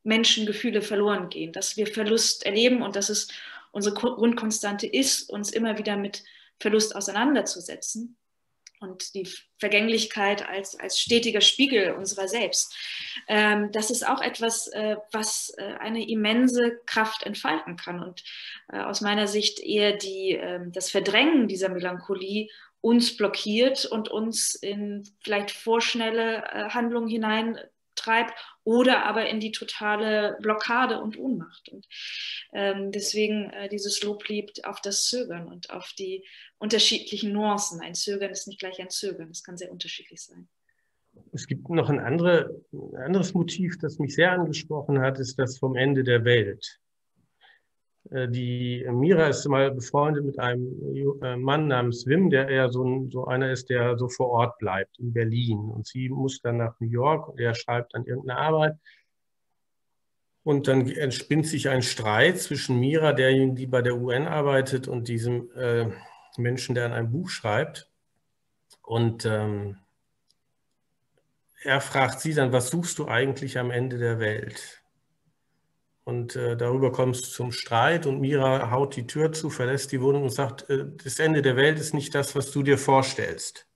Menschen, 0.02 0.46
Gefühle 0.46 0.82
verloren 0.82 1.28
gehen, 1.30 1.52
dass 1.52 1.76
wir 1.76 1.86
Verlust 1.86 2.46
erleben 2.46 2.82
und 2.82 2.94
dass 2.94 3.08
es 3.08 3.28
unsere 3.72 3.94
Grundkonstante 3.94 4.86
ist, 4.86 5.28
uns 5.28 5.50
immer 5.50 5.78
wieder 5.78 5.96
mit 5.96 6.22
Verlust 6.60 6.94
auseinanderzusetzen 6.94 8.16
und 8.80 9.14
die 9.14 9.28
Vergänglichkeit 9.58 10.46
als, 10.48 10.78
als 10.78 10.98
stetiger 10.98 11.40
Spiegel 11.40 11.92
unserer 11.92 12.28
selbst. 12.28 12.74
Ähm, 13.28 13.70
das 13.72 13.90
ist 13.90 14.06
auch 14.06 14.20
etwas, 14.20 14.68
äh, 14.68 14.96
was 15.12 15.52
äh, 15.56 15.74
eine 15.80 16.08
immense 16.08 16.80
Kraft 16.86 17.24
entfalten 17.24 17.76
kann 17.76 18.02
und 18.02 18.22
äh, 18.72 18.80
aus 18.80 19.00
meiner 19.00 19.26
Sicht 19.26 19.60
eher 19.60 19.96
die, 19.96 20.32
äh, 20.32 20.60
das 20.66 20.90
Verdrängen 20.90 21.48
dieser 21.48 21.68
Melancholie 21.68 22.48
uns 22.80 23.16
blockiert 23.16 23.84
und 23.86 24.08
uns 24.08 24.54
in 24.54 25.08
vielleicht 25.20 25.50
vorschnelle 25.50 26.44
äh, 26.44 26.68
Handlungen 26.70 27.08
hinein 27.08 27.58
treibt 27.96 28.32
oder 28.64 29.04
aber 29.04 29.28
in 29.28 29.40
die 29.40 29.52
totale 29.52 30.36
Blockade 30.40 31.00
und 31.00 31.18
Ohnmacht. 31.18 31.68
Und 31.68 31.86
ähm, 32.52 32.92
deswegen 32.92 33.50
äh, 33.50 33.68
dieses 33.68 34.02
Lob 34.02 34.28
liebt 34.28 34.64
auf 34.64 34.80
das 34.80 35.04
Zögern 35.04 35.46
und 35.46 35.70
auf 35.70 35.92
die 35.98 36.24
unterschiedlichen 36.58 37.32
Nuancen. 37.32 37.80
Ein 37.80 37.94
Zögern 37.94 38.30
ist 38.30 38.46
nicht 38.46 38.60
gleich 38.60 38.80
ein 38.80 38.90
Zögern, 38.90 39.30
es 39.30 39.42
kann 39.42 39.56
sehr 39.56 39.72
unterschiedlich 39.72 40.22
sein. 40.22 40.48
Es 41.32 41.46
gibt 41.46 41.68
noch 41.70 41.88
ein, 41.88 42.00
andere, 42.00 42.62
ein 42.72 43.02
anderes 43.02 43.32
Motiv, 43.34 43.78
das 43.78 43.98
mich 43.98 44.14
sehr 44.14 44.32
angesprochen 44.32 45.00
hat, 45.00 45.18
ist 45.18 45.38
das 45.38 45.58
vom 45.58 45.74
Ende 45.76 46.04
der 46.04 46.24
Welt. 46.24 46.78
Äh, 48.10 48.28
die 48.28 48.86
Mira 48.90 49.28
ist 49.28 49.46
mal 49.46 49.70
befreundet 49.70 50.24
mit 50.24 50.38
einem 50.38 51.20
äh, 51.22 51.36
Mann 51.36 51.68
namens 51.68 52.06
Wim, 52.06 52.30
der 52.30 52.48
eher 52.48 52.70
so, 52.70 52.84
ein, 52.84 53.10
so 53.10 53.26
einer 53.26 53.50
ist, 53.50 53.70
der 53.70 53.98
so 53.98 54.08
vor 54.08 54.28
Ort 54.28 54.58
bleibt 54.58 54.98
in 54.98 55.12
Berlin. 55.12 55.58
Und 55.58 55.86
sie 55.86 56.08
muss 56.08 56.40
dann 56.40 56.58
nach 56.58 56.78
New 56.80 56.88
York 56.88 57.28
und 57.28 57.40
er 57.40 57.54
schreibt 57.54 57.94
dann 57.94 58.04
irgendeine 58.04 58.38
Arbeit. 58.38 58.76
Und 60.42 60.68
dann 60.68 60.88
entspinnt 60.88 61.46
sich 61.46 61.68
ein 61.68 61.82
Streit 61.82 62.38
zwischen 62.38 62.78
Mira, 62.78 63.12
derjenigen, 63.12 63.56
die 63.56 63.66
bei 63.66 63.82
der 63.82 63.96
UN 63.96 64.28
arbeitet, 64.28 64.86
und 64.86 65.08
diesem 65.08 65.50
äh, 65.56 65.86
Menschen, 66.36 66.76
der 66.76 66.86
an 66.86 66.92
einem 66.92 67.10
Buch 67.10 67.30
schreibt. 67.30 67.90
Und 68.82 69.24
ähm, 69.24 69.78
er 71.64 71.80
fragt 71.80 72.20
sie 72.20 72.32
dann, 72.32 72.52
was 72.52 72.70
suchst 72.70 72.98
du 73.00 73.08
eigentlich 73.08 73.58
am 73.58 73.72
Ende 73.72 73.98
der 73.98 74.20
Welt? 74.20 74.84
Und 76.06 76.36
äh, 76.36 76.56
darüber 76.56 76.92
kommt 76.92 77.16
es 77.16 77.32
zum 77.32 77.50
Streit 77.50 78.06
und 78.06 78.20
Mira 78.20 78.70
haut 78.70 78.94
die 78.94 79.08
Tür 79.08 79.32
zu, 79.32 79.50
verlässt 79.50 79.90
die 79.90 80.00
Wohnung 80.00 80.22
und 80.22 80.30
sagt, 80.30 80.70
äh, 80.70 80.84
das 81.02 81.18
Ende 81.18 81.42
der 81.42 81.56
Welt 81.56 81.80
ist 81.80 81.94
nicht 81.94 82.14
das, 82.14 82.36
was 82.36 82.52
du 82.52 82.62
dir 82.62 82.78
vorstellst. 82.78 83.66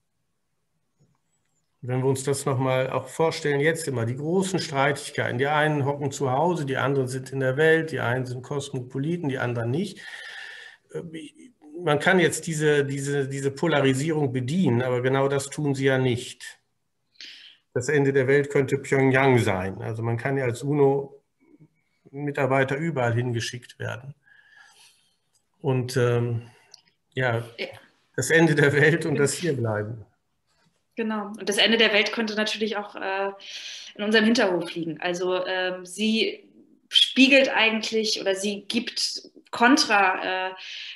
Wenn 1.80 2.02
wir 2.02 2.08
uns 2.08 2.22
das 2.22 2.46
nochmal 2.46 2.88
auch 2.90 3.08
vorstellen, 3.08 3.58
jetzt 3.58 3.88
immer 3.88 4.06
die 4.06 4.14
großen 4.14 4.60
Streitigkeiten. 4.60 5.38
Die 5.38 5.48
einen 5.48 5.84
hocken 5.84 6.12
zu 6.12 6.30
Hause, 6.30 6.66
die 6.66 6.76
anderen 6.76 7.08
sind 7.08 7.32
in 7.32 7.40
der 7.40 7.56
Welt, 7.56 7.90
die 7.90 7.98
einen 7.98 8.26
sind 8.26 8.42
Kosmopoliten, 8.42 9.28
die 9.28 9.38
anderen 9.38 9.72
nicht. 9.72 9.98
Äh, 10.92 11.02
man 11.82 11.98
kann 11.98 12.20
jetzt 12.20 12.46
diese, 12.46 12.84
diese, 12.84 13.26
diese 13.26 13.50
Polarisierung 13.50 14.32
bedienen, 14.32 14.82
aber 14.82 15.02
genau 15.02 15.26
das 15.26 15.50
tun 15.50 15.74
sie 15.74 15.86
ja 15.86 15.98
nicht. 15.98 16.60
Das 17.74 17.88
Ende 17.88 18.12
der 18.12 18.28
Welt 18.28 18.50
könnte 18.50 18.78
Pyongyang 18.78 19.38
sein. 19.40 19.82
Also 19.82 20.04
man 20.04 20.16
kann 20.16 20.36
ja 20.36 20.44
als 20.44 20.62
UNO 20.62 21.19
Mitarbeiter 22.10 22.76
überall 22.76 23.14
hingeschickt 23.14 23.78
werden. 23.78 24.14
Und 25.60 25.96
ähm, 25.96 26.50
ja, 27.12 27.44
das 28.16 28.30
Ende 28.30 28.54
der 28.54 28.72
Welt 28.72 29.06
und 29.06 29.16
das 29.16 29.34
Hierbleiben. 29.34 30.04
Genau. 30.96 31.26
Und 31.28 31.48
das 31.48 31.58
Ende 31.58 31.78
der 31.78 31.92
Welt 31.92 32.12
könnte 32.12 32.34
natürlich 32.34 32.76
auch 32.76 32.94
äh, 32.96 33.30
in 33.94 34.04
unserem 34.04 34.24
Hinterhof 34.24 34.74
liegen. 34.74 35.00
Also 35.00 35.46
ähm, 35.46 35.86
sie 35.86 36.46
spiegelt 36.88 37.48
eigentlich 37.48 38.20
oder 38.20 38.34
sie 38.34 38.62
gibt 38.62 39.22
kontra 39.50 40.48
äh, 40.48 40.54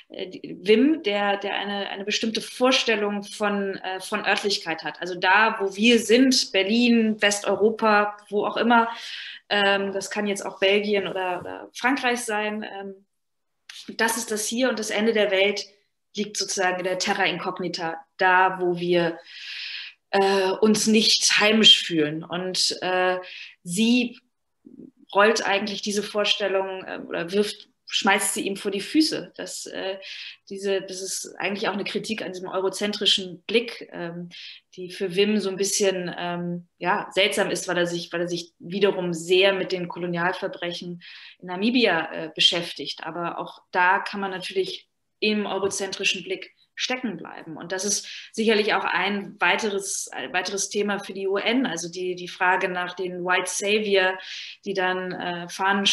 Wim, 0.09 1.01
der, 1.03 1.37
der 1.37 1.55
eine, 1.55 1.89
eine 1.89 2.05
bestimmte 2.05 2.41
Vorstellung 2.41 3.23
von, 3.23 3.75
äh, 3.77 3.99
von 3.99 4.25
Örtlichkeit 4.25 4.83
hat. 4.83 5.01
Also 5.01 5.15
da, 5.15 5.57
wo 5.59 5.75
wir 5.75 5.99
sind, 5.99 6.51
Berlin, 6.51 7.21
Westeuropa, 7.21 8.17
wo 8.29 8.45
auch 8.45 8.57
immer, 8.57 8.89
ähm, 9.49 9.91
das 9.93 10.11
kann 10.11 10.27
jetzt 10.27 10.45
auch 10.45 10.59
Belgien 10.59 11.07
oder, 11.07 11.39
oder 11.39 11.69
Frankreich 11.73 12.19
sein. 12.21 12.63
Ähm, 12.63 13.05
das 13.97 14.17
ist 14.17 14.31
das 14.31 14.47
hier 14.47 14.69
und 14.69 14.79
das 14.79 14.89
Ende 14.89 15.13
der 15.13 15.31
Welt 15.31 15.65
liegt 16.15 16.37
sozusagen 16.37 16.79
in 16.79 16.85
der 16.85 16.99
Terra 16.99 17.25
Incognita, 17.25 17.97
da 18.17 18.59
wo 18.59 18.79
wir 18.79 19.19
äh, 20.11 20.51
uns 20.61 20.87
nicht 20.87 21.39
heimisch 21.39 21.83
fühlen. 21.83 22.23
Und 22.23 22.77
äh, 22.81 23.17
sie 23.63 24.19
rollt 25.13 25.45
eigentlich 25.45 25.81
diese 25.81 26.03
Vorstellung 26.03 26.83
äh, 26.83 26.99
oder 27.07 27.31
wirft 27.31 27.69
schmeißt 27.95 28.33
sie 28.33 28.45
ihm 28.45 28.57
vor 28.57 28.71
die 28.71 28.81
Füße. 28.81 29.31
Das, 29.35 29.65
äh, 29.67 29.97
diese, 30.49 30.81
das 30.81 31.01
ist 31.01 31.33
eigentlich 31.37 31.69
auch 31.69 31.73
eine 31.73 31.85
Kritik 31.85 32.21
an 32.21 32.33
diesem 32.33 32.49
eurozentrischen 32.49 33.41
Blick, 33.43 33.87
ähm, 33.93 34.29
die 34.75 34.91
für 34.91 35.15
Wim 35.15 35.39
so 35.39 35.49
ein 35.49 35.55
bisschen 35.55 36.13
ähm, 36.17 36.67
ja, 36.77 37.07
seltsam 37.11 37.49
ist, 37.51 37.67
weil 37.67 37.77
er, 37.77 37.87
sich, 37.87 38.11
weil 38.11 38.21
er 38.21 38.27
sich 38.27 38.51
wiederum 38.59 39.13
sehr 39.13 39.53
mit 39.53 39.71
den 39.71 39.87
Kolonialverbrechen 39.87 41.01
in 41.39 41.47
Namibia 41.47 42.11
äh, 42.11 42.31
beschäftigt. 42.35 43.03
Aber 43.03 43.39
auch 43.39 43.59
da 43.71 43.99
kann 43.99 44.19
man 44.19 44.31
natürlich 44.31 44.89
im 45.19 45.45
eurozentrischen 45.45 46.23
Blick 46.23 46.54
stecken 46.75 47.17
bleiben. 47.17 47.57
Und 47.57 47.71
das 47.71 47.85
ist 47.85 48.07
sicherlich 48.31 48.73
auch 48.73 48.83
ein 48.83 49.35
weiteres, 49.39 50.07
ein 50.09 50.33
weiteres 50.33 50.69
Thema 50.69 50.99
für 50.99 51.13
die 51.13 51.27
UN, 51.27 51.65
also 51.65 51.89
die, 51.89 52.15
die 52.15 52.27
Frage 52.27 52.67
nach 52.67 52.93
den 52.93 53.23
White 53.23 53.49
Savior, 53.49 54.17
die 54.65 54.73
dann 54.73 55.11
äh, 55.13 55.49
Fahnen 55.49 55.85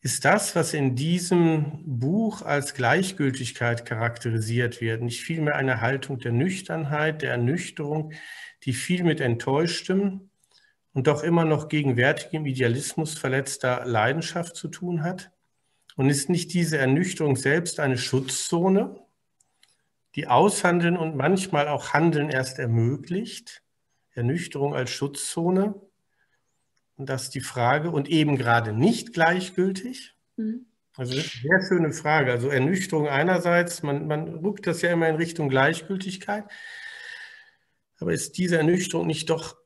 ist 0.00 0.24
das, 0.24 0.54
was 0.54 0.74
in 0.74 0.94
diesem 0.94 1.82
Buch 1.84 2.42
als 2.42 2.74
Gleichgültigkeit 2.74 3.84
charakterisiert 3.84 4.80
wird, 4.80 5.02
nicht 5.02 5.22
vielmehr 5.22 5.56
eine 5.56 5.80
Haltung 5.80 6.18
der 6.18 6.32
Nüchternheit, 6.32 7.22
der 7.22 7.32
Ernüchterung, 7.32 8.12
die 8.64 8.72
viel 8.72 9.02
mit 9.02 9.20
enttäuschtem 9.20 10.30
und 10.92 11.08
doch 11.08 11.22
immer 11.24 11.44
noch 11.44 11.68
gegenwärtigem 11.68 12.46
Idealismus 12.46 13.18
verletzter 13.18 13.84
Leidenschaft 13.86 14.54
zu 14.54 14.68
tun 14.68 15.02
hat? 15.02 15.32
Und 15.96 16.10
ist 16.10 16.28
nicht 16.28 16.54
diese 16.54 16.78
Ernüchterung 16.78 17.34
selbst 17.34 17.80
eine 17.80 17.98
Schutzzone, 17.98 19.04
die 20.14 20.28
Aushandeln 20.28 20.96
und 20.96 21.16
manchmal 21.16 21.66
auch 21.66 21.92
Handeln 21.92 22.30
erst 22.30 22.60
ermöglicht? 22.60 23.64
Ernüchterung 24.14 24.76
als 24.76 24.90
Schutzzone? 24.90 25.74
Und 26.98 27.08
das 27.08 27.24
ist 27.24 27.34
die 27.34 27.40
Frage. 27.40 27.90
Und 27.90 28.08
eben 28.08 28.36
gerade 28.36 28.72
nicht 28.72 29.14
gleichgültig? 29.14 30.14
Mhm. 30.36 30.66
Also 30.96 31.14
das 31.14 31.26
ist 31.26 31.36
eine 31.36 31.60
sehr 31.60 31.68
schöne 31.68 31.92
Frage. 31.92 32.32
Also 32.32 32.48
Ernüchterung 32.48 33.08
einerseits, 33.08 33.84
man, 33.84 34.08
man 34.08 34.28
rückt 34.40 34.66
das 34.66 34.82
ja 34.82 34.90
immer 34.90 35.08
in 35.08 35.14
Richtung 35.14 35.48
Gleichgültigkeit. 35.48 36.44
Aber 38.00 38.12
ist 38.12 38.36
diese 38.36 38.58
Ernüchterung 38.58 39.06
nicht 39.06 39.30
doch 39.30 39.56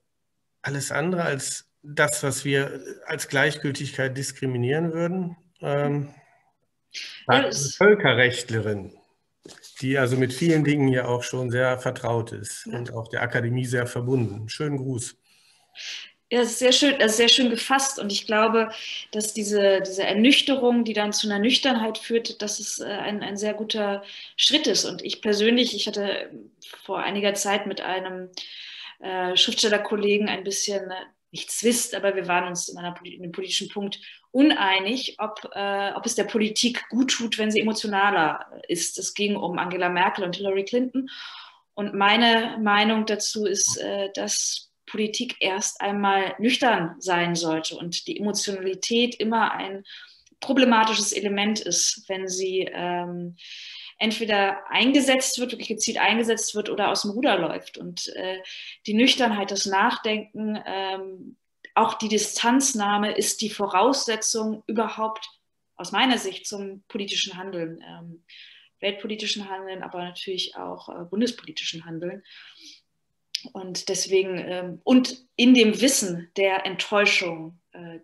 alles 0.61 0.93
andere 0.93 1.23
als 1.23 1.71
das, 1.83 2.23
was 2.23 2.45
wir 2.45 2.81
als 3.07 3.29
Gleichgültigkeit 3.29 4.17
diskriminieren 4.17 4.93
würden? 4.93 5.37
Ähm, 5.61 6.15
eine 7.27 7.51
Völkerrechtlerin, 7.51 8.93
die 9.81 9.97
also 9.97 10.19
mit 10.19 10.35
vielen 10.35 10.65
Dingen 10.65 10.89
ja 10.89 11.07
auch 11.07 11.23
schon 11.23 11.51
sehr 11.51 11.79
vertraut 11.79 12.33
ist 12.33 12.67
ja. 12.67 12.77
und 12.77 12.93
auch 12.93 13.09
der 13.09 13.23
Akademie 13.23 13.65
sehr 13.65 13.87
verbunden. 13.87 14.51
Schönen 14.51 14.77
Gruß. 14.77 15.17
Ja, 16.33 16.39
das 16.41 16.53
ist 16.53 16.61
sehr 16.61 16.73
schön, 16.73 16.99
das 16.99 17.11
ist 17.11 17.17
sehr 17.19 17.29
schön 17.29 17.51
gefasst. 17.51 17.99
Und 17.99 18.11
ich 18.11 18.27
glaube, 18.27 18.71
dass 19.11 19.35
diese, 19.35 19.83
diese 19.83 20.05
Ernüchterung, 20.05 20.83
die 20.83 20.95
dann 20.95 21.13
zu 21.13 21.29
einer 21.29 21.39
Nüchternheit 21.39 21.99
führt, 21.99 22.41
dass 22.41 22.59
es 22.59 22.81
äh, 22.81 22.87
ein, 22.87 23.23
ein 23.23 23.37
sehr 23.37 23.53
guter 23.53 24.03
Schritt 24.39 24.67
ist. 24.67 24.87
Und 24.87 25.05
ich 25.05 25.21
persönlich, 25.21 25.77
ich 25.77 25.87
hatte 25.87 26.31
vor 26.85 27.01
einiger 27.01 27.35
Zeit 27.35 27.67
mit 27.67 27.83
einem 27.83 28.31
äh, 29.01 29.37
Schriftstellerkollegen 29.37 30.31
ein 30.31 30.43
bisschen, 30.43 30.91
äh, 30.91 31.05
nicht 31.33 31.51
Zwist, 31.51 31.95
aber 31.95 32.17
wir 32.17 32.27
waren 32.29 32.49
uns 32.49 32.71
in, 32.71 32.79
einer, 32.79 32.95
in 33.05 33.23
einem 33.23 33.33
politischen 33.33 33.69
Punkt 33.69 34.01
uneinig, 34.31 35.17
ob, 35.19 35.51
äh, 35.55 35.93
ob 35.93 36.07
es 36.07 36.15
der 36.15 36.25
Politik 36.25 36.89
gut 36.89 37.11
tut, 37.11 37.37
wenn 37.37 37.51
sie 37.51 37.61
emotionaler 37.61 38.47
ist. 38.69 38.99
Es 38.99 39.13
ging 39.13 39.37
um 39.37 39.59
Angela 39.59 39.91
Merkel 39.91 40.25
und 40.25 40.37
Hillary 40.37 40.65
Clinton. 40.65 41.11
Und 41.75 41.93
meine 41.93 42.57
Meinung 42.59 43.05
dazu 43.05 43.45
ist, 43.45 43.77
äh, 43.77 44.11
dass 44.15 44.72
Politik 44.93 45.37
erst 45.41 45.81
einmal 45.81 46.35
nüchtern 46.39 46.97
sein 46.99 47.35
sollte 47.35 47.77
und 47.77 48.07
die 48.07 48.19
Emotionalität 48.19 49.15
immer 49.15 49.53
ein 49.53 49.85
problematisches 50.41 51.13
Element 51.13 51.61
ist, 51.61 52.05
wenn 52.09 52.29
sie 52.29 52.69
ähm, 52.71 53.37
entweder 53.99 54.71
eingesetzt 54.71 55.39
wird, 55.39 55.53
wirklich 55.53 55.69
gezielt 55.69 55.99
eingesetzt 55.99 56.55
wird 56.55 56.69
oder 56.69 56.91
aus 56.91 57.03
dem 57.03 57.13
Ruder 57.13 57.39
läuft. 57.39 57.79
Und 57.79 58.09
äh, 58.17 58.39
die 58.87 58.95
Nüchternheit, 58.95 59.51
das 59.51 59.65
Nachdenken, 59.65 60.63
ähm, 60.67 61.37
auch 61.75 61.95
die 61.95 62.09
Distanznahme 62.09 63.17
ist 63.17 63.41
die 63.41 63.49
Voraussetzung 63.51 64.63
überhaupt 64.67 65.27
aus 65.77 65.91
meiner 65.91 66.19
Sicht 66.19 66.47
zum 66.47 66.83
politischen 66.89 67.39
Handeln, 67.39 67.83
ähm, 67.89 68.25
weltpolitischen 68.81 69.49
Handeln, 69.49 69.83
aber 69.83 70.05
natürlich 70.05 70.55
auch 70.57 70.91
äh, 70.91 71.05
bundespolitischen 71.05 71.87
Handeln. 71.87 72.23
Und 73.53 73.89
deswegen, 73.89 74.39
ähm, 74.39 74.81
und 74.85 75.25
in 75.37 75.55
dem 75.55 75.81
Wissen 75.81 76.31
der 76.37 76.67
Enttäuschung, 76.67 77.61
äh, 77.73 77.99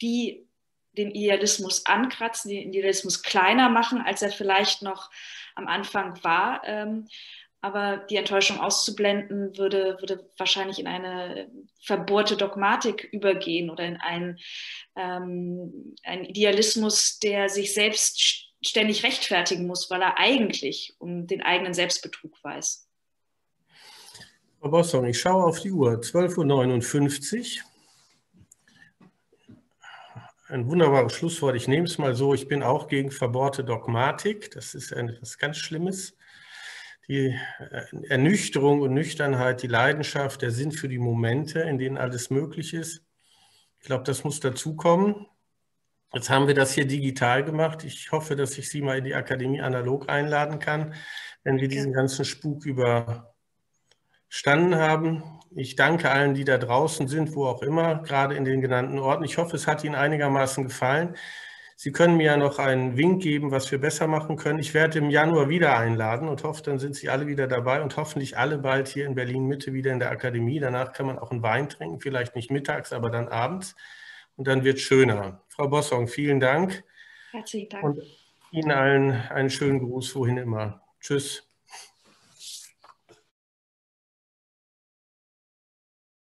die 0.00 0.46
den 0.96 1.10
Idealismus 1.10 1.86
ankratzen, 1.86 2.50
den 2.50 2.68
Idealismus 2.68 3.22
kleiner 3.22 3.70
machen, 3.70 4.02
als 4.02 4.20
er 4.22 4.30
vielleicht 4.30 4.82
noch 4.82 5.10
am 5.54 5.66
Anfang 5.66 6.22
war. 6.22 6.62
Ähm, 6.66 7.06
aber 7.62 7.98
die 8.10 8.16
Enttäuschung 8.16 8.58
auszublenden, 8.58 9.56
würde, 9.56 9.96
würde 10.00 10.28
wahrscheinlich 10.36 10.80
in 10.80 10.88
eine 10.88 11.48
verbohrte 11.80 12.36
Dogmatik 12.36 13.04
übergehen 13.12 13.70
oder 13.70 13.84
in 13.84 13.96
einen, 13.98 14.38
ähm, 14.96 15.94
einen 16.02 16.24
Idealismus, 16.24 17.20
der 17.20 17.48
sich 17.48 17.72
selbst 17.72 18.48
ständig 18.64 19.04
rechtfertigen 19.04 19.66
muss, 19.66 19.90
weil 19.90 20.02
er 20.02 20.18
eigentlich 20.18 20.94
um 20.98 21.28
den 21.28 21.42
eigenen 21.42 21.72
Selbstbetrug 21.72 22.36
weiß. 22.42 22.88
Frau 24.62 24.70
Bossong, 24.70 25.06
ich 25.06 25.18
schaue 25.18 25.42
auf 25.42 25.58
die 25.58 25.72
Uhr, 25.72 25.94
12.59 25.94 27.58
Uhr. 27.58 27.64
Ein 30.46 30.68
wunderbares 30.68 31.14
Schlusswort. 31.14 31.56
Ich 31.56 31.66
nehme 31.66 31.86
es 31.86 31.98
mal 31.98 32.14
so, 32.14 32.32
ich 32.32 32.46
bin 32.46 32.62
auch 32.62 32.86
gegen 32.86 33.10
verbohrte 33.10 33.64
Dogmatik. 33.64 34.52
Das 34.52 34.74
ist 34.74 34.92
etwas 34.92 35.38
ganz 35.38 35.56
Schlimmes. 35.56 36.16
Die 37.08 37.36
äh, 37.58 38.06
Ernüchterung 38.08 38.82
und 38.82 38.94
Nüchternheit, 38.94 39.64
die 39.64 39.66
Leidenschaft, 39.66 40.42
der 40.42 40.52
Sinn 40.52 40.70
für 40.70 40.88
die 40.88 41.00
Momente, 41.00 41.58
in 41.62 41.78
denen 41.78 41.98
alles 41.98 42.30
möglich 42.30 42.72
ist. 42.72 43.02
Ich 43.80 43.86
glaube, 43.86 44.04
das 44.04 44.22
muss 44.22 44.38
dazukommen. 44.38 45.26
Jetzt 46.14 46.30
haben 46.30 46.46
wir 46.46 46.54
das 46.54 46.72
hier 46.72 46.86
digital 46.86 47.42
gemacht. 47.42 47.82
Ich 47.82 48.12
hoffe, 48.12 48.36
dass 48.36 48.56
ich 48.58 48.68
Sie 48.68 48.80
mal 48.80 48.98
in 48.98 49.04
die 49.04 49.16
Akademie 49.16 49.60
analog 49.60 50.08
einladen 50.08 50.60
kann, 50.60 50.94
wenn 51.42 51.58
wir 51.58 51.66
diesen 51.66 51.92
ganzen 51.92 52.24
Spuk 52.24 52.64
über 52.64 53.31
standen 54.32 54.76
haben. 54.76 55.22
Ich 55.54 55.76
danke 55.76 56.10
allen, 56.10 56.32
die 56.32 56.44
da 56.44 56.56
draußen 56.56 57.06
sind, 57.06 57.34
wo 57.36 57.44
auch 57.44 57.60
immer, 57.60 57.96
gerade 57.96 58.34
in 58.34 58.46
den 58.46 58.62
genannten 58.62 58.98
Orten. 58.98 59.24
Ich 59.24 59.36
hoffe, 59.36 59.56
es 59.56 59.66
hat 59.66 59.84
Ihnen 59.84 59.94
einigermaßen 59.94 60.64
gefallen. 60.64 61.16
Sie 61.76 61.92
können 61.92 62.16
mir 62.16 62.24
ja 62.24 62.36
noch 62.38 62.58
einen 62.58 62.96
Wink 62.96 63.22
geben, 63.22 63.50
was 63.50 63.70
wir 63.70 63.78
besser 63.78 64.06
machen 64.06 64.36
können. 64.36 64.58
Ich 64.58 64.72
werde 64.72 65.00
im 65.00 65.10
Januar 65.10 65.50
wieder 65.50 65.76
einladen 65.76 66.28
und 66.28 66.44
hoffe, 66.44 66.62
dann 66.62 66.78
sind 66.78 66.96
Sie 66.96 67.10
alle 67.10 67.26
wieder 67.26 67.46
dabei 67.46 67.82
und 67.82 67.94
hoffentlich 67.98 68.38
alle 68.38 68.56
bald 68.56 68.88
hier 68.88 69.04
in 69.04 69.14
Berlin 69.14 69.48
Mitte 69.48 69.74
wieder 69.74 69.92
in 69.92 69.98
der 69.98 70.10
Akademie. 70.10 70.60
Danach 70.60 70.94
kann 70.94 71.04
man 71.04 71.18
auch 71.18 71.30
einen 71.30 71.42
Wein 71.42 71.68
trinken, 71.68 72.00
vielleicht 72.00 72.34
nicht 72.34 72.50
mittags, 72.50 72.94
aber 72.94 73.10
dann 73.10 73.28
abends. 73.28 73.76
Und 74.36 74.48
dann 74.48 74.64
wird 74.64 74.78
es 74.78 74.82
schöner. 74.82 75.42
Frau 75.48 75.68
Bossong, 75.68 76.08
vielen 76.08 76.40
Dank. 76.40 76.84
Herzlichen 77.32 77.68
Dank. 77.68 77.84
Und 77.84 78.02
Ihnen 78.50 78.70
allen 78.70 79.12
einen 79.12 79.50
schönen 79.50 79.80
Gruß, 79.80 80.16
wohin 80.16 80.38
immer. 80.38 80.82
Tschüss. 81.00 81.51